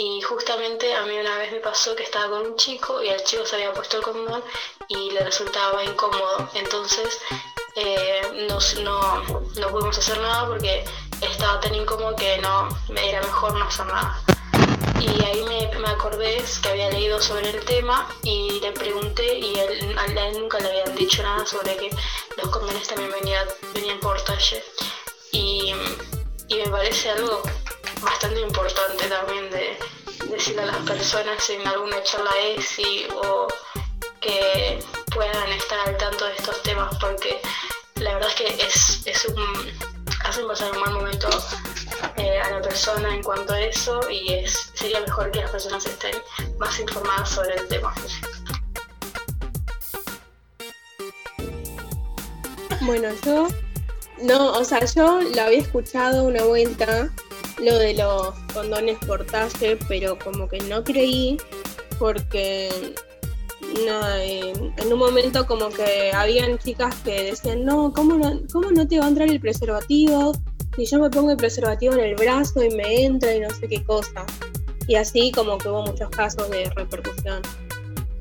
Y 0.00 0.22
justamente 0.22 0.94
a 0.94 1.02
mí 1.06 1.18
una 1.18 1.38
vez 1.38 1.50
me 1.50 1.58
pasó 1.58 1.96
que 1.96 2.04
estaba 2.04 2.30
con 2.30 2.46
un 2.46 2.54
chico 2.56 3.02
y 3.02 3.08
el 3.08 3.20
chico 3.24 3.44
se 3.44 3.56
había 3.56 3.72
puesto 3.72 3.96
el 3.96 4.04
condón 4.04 4.44
y 4.86 5.10
le 5.10 5.24
resultaba 5.24 5.82
incómodo. 5.82 6.48
Entonces 6.54 7.18
eh, 7.74 8.22
no, 8.48 9.24
no, 9.58 9.68
pudimos 9.72 9.98
hacer 9.98 10.20
nada 10.20 10.46
porque 10.46 10.84
estaba 11.20 11.58
tan 11.58 11.74
incómodo 11.74 12.14
que 12.14 12.38
no 12.38 12.68
era 12.96 13.20
mejor 13.22 13.54
no 13.54 13.64
hacer 13.64 13.86
nada. 13.86 14.22
Y 15.00 15.08
ahí 15.24 15.44
me, 15.48 15.76
me 15.80 15.88
acordé 15.88 16.44
que 16.62 16.68
había 16.68 16.90
leído 16.90 17.20
sobre 17.20 17.50
el 17.50 17.64
tema 17.64 18.08
y 18.22 18.60
le 18.60 18.70
pregunté 18.70 19.36
y 19.36 19.58
él, 19.58 19.98
a 19.98 20.04
él 20.06 20.38
nunca 20.38 20.60
le 20.60 20.68
habían 20.68 20.94
dicho 20.94 21.24
nada 21.24 21.44
sobre 21.44 21.76
que 21.76 21.90
los 22.36 22.48
condones 22.50 22.86
también 22.86 23.10
venían, 23.10 23.48
venían 23.74 23.98
por 23.98 24.22
talle. 24.22 24.62
Y, 25.32 25.74
y 26.46 26.54
me 26.54 26.68
parece 26.68 27.10
algo 27.10 27.42
bastante 28.02 28.40
importante 28.40 29.08
también 29.08 29.50
de 29.50 29.78
decirle 30.30 30.62
a 30.62 30.66
las 30.66 30.78
personas 30.78 31.50
en 31.50 31.66
alguna 31.66 32.02
charla 32.02 32.30
ESI 32.56 33.08
o 33.14 33.48
que 34.20 34.78
puedan 35.14 35.52
estar 35.52 35.78
al 35.88 35.96
tanto 35.96 36.24
de 36.26 36.34
estos 36.34 36.62
temas 36.62 36.96
porque 36.98 37.40
la 37.96 38.14
verdad 38.14 38.28
es 38.28 38.34
que 38.34 38.62
es, 38.62 39.06
es 39.06 39.24
un, 39.26 39.72
hace 40.24 40.44
pasar 40.44 40.72
un 40.72 40.80
mal 40.80 40.92
momento 40.92 41.28
eh, 42.16 42.38
a 42.40 42.50
la 42.50 42.62
persona 42.62 43.14
en 43.14 43.22
cuanto 43.22 43.52
a 43.52 43.60
eso 43.60 44.00
y 44.10 44.34
es, 44.34 44.72
sería 44.74 45.00
mejor 45.00 45.30
que 45.30 45.40
las 45.40 45.50
personas 45.50 45.84
estén 45.86 46.16
más 46.58 46.78
informadas 46.78 47.30
sobre 47.30 47.54
el 47.54 47.68
tema. 47.68 47.94
Bueno, 52.82 53.08
yo 53.24 53.48
no, 54.22 54.52
o 54.52 54.64
sea, 54.64 54.84
yo 54.84 55.20
la 55.34 55.46
había 55.46 55.58
escuchado 55.58 56.24
una 56.24 56.42
vuelta 56.44 57.10
lo 57.60 57.78
de 57.78 57.94
los 57.94 58.30
condones 58.52 58.98
por 59.06 59.24
talle, 59.24 59.78
pero 59.88 60.18
como 60.18 60.48
que 60.48 60.58
no 60.60 60.84
creí 60.84 61.36
porque 61.98 62.94
en 63.76 64.92
un 64.92 64.98
momento 64.98 65.46
como 65.46 65.68
que 65.68 66.10
habían 66.12 66.58
chicas 66.58 66.94
que 67.04 67.24
decían, 67.24 67.64
no, 67.64 67.92
¿cómo 67.92 68.14
no, 68.14 68.40
¿cómo 68.52 68.70
no 68.70 68.86
te 68.86 68.98
va 68.98 69.06
a 69.06 69.08
entrar 69.08 69.28
el 69.28 69.40
preservativo? 69.40 70.32
Si 70.76 70.86
yo 70.86 70.98
me 70.98 71.10
pongo 71.10 71.32
el 71.32 71.36
preservativo 71.36 71.94
en 71.94 72.00
el 72.00 72.14
brazo 72.14 72.62
y 72.62 72.70
me 72.70 73.04
entra 73.04 73.34
y 73.34 73.40
no 73.40 73.50
sé 73.50 73.68
qué 73.68 73.82
cosa. 73.84 74.24
Y 74.86 74.94
así 74.94 75.32
como 75.32 75.58
que 75.58 75.68
hubo 75.68 75.82
muchos 75.82 76.08
casos 76.10 76.48
de 76.50 76.70
repercusión. 76.70 77.42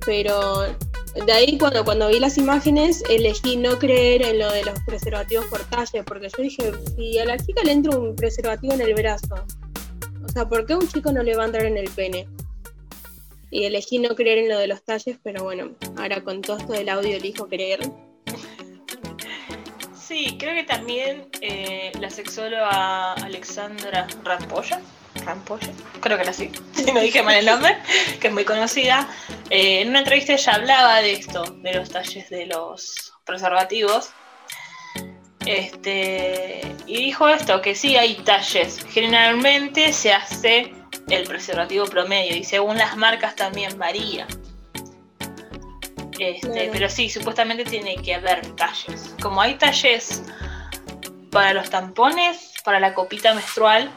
Pero 0.06 0.66
de 1.14 1.32
ahí 1.32 1.58
cuando, 1.58 1.84
cuando 1.84 2.10
vi 2.10 2.20
las 2.20 2.38
imágenes 2.38 3.04
elegí 3.10 3.58
no 3.58 3.78
creer 3.80 4.22
en 4.24 4.40
lo 4.40 4.52
de 4.52 4.66
los 4.66 4.80
preservativos 4.82 5.46
por 5.46 5.64
talle, 5.66 6.04
porque 6.04 6.30
yo 6.30 6.44
dije, 6.44 6.72
si 6.96 7.18
a 7.20 7.26
la 7.26 7.38
chica 7.38 7.64
le 7.64 7.72
entra 7.72 7.98
un 7.98 8.16
preservativo 8.16 8.74
en 8.74 8.82
el 8.82 8.94
brazo, 8.94 9.46
o 10.24 10.30
sea, 10.30 10.48
¿por 10.48 10.66
qué 10.66 10.74
a 10.74 10.78
un 10.78 10.88
chico 10.88 11.12
no 11.12 11.24
le 11.24 11.36
va 11.36 11.44
a 11.44 11.46
entrar 11.48 11.66
en 11.66 11.78
el 11.78 11.90
pene? 11.90 12.28
Y 13.50 13.64
elegí 13.64 14.00
no 14.00 14.16
creer 14.16 14.40
en 14.40 14.50
lo 14.50 14.60
de 14.60 14.68
los 14.68 14.84
talles, 14.84 15.18
pero 15.24 15.44
bueno, 15.44 15.72
ahora 15.96 16.24
con 16.24 16.42
todo 16.42 16.58
esto 16.58 16.74
del 16.74 16.90
audio 16.90 17.16
elijo 17.16 17.48
creer. 17.48 17.80
Sí, 19.98 20.38
creo 20.38 20.54
que 20.54 20.64
también 20.64 21.28
eh, 21.42 21.92
la 22.00 22.10
sexóloga 22.10 23.14
Alexandra 23.14 24.08
Rampolla 24.24 24.82
Rampolla, 25.18 25.70
creo 26.00 26.18
que 26.18 26.24
era 26.24 26.32
así, 26.32 26.52
si 26.74 26.92
no 26.92 27.00
dije 27.00 27.24
mal 27.24 27.36
el 27.36 27.46
nombre, 27.46 27.78
que 28.20 28.28
es 28.28 28.34
muy 28.34 28.46
conocida. 28.46 29.08
Eh, 29.50 29.82
en 29.82 29.90
una 29.90 30.00
entrevista 30.00 30.34
ella 30.34 30.54
hablaba 30.56 31.02
de 31.02 31.14
esto, 31.14 31.44
de 31.44 31.74
los 31.74 31.90
talles 31.90 32.30
de 32.30 32.46
los 32.46 33.14
preservativos. 33.26 34.10
Este, 35.46 36.62
y 36.88 36.98
dijo 36.98 37.30
esto, 37.30 37.62
que 37.62 37.74
sí 37.74 37.96
hay 37.96 38.16
talles. 38.16 38.86
Generalmente 38.90 39.94
se 39.94 40.12
hace 40.12 40.74
el 41.10 41.24
preservativo 41.26 41.86
promedio 41.86 42.36
y 42.36 42.44
según 42.44 42.78
las 42.78 42.98
marcas 42.98 43.36
también 43.36 43.78
varía. 43.78 44.28
Este, 46.20 46.70
Pero 46.72 46.90
sí, 46.90 47.10
supuestamente 47.10 47.64
tiene 47.64 47.96
que 47.98 48.16
haber 48.16 48.56
talles. 48.56 49.16
Como 49.22 49.42
hay 49.42 49.56
talles 49.56 50.24
para 51.32 51.54
los 51.54 51.70
tampones, 51.70 52.54
para 52.64 52.80
la 52.80 52.94
copita 52.94 53.34
menstrual, 53.34 53.92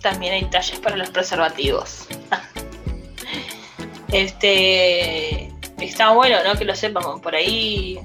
también 0.00 0.34
hay 0.34 0.44
talles 0.50 0.78
para 0.80 0.96
los 0.96 1.10
preservativos. 1.10 2.06
este 4.12 5.52
está 5.80 6.10
bueno, 6.10 6.36
¿no? 6.44 6.58
Que 6.58 6.64
lo 6.64 6.74
sepamos. 6.74 7.20
Por 7.20 7.34
ahí, 7.34 8.00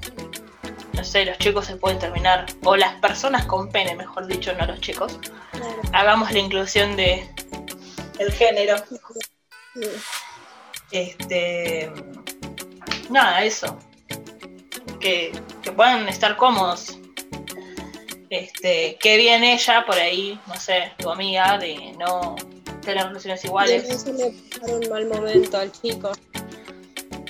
no 0.93 1.03
sé, 1.03 1.25
los 1.25 1.37
chicos 1.37 1.65
se 1.65 1.75
pueden 1.75 1.99
terminar, 1.99 2.45
o 2.63 2.75
las 2.75 2.95
personas 2.95 3.45
con 3.45 3.69
pene, 3.69 3.95
mejor 3.95 4.27
dicho, 4.27 4.53
no 4.53 4.65
los 4.65 4.79
chicos. 4.81 5.19
Hagamos 5.91 6.31
la 6.31 6.39
inclusión 6.39 6.95
de 6.95 7.29
el 8.19 8.31
género. 8.31 8.75
Este 10.91 11.91
nada, 13.09 13.43
eso. 13.43 13.77
Que, 14.99 15.31
que 15.61 15.71
puedan 15.71 16.07
estar 16.07 16.37
cómodos 16.37 16.97
este, 18.33 18.97
qué 18.99 19.17
bien 19.17 19.43
ella 19.43 19.85
por 19.85 19.95
ahí, 19.95 20.39
no 20.47 20.55
sé, 20.55 20.91
tu 20.97 21.09
amiga, 21.09 21.57
de 21.57 21.93
no 21.97 22.35
tener 22.81 23.07
relaciones 23.07 23.43
iguales. 23.45 23.89
eso 23.89 24.11
le 24.13 24.33
un 24.73 24.89
mal 24.89 25.05
momento 25.07 25.57
al 25.57 25.71
chico. 25.71 26.11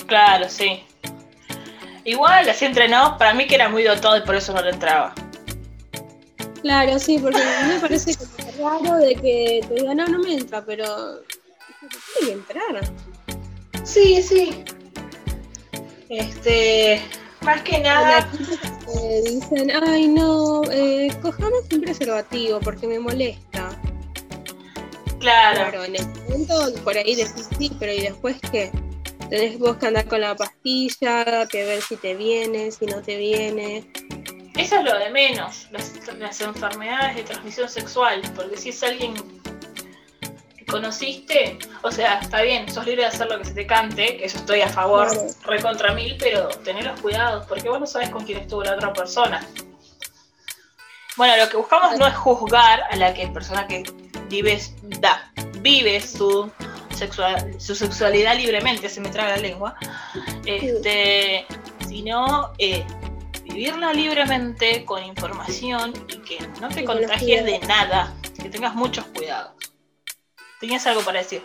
Claro, 0.07 0.49
sí. 0.49 0.83
Igual, 2.05 2.49
así 2.49 2.65
entrenó, 2.65 3.17
para 3.17 3.33
mí 3.33 3.47
que 3.47 3.55
era 3.55 3.69
muy 3.69 3.83
dotado 3.83 4.17
y 4.17 4.21
por 4.21 4.35
eso 4.35 4.53
no 4.53 4.61
le 4.61 4.71
entraba. 4.71 5.13
Claro, 6.61 6.99
sí, 6.99 7.17
porque 7.19 7.41
a 7.41 7.63
mí 7.63 7.73
me 7.73 7.79
parece 7.79 8.17
raro 8.59 8.97
de 8.97 9.15
que 9.15 9.61
te 9.67 9.75
diga, 9.75 9.93
no, 9.95 10.07
no 10.07 10.19
me 10.19 10.33
entra, 10.33 10.63
pero 10.65 11.21
tiene 12.17 12.27
que 12.27 12.31
entrar. 12.31 12.91
Sí, 13.83 14.21
sí. 14.21 14.63
Este, 16.09 17.01
más 17.43 17.61
que 17.61 17.79
nada. 17.79 18.27
dicen, 19.25 19.71
ay 19.71 20.07
no, 20.07 20.61
eh, 20.71 21.09
cojamos 21.21 21.61
un 21.71 21.81
preservativo 21.81 22.59
porque 22.59 22.87
me 22.87 22.99
molesta. 22.99 23.69
Claro. 25.19 25.69
Claro, 25.69 25.83
en 25.85 25.95
el 25.95 26.07
momento 26.07 26.83
por 26.83 26.97
ahí 26.97 27.15
decís 27.15 27.47
sí, 27.57 27.71
pero 27.79 27.93
¿y 27.93 28.01
después 28.01 28.37
qué? 28.51 28.71
Tenés 29.29 29.57
vos 29.57 29.77
que 29.77 29.87
andar 29.87 30.05
con 30.05 30.21
la 30.21 30.35
pastilla, 30.35 31.47
que 31.47 31.63
ver 31.63 31.81
si 31.81 31.95
te 31.95 32.13
viene, 32.15 32.71
si 32.71 32.85
no 32.85 33.01
te 33.01 33.17
viene. 33.17 33.85
Eso 34.57 34.77
es 34.77 34.83
lo 34.83 34.99
de 34.99 35.09
menos, 35.09 35.67
las, 35.71 35.93
las 36.19 36.41
enfermedades 36.41 37.15
de 37.15 37.23
transmisión 37.23 37.69
sexual, 37.69 38.21
porque 38.35 38.57
si 38.57 38.69
es 38.69 38.83
alguien 38.83 39.13
conociste, 40.73 41.59
o 41.83 41.91
sea, 41.91 42.17
está 42.19 42.41
bien, 42.41 42.67
sos 42.67 42.83
libre 42.83 43.03
de 43.03 43.09
hacer 43.09 43.29
lo 43.29 43.37
que 43.37 43.45
se 43.45 43.53
te 43.53 43.67
cante, 43.67 44.17
que 44.17 44.25
eso 44.25 44.37
estoy 44.39 44.61
a 44.61 44.67
favor, 44.67 45.07
recontra 45.45 45.93
mil, 45.93 46.15
pero 46.17 46.47
tener 46.47 46.83
los 46.85 46.99
cuidados, 46.99 47.45
porque 47.45 47.69
vos 47.69 47.79
no 47.79 47.85
sabes 47.85 48.09
con 48.09 48.25
quién 48.25 48.39
estuvo 48.39 48.63
la 48.63 48.73
otra 48.73 48.91
persona. 48.91 49.45
Bueno, 51.15 51.37
lo 51.37 51.47
que 51.47 51.57
buscamos 51.57 51.95
no 51.99 52.07
es 52.07 52.15
juzgar 52.15 52.85
a 52.89 52.95
la 52.95 53.13
que 53.13 53.27
persona 53.27 53.67
que 53.67 53.83
vive, 54.29 54.59
da, 54.99 55.31
vive 55.59 56.01
su, 56.01 56.51
sexual, 56.95 57.53
su 57.59 57.75
sexualidad 57.75 58.35
libremente, 58.35 58.89
se 58.89 58.99
me 58.99 59.09
traga 59.09 59.35
la 59.35 59.43
lengua, 59.43 59.75
este, 60.43 61.45
sino 61.87 62.51
eh, 62.57 62.83
vivirla 63.43 63.93
libremente 63.93 64.83
con 64.85 65.03
información 65.03 65.93
y 66.07 66.17
que 66.17 66.39
no 66.59 66.69
te 66.69 66.83
contagies 66.83 67.45
de 67.45 67.59
nada, 67.59 68.11
que 68.41 68.49
tengas 68.49 68.73
muchos 68.73 69.05
cuidados. 69.05 69.62
¿Tenías 70.63 70.87
algo 70.87 71.01
para 71.01 71.19
decir? 71.19 71.41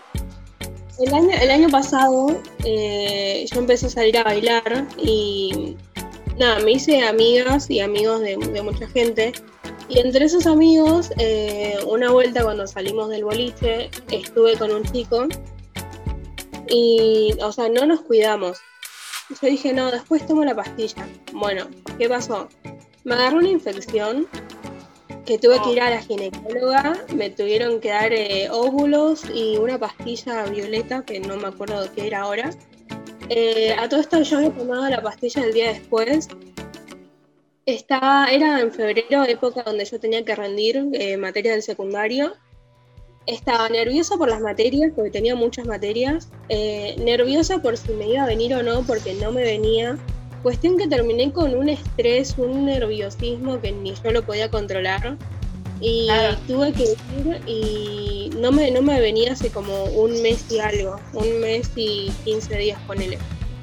el 1.00 1.12
año, 1.12 1.30
el 1.42 1.50
año 1.50 1.68
pasado 1.70 2.40
eh, 2.64 3.44
yo 3.52 3.58
empecé 3.58 3.86
a 3.86 3.90
salir 3.90 4.16
a 4.16 4.22
bailar 4.22 4.86
y 4.96 5.76
nada, 6.38 6.60
me 6.60 6.70
hice 6.70 7.02
amigas 7.02 7.68
y 7.68 7.80
amigos 7.80 8.20
de, 8.20 8.36
mucha 8.62 8.86
gente. 8.86 9.32
Y 9.88 9.98
entre 9.98 10.24
esos 10.24 10.46
amigos, 10.46 11.10
eh, 11.18 11.76
una 11.88 12.12
vuelta 12.12 12.44
cuando 12.44 12.64
salimos 12.68 13.08
del 13.08 13.24
boliche, 13.24 13.90
estuve 14.08 14.56
con 14.56 14.70
un 14.70 14.84
chico 14.84 15.26
y, 16.68 17.36
o 17.42 17.50
sea, 17.50 17.68
no 17.68 17.86
nos 17.86 18.02
cuidamos. 18.02 18.58
Yo 19.30 19.48
dije, 19.48 19.72
no, 19.72 19.90
después 19.90 20.24
tomo 20.28 20.44
la 20.44 20.54
pastilla. 20.54 21.08
Bueno, 21.32 21.66
¿qué 21.98 22.08
pasó? 22.08 22.48
Me 23.02 23.16
agarró 23.16 23.38
una 23.38 23.48
infección 23.48 24.28
que 25.28 25.38
tuve 25.38 25.60
que 25.60 25.72
ir 25.72 25.80
a 25.82 25.90
la 25.90 26.00
ginecóloga, 26.00 27.04
me 27.14 27.28
tuvieron 27.28 27.80
que 27.80 27.90
dar 27.90 28.14
eh, 28.14 28.48
óvulos 28.50 29.24
y 29.34 29.58
una 29.58 29.78
pastilla 29.78 30.44
violeta, 30.44 31.04
que 31.04 31.20
no 31.20 31.36
me 31.36 31.48
acuerdo 31.48 31.82
de 31.82 31.90
qué 31.90 32.06
era 32.06 32.22
ahora. 32.22 32.48
Eh, 33.28 33.74
a 33.78 33.90
todo 33.90 34.00
esto 34.00 34.22
yo 34.22 34.38
había 34.38 34.52
tomado 34.52 34.88
la 34.88 35.02
pastilla 35.02 35.44
el 35.44 35.52
día 35.52 35.68
después. 35.68 36.28
Estaba, 37.66 38.28
era 38.28 38.58
en 38.58 38.72
febrero, 38.72 39.24
época 39.24 39.62
donde 39.64 39.84
yo 39.84 40.00
tenía 40.00 40.24
que 40.24 40.34
rendir 40.34 40.88
eh, 40.94 41.18
materia 41.18 41.52
del 41.52 41.62
secundario. 41.62 42.32
Estaba 43.26 43.68
nerviosa 43.68 44.16
por 44.16 44.30
las 44.30 44.40
materias, 44.40 44.92
porque 44.96 45.10
tenía 45.10 45.34
muchas 45.34 45.66
materias. 45.66 46.30
Eh, 46.48 46.96
nerviosa 47.00 47.58
por 47.58 47.76
si 47.76 47.92
me 47.92 48.08
iba 48.08 48.22
a 48.22 48.26
venir 48.26 48.54
o 48.54 48.62
no, 48.62 48.82
porque 48.86 49.12
no 49.12 49.30
me 49.30 49.42
venía. 49.42 49.98
Cuestión 50.42 50.78
que 50.78 50.86
terminé 50.86 51.32
con 51.32 51.54
un 51.54 51.68
estrés, 51.68 52.34
un 52.38 52.66
nerviosismo 52.66 53.60
que 53.60 53.72
ni 53.72 53.94
yo 53.94 54.10
lo 54.12 54.22
podía 54.22 54.50
controlar. 54.50 55.16
Y 55.80 56.08
tuve 56.48 56.72
que 56.72 56.82
ir 56.82 57.40
y 57.46 58.30
no 58.36 58.50
me, 58.50 58.70
no 58.72 58.82
me 58.82 59.00
venía 59.00 59.32
hace 59.32 59.48
como 59.50 59.84
un 59.84 60.20
mes 60.22 60.44
y 60.50 60.58
algo, 60.58 60.98
un 61.12 61.40
mes 61.40 61.70
y 61.76 62.10
15 62.24 62.56
días, 62.56 62.80
ponele. 62.86 63.16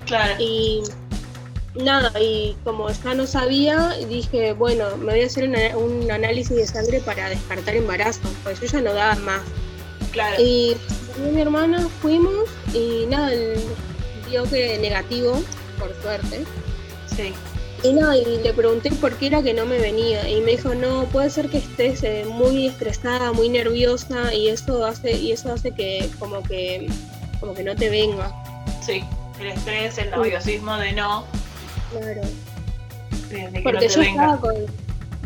Claro. 0.06 0.36
Y 0.40 0.82
nada, 1.76 2.12
y 2.20 2.56
como 2.64 2.90
ya 2.90 3.14
no 3.14 3.28
sabía, 3.28 3.90
dije, 4.08 4.54
bueno, 4.54 4.96
me 4.98 5.14
voy 5.14 5.22
a 5.22 5.26
hacer 5.26 5.50
un 5.76 6.10
análisis 6.10 6.56
de 6.56 6.66
sangre 6.66 7.02
para 7.02 7.30
descartar 7.30 7.76
embarazo, 7.76 8.22
pues 8.44 8.62
yo 8.62 8.68
ya 8.68 8.82
no 8.82 8.94
daba 8.94 9.16
más. 9.16 9.42
Claro. 10.12 10.42
Y 10.42 10.78
mi 11.34 11.42
hermana 11.42 11.88
fuimos 12.02 12.50
y 12.74 13.06
nada, 13.08 13.32
dio 14.30 14.44
que 14.46 14.78
negativo, 14.80 15.42
por 15.80 15.94
suerte. 16.02 16.46
Sí. 17.16 17.34
Y 17.84 17.94
nada, 17.94 18.18
y 18.18 18.26
le 18.42 18.54
pregunté 18.54 18.90
por 18.92 19.16
qué 19.18 19.28
era 19.28 19.44
que 19.44 19.54
no 19.54 19.66
me 19.66 19.78
venía. 19.78 20.28
Y 20.30 20.42
me 20.42 20.52
dijo, 20.52 20.74
no, 20.74 21.06
puede 21.06 21.30
ser 21.30 21.50
que 21.50 21.60
estés 21.60 22.04
eh, 22.04 22.26
muy 22.28 22.68
estresada, 22.68 23.32
muy 23.32 23.50
nerviosa, 23.50 24.34
y 24.34 24.48
eso 24.48 24.86
hace, 24.86 25.12
y 25.12 25.32
eso 25.32 25.54
hace 25.54 25.72
que 25.72 26.10
como 26.20 26.42
que 26.42 26.88
como 27.40 27.54
que 27.54 27.64
no 27.64 27.76
te 27.76 27.90
venga. 27.90 28.34
Sí, 28.82 29.04
el 29.40 29.48
estrés, 29.48 29.98
el 29.98 30.10
nerviosismo 30.10 30.78
de 30.78 30.94
no 30.94 31.26
Claro. 31.92 32.22
Porque 33.64 33.88
yo, 33.88 34.02
estaba 34.02 34.40
con, 34.40 34.56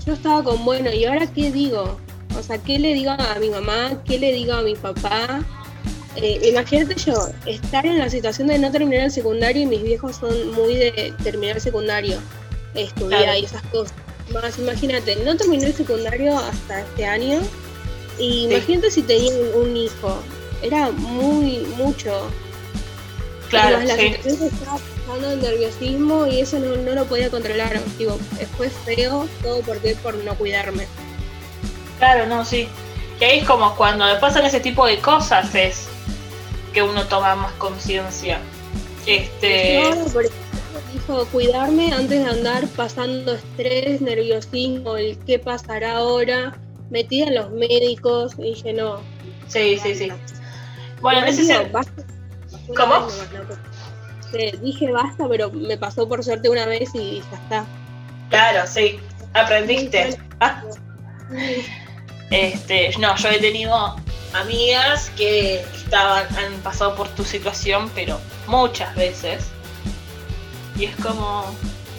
yo 0.05 0.13
estaba 0.13 0.43
con, 0.43 0.65
bueno, 0.65 0.91
¿y 0.91 1.05
ahora 1.05 1.27
qué 1.27 1.51
digo? 1.51 1.97
O 2.37 2.43
sea, 2.43 2.57
¿qué 2.57 2.79
le 2.79 2.93
digo 2.93 3.11
a 3.11 3.35
mi 3.39 3.49
mamá? 3.49 4.01
¿Qué 4.05 4.17
le 4.17 4.31
digo 4.31 4.53
a 4.53 4.61
mi 4.61 4.75
papá? 4.75 5.41
Eh, 6.21 6.49
imagínate 6.49 6.95
yo, 6.95 7.29
estar 7.45 7.85
en 7.85 7.97
la 7.97 8.09
situación 8.09 8.47
de 8.47 8.59
no 8.59 8.71
terminar 8.71 9.05
el 9.05 9.11
secundario 9.11 9.63
y 9.63 9.65
mis 9.65 9.83
viejos 9.83 10.17
son 10.17 10.51
muy 10.53 10.75
de 10.75 11.13
terminar 11.23 11.55
el 11.55 11.61
secundario, 11.61 12.19
estudiar 12.75 13.37
y 13.37 13.45
esas 13.45 13.61
cosas. 13.63 13.93
Más 14.33 14.59
imagínate, 14.59 15.15
no 15.23 15.35
terminé 15.37 15.67
el 15.67 15.73
secundario 15.73 16.37
hasta 16.37 16.81
este 16.81 17.05
año 17.05 17.41
y 18.19 18.45
imagínate 18.45 18.91
si 18.91 19.01
tenía 19.01 19.31
un 19.55 19.75
hijo, 19.75 20.21
era 20.61 20.91
muy, 20.91 21.59
mucho. 21.77 22.29
Claro, 23.49 23.79
sí 23.81 24.15
el 25.17 25.41
nerviosismo 25.41 26.27
y 26.27 26.41
eso 26.41 26.59
no, 26.59 26.75
no 26.75 26.91
lo 26.91 27.05
podía 27.05 27.29
controlar. 27.29 27.79
Digo, 27.97 28.17
fue 28.57 28.69
feo, 28.69 29.27
todo 29.41 29.61
porque 29.61 29.95
por 29.95 30.15
no 30.23 30.35
cuidarme. 30.35 30.87
Claro, 31.97 32.27
no, 32.27 32.45
sí. 32.45 32.67
Y 33.19 33.23
ahí 33.23 33.39
es 33.39 33.45
como 33.45 33.75
cuando 33.75 34.05
pasan 34.19 34.45
ese 34.45 34.59
tipo 34.59 34.85
de 34.85 34.99
cosas 34.99 35.53
es 35.55 35.88
que 36.73 36.81
uno 36.81 37.05
toma 37.07 37.35
más 37.35 37.51
conciencia. 37.53 38.39
Este. 39.05 39.81
por 40.13 40.25
dijo 40.93 41.25
cuidarme 41.31 41.91
antes 41.93 42.23
de 42.23 42.29
andar 42.29 42.67
pasando 42.69 43.33
estrés, 43.33 44.01
nerviosismo, 44.01 44.97
el 44.97 45.17
qué 45.19 45.39
pasará 45.39 45.97
ahora, 45.97 46.57
metida 46.89 47.27
en 47.27 47.35
los 47.35 47.51
médicos, 47.51 48.33
y 48.37 48.43
dije 48.43 48.73
no. 48.73 49.01
Sí, 49.47 49.77
sí, 49.81 49.95
sí. 49.95 50.11
Bueno, 51.01 51.25
ese 51.25 51.69
¿Cómo? 52.75 53.07
dije 54.61 54.91
basta, 54.91 55.27
pero 55.27 55.51
me 55.51 55.77
pasó 55.77 56.07
por 56.07 56.23
suerte 56.23 56.49
una 56.49 56.65
vez 56.65 56.89
y 56.93 57.21
ya 57.31 57.37
está. 57.37 57.65
Claro, 58.29 58.67
sí, 58.67 58.99
aprendiste. 59.33 60.17
Este, 62.31 62.91
no, 62.99 63.15
yo 63.15 63.29
he 63.29 63.39
tenido 63.39 63.95
amigas 64.33 65.11
que 65.17 65.61
estaban, 65.75 66.25
han 66.37 66.53
pasado 66.61 66.95
por 66.95 67.07
tu 67.09 67.23
situación, 67.23 67.89
pero 67.95 68.19
muchas 68.47 68.95
veces. 68.95 69.45
Y 70.77 70.85
es 70.85 70.95
como, 70.97 71.53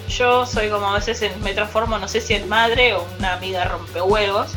yo 0.09 0.47
soy 0.47 0.71
como 0.71 0.89
a 0.89 0.95
veces 0.95 1.37
me 1.39 1.53
transformo, 1.53 1.99
no 1.99 2.09
sé 2.09 2.21
si 2.21 2.35
en 2.35 2.49
madre 2.49 2.95
o 2.95 3.07
una 3.19 3.35
amiga 3.35 3.65
rompehuevos. 3.65 4.53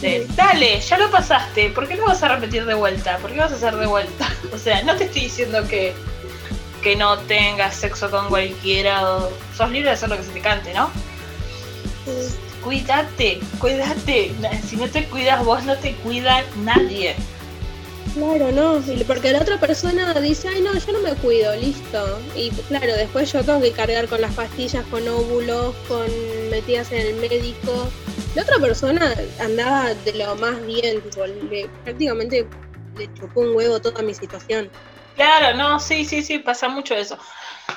De, 0.00 0.26
dale, 0.34 0.80
ya 0.80 0.98
lo 0.98 1.10
pasaste, 1.10 1.70
¿por 1.70 1.86
qué 1.86 1.94
no 1.94 2.06
vas 2.06 2.22
a 2.24 2.28
repetir 2.28 2.64
de 2.66 2.74
vuelta? 2.74 3.18
¿Por 3.18 3.30
qué 3.30 3.38
vas 3.38 3.52
a 3.52 3.56
hacer 3.56 3.76
de 3.76 3.86
vuelta? 3.86 4.28
O 4.52 4.58
sea, 4.58 4.82
no 4.82 4.94
te 4.96 5.04
estoy 5.04 5.22
diciendo 5.22 5.66
que 5.66 5.94
que 6.82 6.96
no 6.96 7.16
tengas 7.20 7.76
sexo 7.76 8.10
con 8.10 8.28
cualquiera 8.28 9.08
o 9.08 9.30
sos 9.56 9.70
libre 9.70 9.90
de 9.90 9.94
hacer 9.94 10.08
lo 10.08 10.16
que 10.16 10.24
se 10.24 10.32
te 10.32 10.40
cante, 10.40 10.74
¿no? 10.74 10.90
Cuídate, 12.62 13.40
cuídate. 13.58 14.34
Si 14.66 14.76
no 14.76 14.88
te 14.88 15.04
cuidas 15.06 15.44
vos, 15.44 15.64
no 15.64 15.76
te 15.76 15.94
cuida 15.96 16.44
nadie. 16.58 17.16
Claro, 18.14 18.52
no, 18.52 18.82
porque 19.06 19.32
la 19.32 19.40
otra 19.40 19.58
persona 19.58 20.12
dice, 20.20 20.48
ay 20.48 20.60
no, 20.60 20.76
yo 20.76 20.92
no 20.92 21.00
me 21.00 21.14
cuido, 21.14 21.56
listo. 21.56 22.20
Y 22.36 22.50
claro, 22.68 22.94
después 22.94 23.32
yo 23.32 23.42
tengo 23.42 23.60
que 23.60 23.72
cargar 23.72 24.06
con 24.06 24.20
las 24.20 24.34
pastillas, 24.34 24.84
con 24.86 25.08
óvulos, 25.08 25.74
con 25.88 26.06
metidas 26.50 26.92
en 26.92 27.06
el 27.06 27.14
médico. 27.14 27.88
La 28.34 28.42
otra 28.42 28.58
persona 28.58 29.14
andaba 29.40 29.94
de 29.94 30.12
lo 30.12 30.36
más 30.36 30.64
bien, 30.66 31.00
tipo, 31.02 31.22
prácticamente 31.84 32.46
le 32.98 33.14
chupó 33.14 33.40
un 33.40 33.56
huevo 33.56 33.80
toda 33.80 34.02
mi 34.02 34.12
situación. 34.12 34.70
Claro, 35.16 35.56
no, 35.56 35.80
sí, 35.80 36.04
sí, 36.04 36.22
sí, 36.22 36.38
pasa 36.38 36.68
mucho 36.68 36.94
eso. 36.94 37.18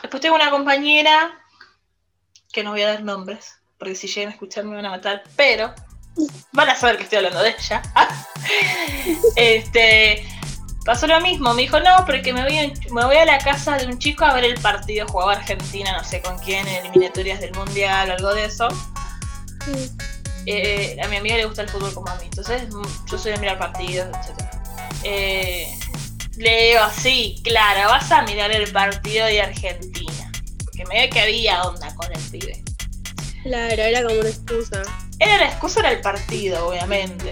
Después 0.01 0.21
tengo 0.21 0.35
una 0.35 0.49
compañera, 0.49 1.41
que 2.51 2.63
no 2.63 2.71
voy 2.71 2.81
a 2.81 2.87
dar 2.87 3.03
nombres, 3.03 3.57
porque 3.77 3.95
si 3.95 4.07
llegan 4.07 4.29
a 4.29 4.33
escuchar 4.33 4.63
me 4.63 4.75
van 4.75 4.85
a 4.85 4.89
matar, 4.89 5.23
pero 5.35 5.73
van 6.53 6.69
a 6.69 6.75
saber 6.75 6.97
que 6.97 7.03
estoy 7.03 7.17
hablando 7.17 7.41
de 7.41 7.55
ella. 7.57 7.81
este, 9.35 10.25
pasó 10.85 11.07
lo 11.07 11.19
mismo, 11.21 11.53
me 11.53 11.63
dijo, 11.63 11.79
no, 11.79 12.05
porque 12.05 12.33
me 12.33 12.43
voy, 12.43 12.73
me 12.91 13.05
voy 13.05 13.17
a 13.17 13.25
la 13.25 13.37
casa 13.39 13.77
de 13.77 13.87
un 13.87 13.99
chico 13.99 14.23
a 14.25 14.33
ver 14.33 14.45
el 14.45 14.59
partido, 14.61 15.07
jugaba 15.07 15.33
Argentina, 15.33 15.97
no 15.97 16.03
sé 16.03 16.21
con 16.21 16.37
quién, 16.39 16.67
en 16.67 16.85
eliminatorias 16.85 17.41
del 17.41 17.53
Mundial, 17.53 18.11
algo 18.11 18.33
de 18.33 18.45
eso. 18.45 18.67
Eh, 20.45 20.95
a 21.03 21.07
mi 21.07 21.17
amiga 21.17 21.37
le 21.37 21.45
gusta 21.45 21.63
el 21.63 21.69
fútbol 21.69 21.93
como 21.93 22.07
a 22.09 22.15
mí, 22.15 22.25
entonces 22.25 22.67
yo 23.09 23.17
soy 23.17 23.31
de 23.31 23.39
mirar 23.39 23.57
partidos, 23.57 24.07
etc. 24.07 24.45
Eh, 25.03 25.67
le 26.37 26.69
digo, 26.69 26.81
sí, 26.97 27.41
claro, 27.43 27.89
vas 27.89 28.11
a 28.11 28.21
mirar 28.23 28.51
el 28.51 28.71
partido 28.71 29.25
de 29.25 29.41
Argentina. 29.41 30.31
Porque 30.63 30.85
me 30.85 31.01
ve 31.01 31.09
que 31.09 31.21
había 31.21 31.63
onda 31.63 31.93
con 31.95 32.11
el 32.11 32.19
pibe. 32.29 32.63
Claro, 33.45 33.79
era 33.79 34.01
como 34.01 34.19
una 34.21 34.29
excusa. 34.29 34.81
Era 35.19 35.37
la 35.37 35.45
excusa 35.45 35.81
era 35.81 35.91
el 35.91 36.01
partido, 36.01 36.67
obviamente. 36.67 37.29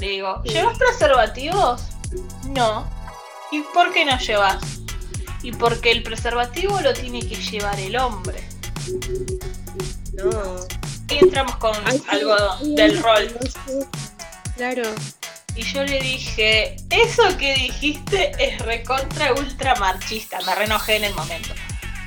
Le 0.00 0.08
digo, 0.08 0.40
¿llevas 0.44 0.78
preservativos? 0.78 1.82
No. 2.50 2.88
¿Y 3.50 3.62
por 3.74 3.92
qué 3.92 4.04
no 4.04 4.16
llevas? 4.20 4.62
Y 5.42 5.50
porque 5.50 5.90
el 5.90 6.04
preservativo 6.04 6.80
lo 6.80 6.94
tiene 6.94 7.26
que 7.28 7.34
llevar 7.34 7.76
el 7.80 7.96
hombre. 7.96 8.40
No. 10.12 10.54
Y 11.08 11.18
entramos 11.24 11.56
con 11.56 11.74
algo 12.06 12.36
del 12.60 13.02
rol. 13.02 13.36
Claro. 14.54 14.84
Y 15.56 15.64
yo 15.64 15.82
le 15.82 15.98
dije, 15.98 16.76
eso 16.88 17.36
que 17.36 17.54
dijiste 17.54 18.30
es 18.38 18.60
recontra 18.60 19.32
ultra 19.32 19.74
marchista. 19.74 20.38
Me 20.46 20.54
renojé 20.54 20.94
en 20.94 21.04
el 21.04 21.14
momento. 21.16 21.52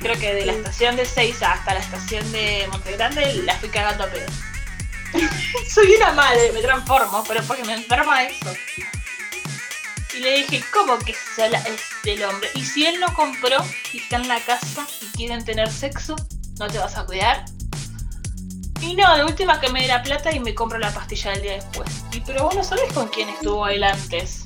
Creo 0.02 0.18
que 0.20 0.34
de 0.34 0.46
la 0.46 0.54
estación 0.54 0.96
de 0.96 1.06
Seiza 1.06 1.54
hasta 1.54 1.76
la 1.76 1.80
estación 1.80 2.30
de 2.32 2.68
Montegrande 2.72 3.34
la 3.44 3.56
fui 3.58 3.70
cagando 3.70 4.06
a 4.06 4.08
pedo. 4.08 4.26
Soy 5.70 5.96
una 5.96 6.14
madre, 6.14 6.52
me 6.54 6.62
transformo, 6.62 7.24
pero 7.28 7.44
porque 7.44 7.64
me 7.64 7.74
enferma 7.74 8.24
eso. 8.24 8.52
Y 10.16 10.20
le 10.20 10.38
dije, 10.38 10.64
¿cómo 10.74 10.98
que 11.00 11.12
es 11.12 11.20
del 12.04 12.24
hombre? 12.24 12.50
Y 12.56 12.66
si 12.66 12.86
él 12.86 13.00
no 13.00 13.14
compró 13.14 13.58
y 13.94 14.00
está 14.00 14.18
en 14.18 14.28
la 14.28 14.40
casa 14.40 14.88
y 15.02 15.06
quieren 15.18 15.46
tener 15.46 15.72
sexo, 15.72 16.16
¿no 16.58 16.68
te 16.68 16.80
vas 16.80 16.98
a 16.98 17.06
cuidar? 17.06 17.46
Y 18.82 18.96
no, 18.96 19.16
de 19.16 19.24
última 19.24 19.60
que 19.60 19.70
me 19.70 19.84
dé 19.84 19.88
la 19.88 20.02
plata 20.02 20.34
y 20.34 20.40
me 20.40 20.56
compro 20.56 20.80
la 20.80 20.92
pastilla 20.92 21.32
del 21.32 21.42
día 21.44 21.54
después. 21.54 21.90
Y 22.12 22.22
pero 22.22 22.46
vos 22.46 22.56
no 22.56 22.64
sabés 22.64 22.92
con 22.94 23.08
quién 23.10 23.30
estuvo 23.30 23.68
él 23.68 23.84
antes. 23.84 24.42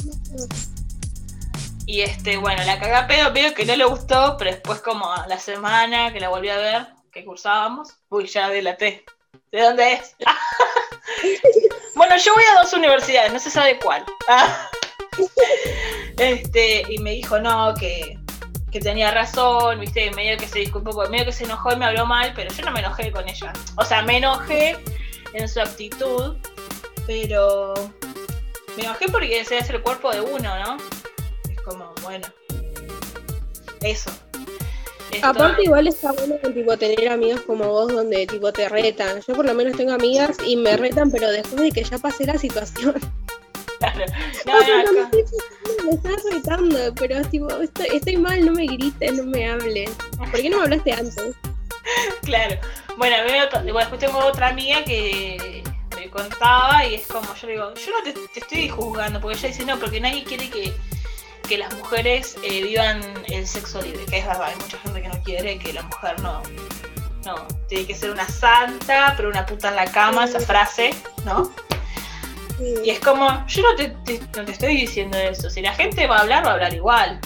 Y 1.87 2.01
este, 2.01 2.37
bueno, 2.37 2.63
la 2.63 2.79
cagué 2.79 2.95
a 2.95 3.07
pedo, 3.07 3.31
veo 3.31 3.53
que 3.53 3.65
no 3.65 3.75
le 3.75 3.85
gustó, 3.85 4.35
pero 4.37 4.51
después 4.51 4.81
como 4.81 5.07
la 5.27 5.37
semana 5.37 6.11
que 6.11 6.19
la 6.19 6.29
volví 6.29 6.49
a 6.49 6.57
ver, 6.57 6.87
que 7.11 7.23
cursábamos, 7.23 7.95
uy, 8.09 8.25
ya 8.25 8.49
delaté. 8.49 9.05
¿De 9.51 9.61
dónde 9.61 9.93
es? 9.93 10.15
bueno, 11.95 12.17
yo 12.17 12.33
voy 12.33 12.43
a 12.43 12.61
dos 12.61 12.73
universidades, 12.73 13.31
no 13.31 13.39
se 13.39 13.51
sabe 13.51 13.79
cuál. 13.79 14.03
este, 16.17 16.83
y 16.89 16.97
me 16.97 17.11
dijo, 17.11 17.39
no, 17.39 17.75
que, 17.75 18.17
que 18.71 18.79
tenía 18.79 19.11
razón, 19.11 19.79
viste, 19.79 20.09
medio 20.11 20.37
que 20.37 20.47
se 20.47 20.59
disculpó, 20.59 20.91
medio 21.09 21.25
que 21.25 21.31
se 21.31 21.43
enojó 21.43 21.71
y 21.71 21.77
me 21.77 21.85
habló 21.85 22.07
mal, 22.07 22.33
pero 22.35 22.51
yo 22.51 22.65
no 22.65 22.71
me 22.71 22.79
enojé 22.79 23.11
con 23.11 23.29
ella. 23.29 23.53
O 23.77 23.85
sea, 23.85 24.01
me 24.01 24.17
enojé 24.17 24.75
en 25.33 25.47
su 25.47 25.61
actitud, 25.61 26.35
pero 27.05 27.75
me 28.75 28.83
enojé 28.83 29.07
porque 29.07 29.39
ese 29.39 29.59
es 29.59 29.69
el 29.69 29.81
cuerpo 29.81 30.11
de 30.11 30.21
uno, 30.21 30.57
¿no? 30.59 30.77
Bueno, 32.05 32.27
eso. 33.81 34.11
Aparte 35.23 35.63
igual 35.63 35.87
está 35.87 36.11
bueno 36.11 36.35
tipo 36.53 36.77
tener 36.77 37.09
amigos 37.09 37.41
como 37.41 37.67
vos 37.67 37.91
donde 37.91 38.27
tipo 38.27 38.53
te 38.53 38.69
retan. 38.69 39.21
Yo 39.27 39.33
por 39.33 39.45
lo 39.45 39.55
menos 39.55 39.75
tengo 39.75 39.93
amigas 39.93 40.37
y 40.45 40.55
me 40.55 40.77
retan, 40.77 41.09
pero 41.09 41.31
después 41.31 41.61
de 41.61 41.71
que 41.71 41.83
ya 41.83 41.97
pasé 41.97 42.25
la 42.25 42.37
situación. 42.37 42.95
Claro. 43.79 44.05
No, 44.45 44.53
no, 44.61 45.09
me 45.83 45.91
estás 45.91 46.23
retando, 46.31 46.93
pero 46.95 47.21
tipo, 47.23 47.49
estoy, 47.59 47.87
estoy, 47.93 48.17
mal, 48.17 48.45
no 48.45 48.51
me 48.51 48.67
grites, 48.67 49.13
no 49.13 49.23
me 49.23 49.49
hables. 49.49 49.89
¿Por 50.17 50.31
qué 50.33 50.49
no 50.49 50.57
me 50.57 50.63
hablaste 50.63 50.91
antes? 50.93 51.15
Claro. 52.23 52.55
Bueno, 52.97 53.15
después 53.63 53.99
tengo 53.99 54.19
otra 54.19 54.49
amiga 54.49 54.83
que 54.83 55.63
me 55.95 56.09
contaba 56.09 56.85
y 56.85 56.95
es 56.95 57.07
como, 57.07 57.27
yo 57.35 57.47
digo, 57.47 57.73
yo 57.73 57.91
no 57.91 58.03
te, 58.03 58.13
te 58.13 58.39
estoy 58.39 58.69
juzgando, 58.69 59.19
porque 59.19 59.37
ella 59.37 59.47
dice, 59.49 59.65
no, 59.65 59.79
porque 59.79 59.99
nadie 59.99 60.23
quiere 60.23 60.49
que 60.49 60.73
que 61.47 61.57
las 61.57 61.73
mujeres 61.75 62.37
eh, 62.43 62.63
vivan 62.63 63.01
el 63.27 63.47
sexo 63.47 63.81
libre, 63.81 64.05
que 64.05 64.19
es 64.19 64.25
verdad, 64.25 64.47
hay 64.47 64.55
mucha 64.55 64.77
gente 64.79 65.01
que 65.01 65.07
no 65.07 65.23
quiere 65.23 65.59
que 65.59 65.73
la 65.73 65.83
mujer 65.83 66.19
no, 66.21 66.41
no, 67.25 67.47
tiene 67.67 67.85
que 67.85 67.95
ser 67.95 68.11
una 68.11 68.27
santa, 68.27 69.13
pero 69.15 69.29
una 69.29 69.45
puta 69.45 69.69
en 69.69 69.75
la 69.75 69.85
cama, 69.85 70.25
esa 70.25 70.39
frase, 70.39 70.93
¿no? 71.23 71.51
Y 72.83 72.89
es 72.89 72.99
como, 72.99 73.45
yo 73.47 73.63
no 73.63 73.75
te, 73.75 73.89
no 74.35 74.45
te, 74.45 74.51
estoy 74.51 74.77
diciendo 74.77 75.17
eso, 75.17 75.49
si 75.49 75.61
la 75.61 75.73
gente 75.73 76.07
va 76.07 76.17
a 76.17 76.21
hablar, 76.21 76.45
va 76.45 76.51
a 76.51 76.53
hablar 76.53 76.73
igual. 76.73 77.19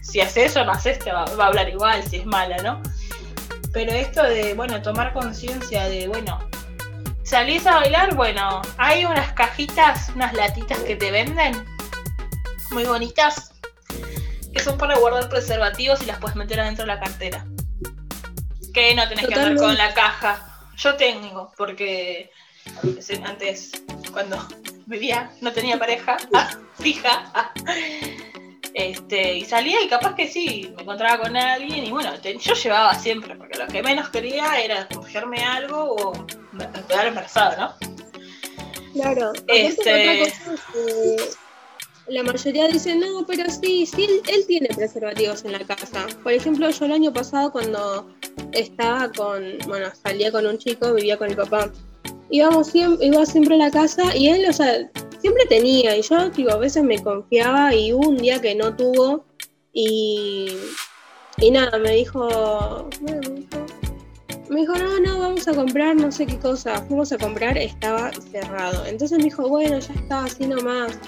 Si 0.00 0.20
hace 0.20 0.46
eso, 0.46 0.64
no 0.64 0.72
hace 0.72 0.98
va, 1.06 1.24
va 1.36 1.44
a 1.44 1.46
hablar 1.48 1.68
igual, 1.68 2.02
si 2.02 2.16
es 2.16 2.26
mala, 2.26 2.56
¿no? 2.58 2.80
Pero 3.72 3.92
esto 3.92 4.22
de, 4.22 4.54
bueno, 4.54 4.80
tomar 4.80 5.12
conciencia 5.12 5.86
de, 5.88 6.08
bueno, 6.08 6.38
salís 7.24 7.66
a 7.66 7.74
bailar, 7.74 8.14
bueno, 8.14 8.62
hay 8.78 9.04
unas 9.04 9.32
cajitas, 9.34 10.08
unas 10.14 10.32
latitas 10.32 10.78
que 10.78 10.96
te 10.96 11.10
venden 11.10 11.77
muy 12.70 12.84
bonitas 12.84 13.52
que 14.52 14.60
son 14.60 14.78
para 14.78 14.96
guardar 14.96 15.28
preservativos 15.28 16.02
y 16.02 16.06
las 16.06 16.18
puedes 16.18 16.36
meter 16.36 16.60
adentro 16.60 16.84
de 16.84 16.88
la 16.88 17.00
cartera. 17.00 17.46
Que 18.72 18.94
no 18.94 19.08
tenés 19.08 19.26
que 19.26 19.34
andar 19.34 19.56
con 19.56 19.76
la 19.76 19.94
caja. 19.94 20.68
Yo 20.76 20.94
tengo, 20.96 21.52
porque 21.56 22.30
antes, 23.24 23.72
cuando 24.12 24.38
vivía, 24.86 25.30
no 25.40 25.52
tenía 25.52 25.78
pareja 25.78 26.16
ah, 26.34 26.50
fija. 26.78 27.30
Ah, 27.34 27.52
este, 28.74 29.34
y 29.34 29.44
salía 29.44 29.82
y 29.82 29.88
capaz 29.88 30.14
que 30.14 30.28
sí, 30.28 30.72
me 30.76 30.82
encontraba 30.82 31.22
con 31.22 31.36
alguien 31.36 31.84
y 31.84 31.90
bueno, 31.90 32.12
yo 32.22 32.54
llevaba 32.54 32.94
siempre, 32.94 33.34
porque 33.34 33.58
lo 33.58 33.66
que 33.66 33.82
menos 33.82 34.08
quería 34.10 34.60
era 34.60 34.86
cogerme 34.88 35.42
algo 35.42 35.96
o 35.96 36.26
quedar 36.86 37.08
embarazada, 37.08 37.56
¿no? 37.56 37.88
Claro, 38.92 39.32
este 39.48 40.32
la 42.08 42.22
mayoría 42.22 42.68
dice, 42.68 42.94
no, 42.96 43.24
pero 43.26 43.50
sí, 43.50 43.86
sí, 43.86 44.06
él, 44.26 44.46
tiene 44.46 44.68
preservativos 44.68 45.44
en 45.44 45.52
la 45.52 45.60
casa. 45.60 46.06
Por 46.22 46.32
ejemplo, 46.32 46.70
yo 46.70 46.84
el 46.86 46.92
año 46.92 47.12
pasado 47.12 47.52
cuando 47.52 48.08
estaba 48.52 49.10
con, 49.12 49.58
bueno, 49.66 49.88
salía 50.02 50.32
con 50.32 50.46
un 50.46 50.58
chico, 50.58 50.94
vivía 50.94 51.16
con 51.16 51.30
el 51.30 51.36
papá, 51.36 51.70
íbamos 52.30 52.68
siempre, 52.68 53.06
iba 53.06 53.24
siempre 53.26 53.54
a 53.56 53.58
la 53.58 53.70
casa 53.70 54.16
y 54.16 54.28
él, 54.28 54.46
o 54.48 54.52
sea, 54.52 54.90
siempre 55.20 55.44
tenía 55.48 55.96
y 55.96 56.02
yo, 56.02 56.30
tipo, 56.30 56.50
a 56.50 56.58
veces 56.58 56.82
me 56.82 57.02
confiaba 57.02 57.74
y 57.74 57.92
un 57.92 58.16
día 58.16 58.40
que 58.40 58.54
no 58.54 58.74
tuvo 58.74 59.24
y, 59.72 60.56
y 61.38 61.50
nada, 61.50 61.78
me 61.78 61.92
dijo, 61.92 62.88
me 64.48 64.60
dijo, 64.60 64.74
no, 64.76 65.00
no, 65.00 65.18
vamos 65.20 65.46
a 65.46 65.54
comprar 65.54 65.94
no 65.94 66.10
sé 66.10 66.26
qué 66.26 66.38
cosa. 66.38 66.80
Fuimos 66.82 67.12
a 67.12 67.18
comprar, 67.18 67.58
estaba 67.58 68.10
cerrado. 68.12 68.86
Entonces 68.86 69.18
me 69.18 69.24
dijo, 69.24 69.46
bueno, 69.48 69.78
ya 69.78 69.94
está, 69.94 70.24
así 70.24 70.46
nomás. 70.46 70.98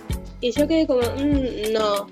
Y 0.40 0.52
yo 0.52 0.66
quedé 0.66 0.86
como, 0.86 1.02
mm, 1.02 1.72
no. 1.72 2.08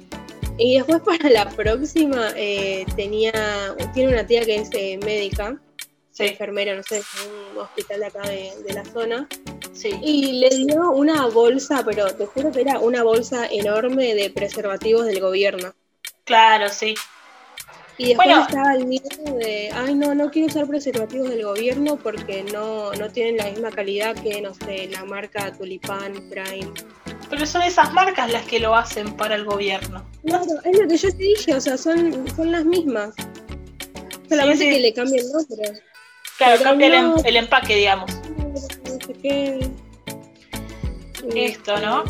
Y 0.59 0.77
después 0.77 1.01
para 1.01 1.31
la 1.31 1.49
próxima 1.51 2.31
eh, 2.37 2.85
tenía, 2.97 3.33
tiene 3.95 4.13
una 4.13 4.27
tía 4.27 4.45
que 4.45 4.57
es 4.57 4.71
eh, 4.73 4.99
médica, 5.05 5.57
enfermera, 6.19 6.75
no 6.75 6.83
sé, 6.83 6.97
en 6.97 7.57
un 7.57 7.59
hospital 7.63 8.01
de 8.01 8.07
acá 8.07 8.23
de, 8.29 8.73
la 8.75 8.85
zona. 8.85 9.29
Sí. 9.73 9.91
Y 10.03 10.41
le 10.41 10.49
dio 10.49 10.91
una 10.91 11.27
bolsa, 11.27 11.83
pero 11.85 12.13
te 12.15 12.27
juro 12.27 12.51
que 12.51 12.63
era 12.63 12.81
una 12.81 13.05
bolsa 13.05 13.47
enorme 13.47 14.15
de 14.15 14.31
preservativos 14.31 15.07
del 15.07 15.21
gobierno. 15.21 15.73
Claro, 16.25 16.69
sí. 16.69 16.95
Y 17.97 18.09
después 18.09 18.29
estaba 18.29 18.75
el 18.75 18.87
miedo 18.87 19.09
de, 19.39 19.71
ay 19.75 19.95
no, 19.95 20.15
no 20.15 20.31
quiero 20.31 20.47
usar 20.47 20.69
preservativos 20.69 21.31
del 21.31 21.45
gobierno 21.45 21.97
porque 21.97 22.45
no, 22.45 22.93
no 22.93 23.11
tienen 23.11 23.37
la 23.37 23.51
misma 23.51 23.73
calidad 23.73 24.15
que, 24.15 24.41
no 24.41 24.55
sé, 24.55 24.89
la 24.89 25.05
marca 25.05 25.53
Tulipán, 25.53 26.13
Prime. 26.31 26.71
Pero 27.31 27.47
son 27.47 27.63
esas 27.63 27.93
marcas 27.93 28.31
las 28.33 28.45
que 28.45 28.59
lo 28.59 28.75
hacen 28.75 29.15
para 29.15 29.35
el 29.35 29.45
gobierno. 29.45 30.05
Claro, 30.25 30.45
es 30.65 30.79
lo 30.79 30.89
que 30.89 30.97
yo 30.97 31.11
te 31.11 31.17
dije, 31.17 31.55
o 31.55 31.61
sea, 31.61 31.77
son, 31.77 32.27
son 32.35 32.53
las 32.53 32.65
mismas. 32.65 33.15
Solamente 34.29 34.71
que 34.71 34.79
le 34.79 34.95
cambien 34.95 35.25
el 35.25 35.33
nombre. 35.33 35.83
Claro, 36.37 36.63
cambia 36.63 36.87
em, 36.87 37.15
el, 37.25 37.37
empaque, 37.37 37.77
digamos. 37.77 38.11
Esto, 41.35 41.79
¿no? 41.81 42.05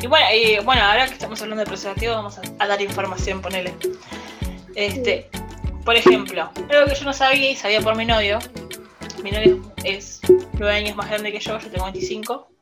Y 0.00 0.06
bueno, 0.06 0.26
y 0.34 0.64
bueno, 0.64 0.82
ahora 0.82 1.06
que 1.06 1.14
estamos 1.14 1.40
hablando 1.42 1.64
de 1.64 1.66
preservativo, 1.66 2.14
vamos 2.14 2.38
a, 2.58 2.66
dar 2.66 2.80
información, 2.80 3.40
ponele. 3.40 3.74
Este, 4.74 5.28
por 5.84 5.94
ejemplo, 5.94 6.50
algo 6.70 6.86
que 6.86 6.94
yo 6.94 7.04
no 7.04 7.12
sabía 7.12 7.50
y 7.50 7.56
sabía 7.56 7.80
por 7.80 7.96
mi 7.96 8.04
novio. 8.04 8.38
Mi 9.22 9.30
novio 9.30 9.62
es 9.84 10.20
nueve 10.58 10.76
años 10.76 10.96
más 10.96 11.08
grande 11.08 11.32
que 11.32 11.40
yo, 11.40 11.58
yo 11.58 11.70
tengo 11.70 11.84
25 11.84 12.53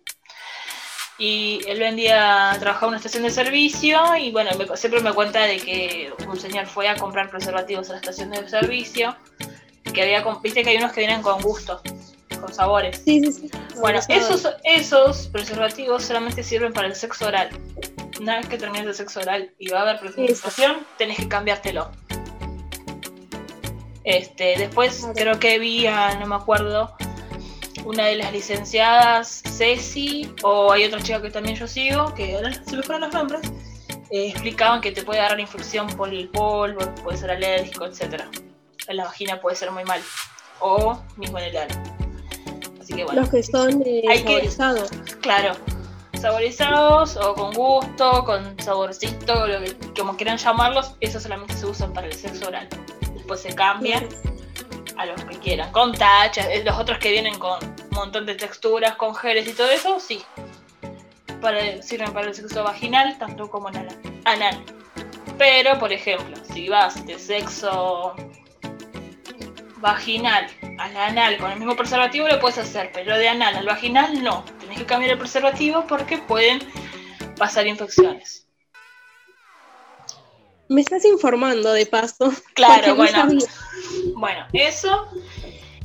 y 1.23 1.61
él 1.69 1.79
vendía, 1.79 2.57
trabajaba 2.59 2.87
en 2.87 2.89
una 2.89 2.97
estación 2.97 3.23
de 3.23 3.31
servicio 3.31 4.17
y 4.17 4.33
bueno, 4.33 4.51
siempre 4.75 5.01
me 5.01 5.13
cuenta 5.13 5.43
de 5.43 5.59
que 5.59 6.13
un 6.27 6.37
señor 6.37 6.67
fue 6.67 6.89
a 6.89 6.97
comprar 6.97 7.31
preservativos 7.31 7.89
a 7.91 7.93
la 7.93 7.99
estación 8.01 8.33
de 8.33 8.49
servicio, 8.49 9.15
que 9.95 10.03
había, 10.03 10.25
viste 10.43 10.65
que 10.65 10.71
hay 10.71 10.79
unos 10.79 10.91
que 10.91 11.03
vienen 11.03 11.23
con 11.23 11.41
gusto, 11.41 11.81
con 12.41 12.53
sabores. 12.53 13.03
Sí, 13.05 13.21
sí, 13.23 13.33
sí. 13.33 13.51
Bueno, 13.77 14.01
esos, 14.09 14.49
esos 14.65 15.29
preservativos 15.29 16.03
solamente 16.03 16.43
sirven 16.43 16.73
para 16.73 16.89
el 16.89 16.97
sexo 16.97 17.29
oral. 17.29 17.51
Una 18.21 18.39
vez 18.39 18.49
que 18.49 18.59
termines 18.59 18.89
el 18.89 18.95
sexo 18.97 19.21
oral 19.21 19.53
y 19.61 19.69
va 19.69 19.79
a 19.79 19.83
haber 19.83 20.01
presentación, 20.01 20.85
tenés 20.99 21.19
que 21.19 21.29
cambiártelo. 21.29 21.89
Este, 24.03 24.59
después 24.59 25.07
creo 25.15 25.39
que 25.39 25.61
vi 25.61 25.87
no 26.19 26.27
me 26.27 26.35
acuerdo, 26.35 26.97
una 27.85 28.07
de 28.07 28.17
las 28.17 28.33
licenciadas, 28.33 29.43
Ceci, 29.47 30.33
o 30.43 30.73
hay 30.73 30.85
otra 30.85 31.03
chica 31.03 31.21
que 31.21 31.31
también 31.31 31.57
yo 31.57 31.67
sigo, 31.67 32.15
que 32.15 32.37
ahora 32.37 32.53
se 32.53 32.77
me 32.77 32.83
fueron 32.83 33.03
los 33.03 33.13
nombres, 33.13 33.43
eh, 34.11 34.29
explicaban 34.29 34.81
que 34.81 34.93
te 34.93 35.03
puede 35.03 35.21
agarrar 35.21 35.41
infección 35.41 35.87
por 35.89 36.09
el 36.09 36.29
polvo, 36.29 36.81
puede 37.03 37.19
ser 37.19 37.31
alérgico, 37.31 37.87
etc. 37.87 38.25
En 38.89 38.97
la 38.97 39.05
vagina 39.05 39.41
puede 39.41 39.57
ser 39.57 39.71
muy 39.71 39.85
mal, 39.85 40.01
o 40.61 40.99
mismo 41.17 41.39
en 41.39 41.45
el 41.45 41.57
ano. 41.57 41.75
Así 42.81 42.95
que 42.95 43.05
bueno. 43.05 43.21
Los 43.23 43.31
que 43.31 43.43
son 43.43 43.83
eh, 43.85 44.03
saborizados. 44.25 44.91
claro, 45.21 45.57
saborizados 46.21 47.17
o 47.17 47.35
con 47.35 47.53
gusto, 47.53 48.25
con 48.25 48.59
saborcito, 48.61 49.47
lo 49.47 49.61
que, 49.61 49.77
como 49.99 50.17
quieran 50.17 50.39
llamarlos, 50.39 50.95
esos 51.01 51.23
solamente 51.23 51.55
se 51.55 51.67
usan 51.67 51.93
para 51.93 52.07
el 52.07 52.15
sexo 52.15 52.49
oral. 52.49 52.69
Después 53.15 53.41
se 53.41 53.55
cambian 53.55 54.07
a 55.03 55.07
los 55.07 55.25
que 55.25 55.39
quieran, 55.39 55.73
con 55.73 55.93
tachas, 55.93 56.47
eh, 56.47 56.63
los 56.65 56.79
otros 56.79 56.99
que 56.99 57.11
vienen 57.11 57.39
con 57.39 57.63
un 57.65 57.89
montón 57.91 58.27
de 58.27 58.35
texturas, 58.35 58.97
con 58.97 59.15
geles 59.15 59.47
y 59.49 59.53
todo 59.53 59.71
eso, 59.71 60.01
sí. 60.01 60.23
Sirven 61.81 62.13
para 62.13 62.29
el 62.29 62.35
sexo 62.35 62.63
vaginal, 62.63 63.19
tanto 63.19 63.51
como 63.51 63.69
en 63.69 63.89
anal. 64.25 64.65
Pero, 65.37 65.79
por 65.79 65.93
ejemplo, 65.93 66.37
si 66.53 66.69
vas 66.69 67.05
de 67.05 67.19
sexo 67.19 68.15
vaginal 69.83 70.47
al 70.79 70.97
anal 70.97 71.37
con 71.39 71.51
el 71.51 71.59
mismo 71.59 71.75
preservativo 71.75 72.29
lo 72.29 72.39
puedes 72.39 72.59
hacer, 72.59 72.91
pero 72.95 73.19
de 73.19 73.29
anal 73.29 73.57
al 73.57 73.67
vaginal 73.67 74.23
no. 74.23 74.45
Tienes 74.61 74.79
que 74.79 74.87
cambiar 74.87 75.13
el 75.13 75.19
preservativo 75.19 75.85
porque 75.87 76.19
pueden 76.19 76.61
pasar 77.37 77.67
infecciones. 77.67 78.42
Me 80.73 80.81
estás 80.81 81.05
informando 81.05 81.73
de 81.73 81.87
paso. 81.87 82.33
Claro, 82.55 82.97
bueno. 82.97 83.29
Bueno, 84.15 84.47
eso. 84.53 85.07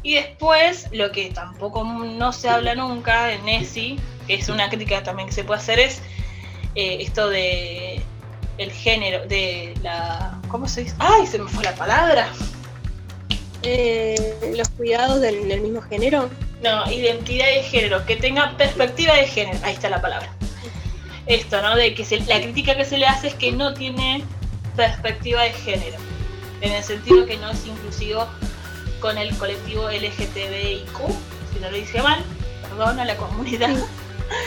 Y 0.02 0.16
después, 0.16 0.88
lo 0.92 1.12
que 1.12 1.30
tampoco 1.32 1.84
no 1.84 2.32
se 2.32 2.48
habla 2.48 2.76
nunca 2.76 3.34
en 3.34 3.44
Nessie, 3.46 4.00
que 4.28 4.36
es 4.36 4.48
una 4.48 4.70
crítica 4.70 5.04
también 5.04 5.28
que 5.28 5.36
se 5.36 5.44
puede 5.44 5.60
hacer, 5.60 5.80
es 5.80 6.00
eh, 6.76 7.00
esto 7.02 7.30
de 7.30 8.02
el 8.58 8.72
género, 8.72 9.26
de 9.28 9.74
la... 9.84 10.40
¿Cómo 10.48 10.68
se 10.68 10.84
dice? 10.84 10.96
¡Ay, 11.00 11.28
se 11.28 11.38
me 11.38 11.50
fue 11.50 11.64
la 11.64 11.76
palabra! 11.76 12.30
Eh, 13.64 14.54
los 14.56 14.70
cuidados 14.70 15.20
del, 15.20 15.62
mismo 15.62 15.82
género. 15.82 16.30
No, 16.64 16.90
identidad 16.90 17.48
de 17.48 17.64
género, 17.64 18.06
que 18.06 18.16
tenga 18.16 18.56
perspectiva 18.56 19.14
de 19.16 19.28
género. 19.28 19.60
Ahí 19.64 19.74
está 19.74 19.90
la 19.90 20.02
palabra. 20.02 20.34
Esto, 21.26 21.62
¿no? 21.62 21.76
De 21.76 21.94
que 21.94 22.06
la 22.28 22.40
crítica 22.40 22.78
que 22.78 22.86
se 22.86 22.98
le 22.98 23.06
hace 23.06 23.28
es 23.28 23.36
que 23.36 23.52
no 23.52 23.74
tiene 23.74 24.24
perspectiva 24.78 25.42
de 25.42 25.52
género. 25.52 25.98
En 26.62 26.72
el 26.72 26.84
sentido 26.84 27.26
que 27.26 27.36
no 27.38 27.52
es 27.52 27.66
inclusivo 27.66 28.28
con 29.02 29.18
el 29.18 29.36
colectivo 29.38 29.90
LGTBIQ, 29.90 30.98
si 31.54 31.60
no 31.60 31.70
lo 31.70 31.78
dice 31.78 32.02
mal, 32.02 32.24
perdón 32.62 33.00
a 33.00 33.06
la 33.06 33.18
comunidad. 33.18 33.76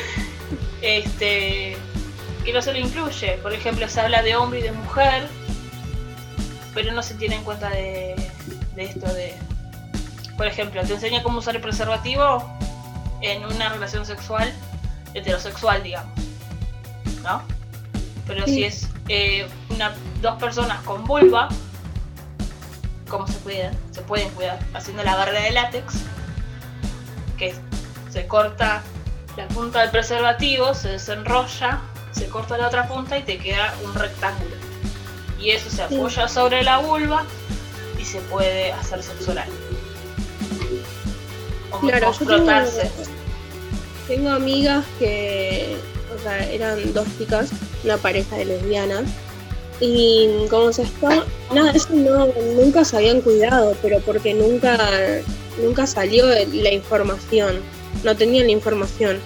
este 0.83 1.77
que 2.45 2.53
no 2.53 2.63
se 2.63 2.73
lo 2.73 2.79
incluye. 2.79 3.39
Por 3.43 3.53
ejemplo, 3.53 3.87
se 3.89 4.01
habla 4.01 4.23
de 4.23 4.37
hombre 4.37 4.61
y 4.61 4.63
de 4.63 4.73
mujer, 4.73 5.29
pero 6.75 6.93
no 6.93 7.03
se 7.03 7.15
tiene 7.15 7.37
en 7.37 7.45
cuenta 7.45 7.69
de, 7.69 8.15
esto 8.77 9.13
de... 9.13 9.35
Por 10.39 10.47
ejemplo, 10.47 10.83
te 10.83 10.95
enseña 10.95 11.23
cómo 11.23 11.41
usar 11.41 11.57
el 11.57 11.61
preservativo 11.61 12.51
en 13.21 13.45
una 13.45 13.69
relación 13.69 14.07
sexual 14.07 14.51
heterosexual, 15.13 15.83
digamos. 15.83 16.19
¿No? 17.23 17.60
Pero 18.31 18.47
si 18.47 18.63
es 18.63 18.89
eh, 19.09 19.49
una, 19.71 19.93
dos 20.23 20.39
personas 20.39 20.81
con 20.85 21.05
vulva, 21.05 21.49
¿cómo 23.09 23.27
se 23.27 23.37
cuidan? 23.39 23.77
Se 23.91 24.03
pueden 24.03 24.31
cuidar 24.31 24.61
haciendo 24.73 25.03
la 25.03 25.17
barrera 25.17 25.43
de 25.43 25.51
látex, 25.51 25.95
que 27.37 27.53
se 28.09 28.27
corta 28.29 28.83
la 29.37 29.49
punta 29.49 29.81
del 29.81 29.91
preservativo, 29.91 30.75
se 30.75 30.91
desenrolla 30.91 31.81
se 32.13 32.29
corta 32.29 32.57
la 32.59 32.69
otra 32.69 32.87
punta 32.87 33.19
y 33.19 33.23
te 33.23 33.39
queda 33.39 33.75
un 33.85 33.95
rectángulo. 33.95 34.55
Y 35.41 35.51
eso 35.51 35.71
se 35.71 35.83
apoya 35.83 36.29
sobre 36.29 36.63
la 36.63 36.79
vulva 36.79 37.25
y 37.99 38.05
se 38.05 38.21
puede 38.21 38.73
hacer 38.73 39.03
sexo 39.03 39.33
claro, 41.81 42.13
yo 42.13 42.27
tengo, 42.27 42.53
tengo, 44.07 44.31
amigas 44.31 44.85
que, 44.99 45.77
o 46.15 46.23
sea, 46.23 46.45
eran 46.51 46.93
dos 46.93 47.07
chicas, 47.17 47.51
una 47.85 47.97
pareja 47.97 48.37
de 48.37 48.45
lesbianas, 48.45 49.05
y 49.81 50.29
como 50.51 50.73
se 50.73 50.83
está, 50.83 51.25
nada, 51.55 51.71
eso 51.73 51.89
no, 51.95 52.27
nunca 52.55 52.85
se 52.85 52.99
habían 52.99 53.23
cuidado, 53.23 53.75
pero 53.81 53.99
porque 54.01 54.35
nunca, 54.35 54.79
nunca 55.63 55.87
salió 55.87 56.27
la 56.27 56.73
información, 56.73 57.61
no 58.05 58.15
tenían 58.15 58.47
la 58.47 58.53
información. 58.53 59.19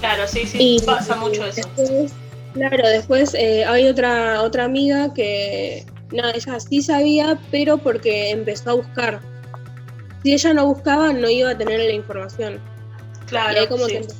Claro, 0.00 0.26
sí, 0.26 0.44
sí, 0.44 0.82
pasa 0.84 1.16
mucho 1.16 1.46
eso. 1.46 1.68
claro, 2.52 2.88
después 2.88 3.34
eh, 3.34 3.64
hay 3.64 3.86
otra, 3.86 4.42
otra 4.42 4.64
amiga 4.64 5.14
que, 5.14 5.86
no, 6.12 6.28
ella 6.28 6.58
sí 6.60 6.82
sabía, 6.82 7.38
pero 7.50 7.78
porque 7.78 8.30
empezó 8.30 8.70
a 8.70 8.74
buscar. 8.74 9.20
Si 10.22 10.32
ella 10.32 10.52
no 10.52 10.66
buscaba, 10.66 11.12
no 11.12 11.28
iba 11.30 11.50
a 11.50 11.58
tener 11.58 11.78
la 11.78 11.92
información. 11.92 12.60
Claro, 13.26 13.62
y 13.62 13.66
como 13.68 13.86
que 13.86 13.98
empezó, 13.98 14.16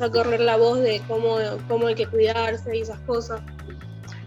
a 0.00 0.10
correr 0.10 0.40
la 0.40 0.56
voz 0.56 0.80
de 0.80 1.02
cómo, 1.06 1.36
cómo 1.68 1.86
hay 1.86 1.94
que 1.94 2.06
cuidarse 2.06 2.76
y 2.76 2.80
esas 2.80 3.00
cosas. 3.00 3.40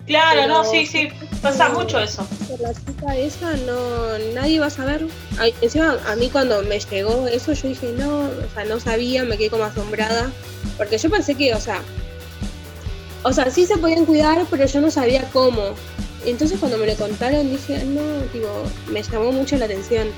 Claro, 0.05 0.47
no, 0.47 0.63
sí, 0.63 0.85
sí, 0.85 1.09
pasa 1.41 1.69
mucho 1.69 1.99
eso. 1.99 2.27
Por 2.49 2.59
la 2.59 2.73
chica 2.73 3.15
esa 3.15 3.55
no, 3.57 4.17
nadie 4.33 4.59
va 4.59 4.65
a 4.65 4.69
saber. 4.69 5.05
Encima 5.61 5.97
a 6.07 6.15
mí 6.15 6.29
cuando 6.29 6.61
me 6.63 6.79
llegó 6.79 7.27
eso 7.27 7.53
yo 7.53 7.69
dije, 7.69 7.93
no, 7.97 8.21
o 8.21 8.53
sea, 8.53 8.65
no 8.65 8.79
sabía, 8.79 9.23
me 9.23 9.37
quedé 9.37 9.49
como 9.49 9.63
asombrada, 9.63 10.31
porque 10.77 10.97
yo 10.97 11.09
pensé 11.09 11.35
que, 11.35 11.53
o 11.53 11.59
sea, 11.59 11.81
o 13.23 13.31
sea, 13.31 13.49
sí 13.51 13.65
se 13.65 13.77
podían 13.77 14.05
cuidar, 14.05 14.45
pero 14.49 14.65
yo 14.65 14.81
no 14.81 14.89
sabía 14.91 15.29
cómo. 15.31 15.75
Entonces 16.25 16.59
cuando 16.59 16.77
me 16.77 16.87
lo 16.87 16.95
contaron 16.95 17.49
dije, 17.49 17.83
no, 17.85 18.01
tipo, 18.33 18.47
me 18.91 19.03
llamó 19.03 19.31
mucho 19.31 19.57
la 19.57 19.65
atención. 19.65 20.09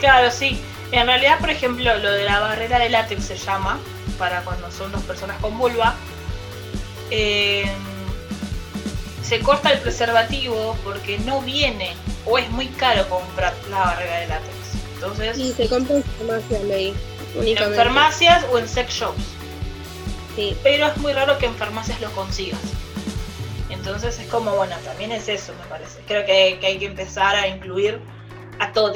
Claro, 0.00 0.30
sí. 0.30 0.58
En 0.92 1.06
realidad, 1.06 1.38
por 1.40 1.48
ejemplo, 1.48 1.96
lo 1.98 2.12
de 2.12 2.24
la 2.24 2.38
barrera 2.38 2.78
de 2.78 2.90
látex 2.90 3.24
se 3.24 3.36
llama, 3.36 3.80
para 4.18 4.42
cuando 4.42 4.70
son 4.70 4.92
dos 4.92 5.02
personas 5.02 5.40
con 5.40 5.56
vulva. 5.58 5.94
Eh, 7.10 7.64
se 9.22 9.40
corta 9.40 9.72
el 9.72 9.80
preservativo 9.80 10.76
porque 10.84 11.18
no 11.20 11.40
viene 11.40 11.94
o 12.26 12.38
es 12.38 12.48
muy 12.50 12.68
caro 12.68 13.08
comprar 13.08 13.54
la 13.70 13.78
barrera 13.78 14.20
de 14.20 14.26
látex. 14.28 14.54
Entonces, 14.94 15.36
sí, 15.36 15.54
se 15.56 15.68
compra 15.68 15.96
en 15.96 16.04
farmacias, 16.04 16.62
leí. 16.64 16.94
En 17.36 17.74
farmacias 17.74 18.44
o 18.52 18.58
en 18.58 18.68
sex 18.68 18.92
shops. 18.92 19.24
Sí. 20.36 20.56
Pero 20.62 20.86
es 20.88 20.96
muy 20.98 21.14
raro 21.14 21.38
que 21.38 21.46
en 21.46 21.54
farmacias 21.54 22.00
lo 22.02 22.10
consigas. 22.12 22.60
Entonces 23.70 24.18
es 24.18 24.28
como, 24.28 24.54
bueno, 24.54 24.76
también 24.84 25.10
es 25.12 25.28
eso, 25.28 25.54
me 25.60 25.66
parece. 25.68 26.00
Creo 26.06 26.26
que, 26.26 26.58
que 26.60 26.66
hay 26.66 26.78
que 26.78 26.86
empezar 26.86 27.34
a 27.34 27.48
incluir 27.48 27.98
a 28.58 28.72
todos 28.72 28.92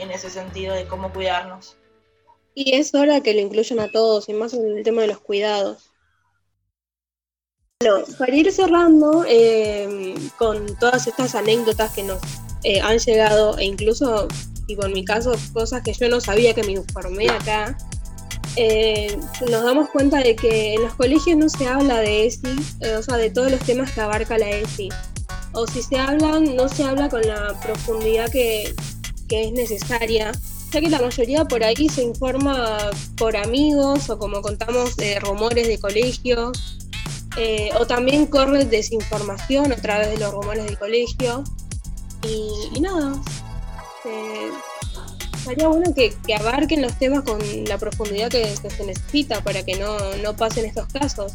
en 0.00 0.10
ese 0.10 0.30
sentido 0.30 0.74
de 0.74 0.86
cómo 0.86 1.12
cuidarnos. 1.12 1.76
Y 2.54 2.74
es 2.76 2.94
hora 2.94 3.20
que 3.20 3.34
lo 3.34 3.40
incluyan 3.40 3.80
a 3.80 3.90
todos, 3.90 4.28
y 4.28 4.32
más 4.32 4.54
en 4.54 4.78
el 4.78 4.82
tema 4.82 5.02
de 5.02 5.08
los 5.08 5.20
cuidados. 5.20 5.90
Bueno, 7.82 8.04
para 8.18 8.34
ir 8.34 8.52
cerrando 8.52 9.24
eh, 9.26 10.14
con 10.36 10.66
todas 10.78 11.06
estas 11.06 11.34
anécdotas 11.34 11.94
que 11.94 12.02
nos 12.02 12.20
eh, 12.64 12.80
han 12.80 12.98
llegado, 12.98 13.56
e 13.58 13.64
incluso, 13.64 14.28
y 14.66 14.74
en 14.74 14.92
mi 14.92 15.04
caso, 15.04 15.32
cosas 15.52 15.82
que 15.82 15.92
yo 15.94 16.08
no 16.08 16.20
sabía 16.20 16.54
que 16.54 16.62
me 16.62 16.72
informé 16.72 17.30
acá, 17.30 17.78
eh, 18.56 19.16
nos 19.48 19.62
damos 19.62 19.88
cuenta 19.90 20.18
de 20.18 20.34
que 20.34 20.74
en 20.74 20.82
los 20.82 20.94
colegios 20.94 21.38
no 21.38 21.48
se 21.48 21.66
habla 21.66 21.98
de 21.98 22.26
ESI, 22.26 22.56
o 22.98 23.02
sea, 23.02 23.16
de 23.16 23.30
todos 23.30 23.50
los 23.50 23.60
temas 23.60 23.92
que 23.92 24.00
abarca 24.00 24.36
la 24.36 24.50
ESI. 24.50 24.88
O 25.52 25.66
si 25.66 25.82
se 25.82 25.98
hablan, 25.98 26.56
no 26.56 26.68
se 26.68 26.84
habla 26.84 27.08
con 27.08 27.22
la 27.22 27.58
profundidad 27.60 28.30
que, 28.30 28.74
que 29.30 29.44
es 29.44 29.52
necesaria, 29.52 30.32
ya 30.72 30.80
que 30.80 30.90
la 30.90 31.00
mayoría 31.00 31.44
por 31.44 31.62
ahí 31.62 31.88
se 31.88 32.02
informa 32.02 32.90
por 33.16 33.36
amigos 33.36 34.10
o 34.10 34.18
como 34.18 34.42
contamos, 34.42 34.96
de 34.96 35.20
rumores 35.20 35.68
de 35.68 35.78
colegios 35.78 36.78
eh, 37.36 37.70
o 37.78 37.86
también 37.86 38.26
corre 38.26 38.64
desinformación 38.64 39.72
a 39.72 39.76
través 39.76 40.10
de 40.10 40.18
los 40.18 40.32
rumores 40.32 40.64
del 40.64 40.76
colegio. 40.76 41.44
Y, 42.22 42.80
nada, 42.80 43.14
eh, 44.04 44.50
sería 45.44 45.68
bueno 45.68 45.94
que, 45.94 46.12
abarquen 46.34 46.82
los 46.82 46.98
temas 46.98 47.22
con 47.22 47.38
la 47.66 47.78
profundidad 47.78 48.28
que, 48.30 48.54
se 48.56 48.84
necesita 48.84 49.42
para 49.42 49.64
que 49.64 49.76
no, 49.78 49.96
no, 50.16 50.36
pasen 50.36 50.66
estos 50.66 50.86
casos. 50.92 51.32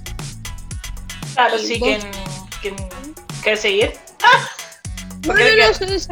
Claro, 1.33 1.57
sí, 1.57 1.79
que, 1.79 1.99
¿quieres 3.41 3.61
seguir? 3.61 3.93
¡Ah! 4.21 4.49
Bueno, 5.25 5.41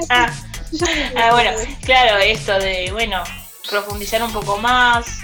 ah. 0.09 0.33
ah, 1.15 1.31
bueno, 1.31 1.51
claro, 1.85 2.17
esto 2.17 2.57
de, 2.59 2.91
bueno, 2.91 3.23
profundizar 3.69 4.23
un 4.23 4.31
poco 4.31 4.57
más. 4.57 5.19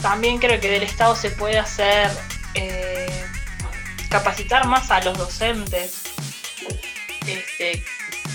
También 0.00 0.38
creo 0.38 0.60
que 0.60 0.70
del 0.70 0.82
Estado 0.82 1.14
se 1.14 1.30
puede 1.30 1.58
hacer 1.58 2.10
eh, 2.54 3.24
capacitar 4.08 4.66
más 4.66 4.90
a 4.90 5.02
los 5.02 5.16
docentes, 5.16 6.02
este, 7.26 7.84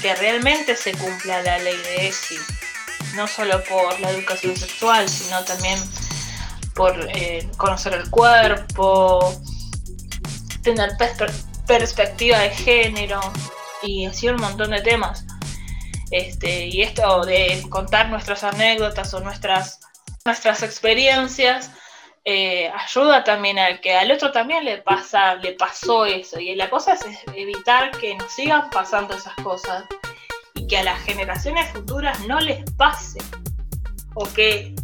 que 0.02 0.16
realmente 0.16 0.76
se 0.76 0.94
cumpla 0.94 1.42
la 1.44 1.60
ley 1.60 1.78
de 1.78 2.08
ESI, 2.08 2.38
no 3.16 3.28
solo 3.28 3.64
por 3.66 4.00
la 4.00 4.12
educación 4.12 4.56
sexual, 4.56 5.08
sino 5.10 5.44
también 5.44 5.80
por 6.74 6.96
eh, 7.14 7.50
conocer 7.58 7.94
el 7.94 8.10
cuerpo, 8.10 9.42
tener 10.64 10.92
perspectiva 11.66 12.40
de 12.40 12.50
género 12.52 13.20
y 13.82 14.06
así 14.06 14.30
un 14.30 14.38
montón 14.38 14.72
de 14.72 14.82
temas. 14.82 15.27
Este, 16.12 16.68
y 16.68 16.82
esto 16.82 17.26
de 17.26 17.64
contar 17.70 18.10
nuestras 18.10 18.44
anécdotas 18.44 19.14
o 19.14 19.20
nuestras, 19.20 19.80
nuestras 20.26 20.64
experiencias 20.64 21.72
eh, 22.30 22.70
ayuda 22.70 23.24
también 23.24 23.58
al 23.58 23.80
que 23.80 23.96
al 23.96 24.12
otro 24.12 24.34
también 24.34 24.66
le 24.66 24.80
pasa, 24.80 25.36
le 25.36 25.54
pasó 25.54 26.06
eso. 26.06 26.38
Y 26.42 26.56
la 26.56 26.70
cosa 26.70 26.92
es 26.92 27.02
evitar 27.34 27.92
que 27.92 28.16
nos 28.16 28.34
sigan 28.34 28.70
pasando 28.70 29.16
esas 29.16 29.34
cosas 29.36 29.86
y 30.54 30.68
que 30.68 30.78
a 30.78 30.84
las 30.84 31.00
generaciones 31.04 31.70
futuras 31.72 32.20
no 32.28 32.42
les 32.42 32.70
pase. 32.72 33.20
O 34.14 34.26
que 34.34 34.76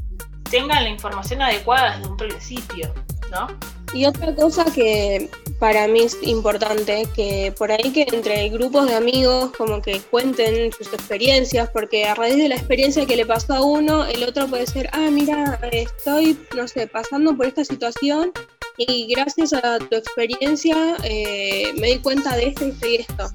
tengan 0.49 0.86
la 0.86 0.89
información 0.89 1.41
adecuada 1.41 1.97
desde 1.97 2.09
un 2.09 2.15
principio, 2.15 2.93
¿no? 3.34 3.47
Y 3.93 4.05
otra 4.05 4.34
cosa 4.34 4.65
que 4.65 5.29
para 5.59 5.88
mí 5.88 6.01
es 6.01 6.17
importante, 6.23 7.07
que 7.15 7.53
por 7.57 7.71
ahí 7.71 7.91
que 7.91 8.07
entre 8.11 8.49
grupos 8.49 8.88
de 8.88 8.95
amigos 8.95 9.51
como 9.55 9.81
que 9.81 9.99
cuenten 9.99 10.71
sus 10.71 10.88
experiencias, 10.88 11.69
porque 11.69 12.05
a 12.05 12.15
raíz 12.15 12.38
de 12.38 12.49
la 12.49 12.55
experiencia 12.55 13.05
que 13.05 13.15
le 13.15 13.25
pasó 13.25 13.53
a 13.53 13.61
uno, 13.61 14.05
el 14.05 14.23
otro 14.23 14.47
puede 14.47 14.65
ser, 14.65 14.89
ah, 14.93 15.09
mira, 15.11 15.59
estoy, 15.71 16.39
no 16.55 16.67
sé, 16.67 16.88
pasando 16.88 17.38
por 17.38 17.45
esta 17.45 17.63
situación 17.63 18.31
y 18.77 19.13
gracias 19.13 19.53
a 19.53 19.77
tu 19.77 19.95
experiencia 19.95 20.97
eh, 21.03 21.71
me 21.79 21.88
di 21.88 21.99
cuenta 21.99 22.36
de 22.36 22.47
esto, 22.47 22.65
y 22.65 22.95
esto. 22.95 23.31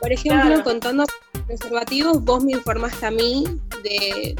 Por 0.00 0.12
ejemplo, 0.12 0.62
contando 0.64 1.04
preservativos, 1.46 2.24
vos 2.24 2.42
me 2.44 2.52
informaste 2.52 3.06
a 3.06 3.10
mí 3.10 3.44
de, 3.82 4.36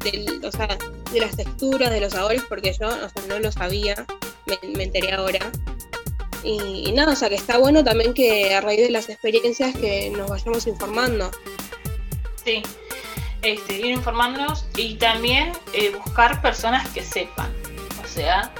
de, 0.00 0.40
o 0.46 0.52
sea, 0.52 0.78
de 1.12 1.20
las 1.20 1.36
texturas, 1.36 1.90
de 1.90 2.00
los 2.00 2.12
sabores, 2.12 2.42
porque 2.48 2.74
yo 2.78 2.88
o 2.88 3.08
sea, 3.08 3.22
no 3.28 3.38
lo 3.38 3.50
sabía 3.52 4.06
me, 4.46 4.84
enteré 4.84 5.12
ahora. 5.12 5.40
Y, 6.42 6.92
nada, 6.92 7.12
o 7.12 7.16
sea 7.16 7.28
que 7.28 7.34
está 7.34 7.58
bueno 7.58 7.82
también 7.82 8.14
que 8.14 8.54
a 8.54 8.60
raíz 8.60 8.80
de 8.80 8.90
las 8.90 9.08
experiencias 9.08 9.74
que 9.76 10.10
nos 10.10 10.30
vayamos 10.30 10.66
informando. 10.66 11.30
Sí, 12.44 12.62
este, 13.42 13.78
ir 13.78 13.86
informándonos 13.86 14.66
y 14.76 14.94
también 14.94 15.52
eh, 15.72 15.90
buscar 15.90 16.40
personas 16.42 16.88
que 16.90 17.02
sepan, 17.02 17.52
o 18.02 18.06
sea, 18.06 18.52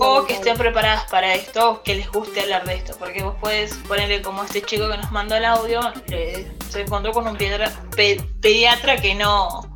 o 0.00 0.26
que 0.26 0.34
estén 0.34 0.56
preparadas 0.56 1.08
para 1.08 1.34
esto, 1.34 1.70
o 1.70 1.82
que 1.84 1.94
les 1.94 2.10
guste 2.10 2.40
hablar 2.40 2.64
de 2.64 2.74
esto, 2.74 2.96
porque 2.98 3.22
vos 3.22 3.36
puedes 3.40 3.74
ponerle 3.86 4.20
como 4.22 4.42
este 4.42 4.62
chico 4.62 4.90
que 4.90 4.96
nos 4.96 5.12
mandó 5.12 5.36
el 5.36 5.44
audio, 5.44 5.80
se 6.70 6.80
encontró 6.80 7.12
con 7.12 7.28
un 7.28 7.36
pediatra 7.36 8.96
que 8.96 9.14
no 9.14 9.73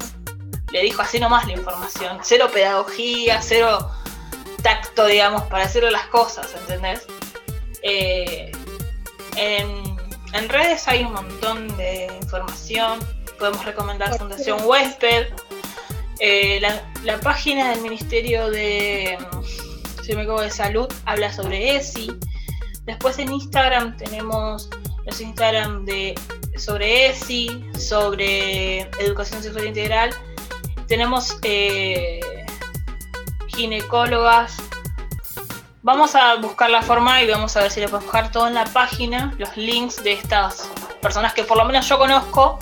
le 0.71 0.83
dijo 0.83 1.03
así 1.03 1.19
nomás 1.19 1.47
la 1.47 1.53
información, 1.53 2.19
cero 2.23 2.49
pedagogía, 2.53 3.41
cero 3.41 3.91
tacto, 4.62 5.07
digamos, 5.07 5.43
para 5.45 5.64
hacer 5.64 5.91
las 5.91 6.07
cosas, 6.09 6.49
¿entendés? 6.61 7.07
Eh, 7.83 8.53
en, 9.37 10.49
redes 10.49 10.89
hay 10.89 11.05
un 11.05 11.12
montón 11.12 11.77
de 11.77 12.09
información, 12.23 12.99
podemos 13.39 13.64
recomendar 13.64 14.16
Fundación 14.19 14.59
Huésped, 14.64 15.27
eh, 16.21 16.61
la, 17.05 17.21
página 17.21 17.71
del 17.71 17.81
Ministerio 17.81 18.51
de, 18.51 19.19
si 20.03 20.16
me 20.16 20.27
de 20.27 20.51
Salud 20.51 20.89
habla 21.05 21.33
sobre 21.33 21.77
ESI, 21.77 22.11
después 22.85 23.19
en 23.19 23.33
Instagram 23.33 23.97
tenemos 23.97 24.69
los 25.07 25.21
Instagram 25.21 25.85
de 25.85 26.14
sobre 26.57 27.07
ESI, 27.07 27.64
sobre 27.79 28.81
educación 29.01 29.43
sexual 29.43 29.66
integral, 29.66 30.14
tenemos 30.89 31.39
eh, 31.43 32.20
ginecólogas. 33.47 34.57
Vamos 35.82 36.14
a 36.14 36.34
buscar 36.36 36.70
la 36.70 36.82
forma 36.82 37.22
y 37.22 37.30
vamos 37.30 37.57
a 37.57 37.62
ver 37.62 37.70
si 37.70 37.80
le 37.80 37.86
podemos 37.86 38.07
buscar 38.07 38.32
todo 38.32 38.49
en 38.49 38.55
la 38.55 38.64
página, 38.64 39.34
los 39.39 39.57
links 39.57 40.03
de 40.03 40.14
estas 40.14 40.68
personas 41.01 41.32
que 41.34 41.45
por 41.45 41.57
lo 41.57 41.64
menos 41.64 41.89
yo 41.89 41.99
conozco, 41.99 42.59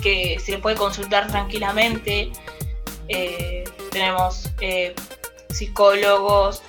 que 0.00 0.38
se 0.38 0.52
le 0.52 0.58
puede 0.58 0.76
consultar 0.76 1.26
tranquilamente. 1.26 2.30
Eh, 3.08 3.64
tenemos 3.90 4.50
eh, 4.60 4.94
psicólogos, 5.50 6.62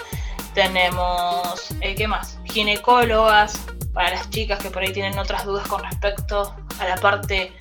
tenemos, 0.54 1.68
¿qué 1.80 2.08
más? 2.08 2.40
Ginecólogas, 2.46 3.60
para 3.94 4.10
las 4.10 4.30
chicas 4.30 4.60
que 4.60 4.70
por 4.70 4.82
ahí 4.82 4.92
tienen 4.92 5.18
otras 5.20 5.46
dudas 5.46 5.68
con 5.68 5.84
respecto 5.84 6.56
a 6.80 6.86
la 6.86 6.96
parte 6.96 7.54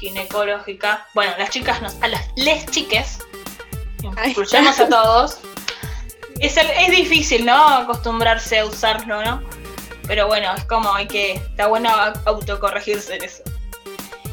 ginecológica. 0.00 1.06
Bueno, 1.14 1.32
las 1.38 1.50
chicas, 1.50 1.80
no, 1.82 1.88
a 2.00 2.08
las 2.08 2.28
les 2.36 2.66
chiques, 2.66 3.18
escuchamos 4.24 4.78
a 4.80 4.88
todos. 4.88 5.38
Es, 6.40 6.56
es 6.56 6.90
difícil, 6.90 7.44
¿no? 7.44 7.68
Acostumbrarse 7.68 8.60
a 8.60 8.64
usarlo, 8.64 9.22
¿no? 9.24 9.42
Pero 10.06 10.26
bueno, 10.26 10.54
es 10.56 10.64
como 10.64 10.94
hay 10.94 11.06
que, 11.06 11.34
está 11.34 11.66
bueno 11.66 11.90
autocorregirse 12.24 13.16
en 13.16 13.24
eso. 13.24 13.42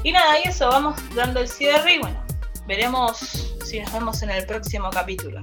Y 0.04 0.12
nada, 0.12 0.40
y 0.40 0.48
eso, 0.48 0.70
vamos 0.70 0.96
dando 1.16 1.40
el 1.40 1.50
cierre 1.50 1.96
y 1.96 2.00
bueno, 2.00 2.24
veremos 2.68 3.58
si 3.66 3.80
nos 3.80 3.92
vemos 3.92 4.22
en 4.22 4.30
el 4.30 4.46
próximo 4.46 4.90
capítulo. 4.92 5.42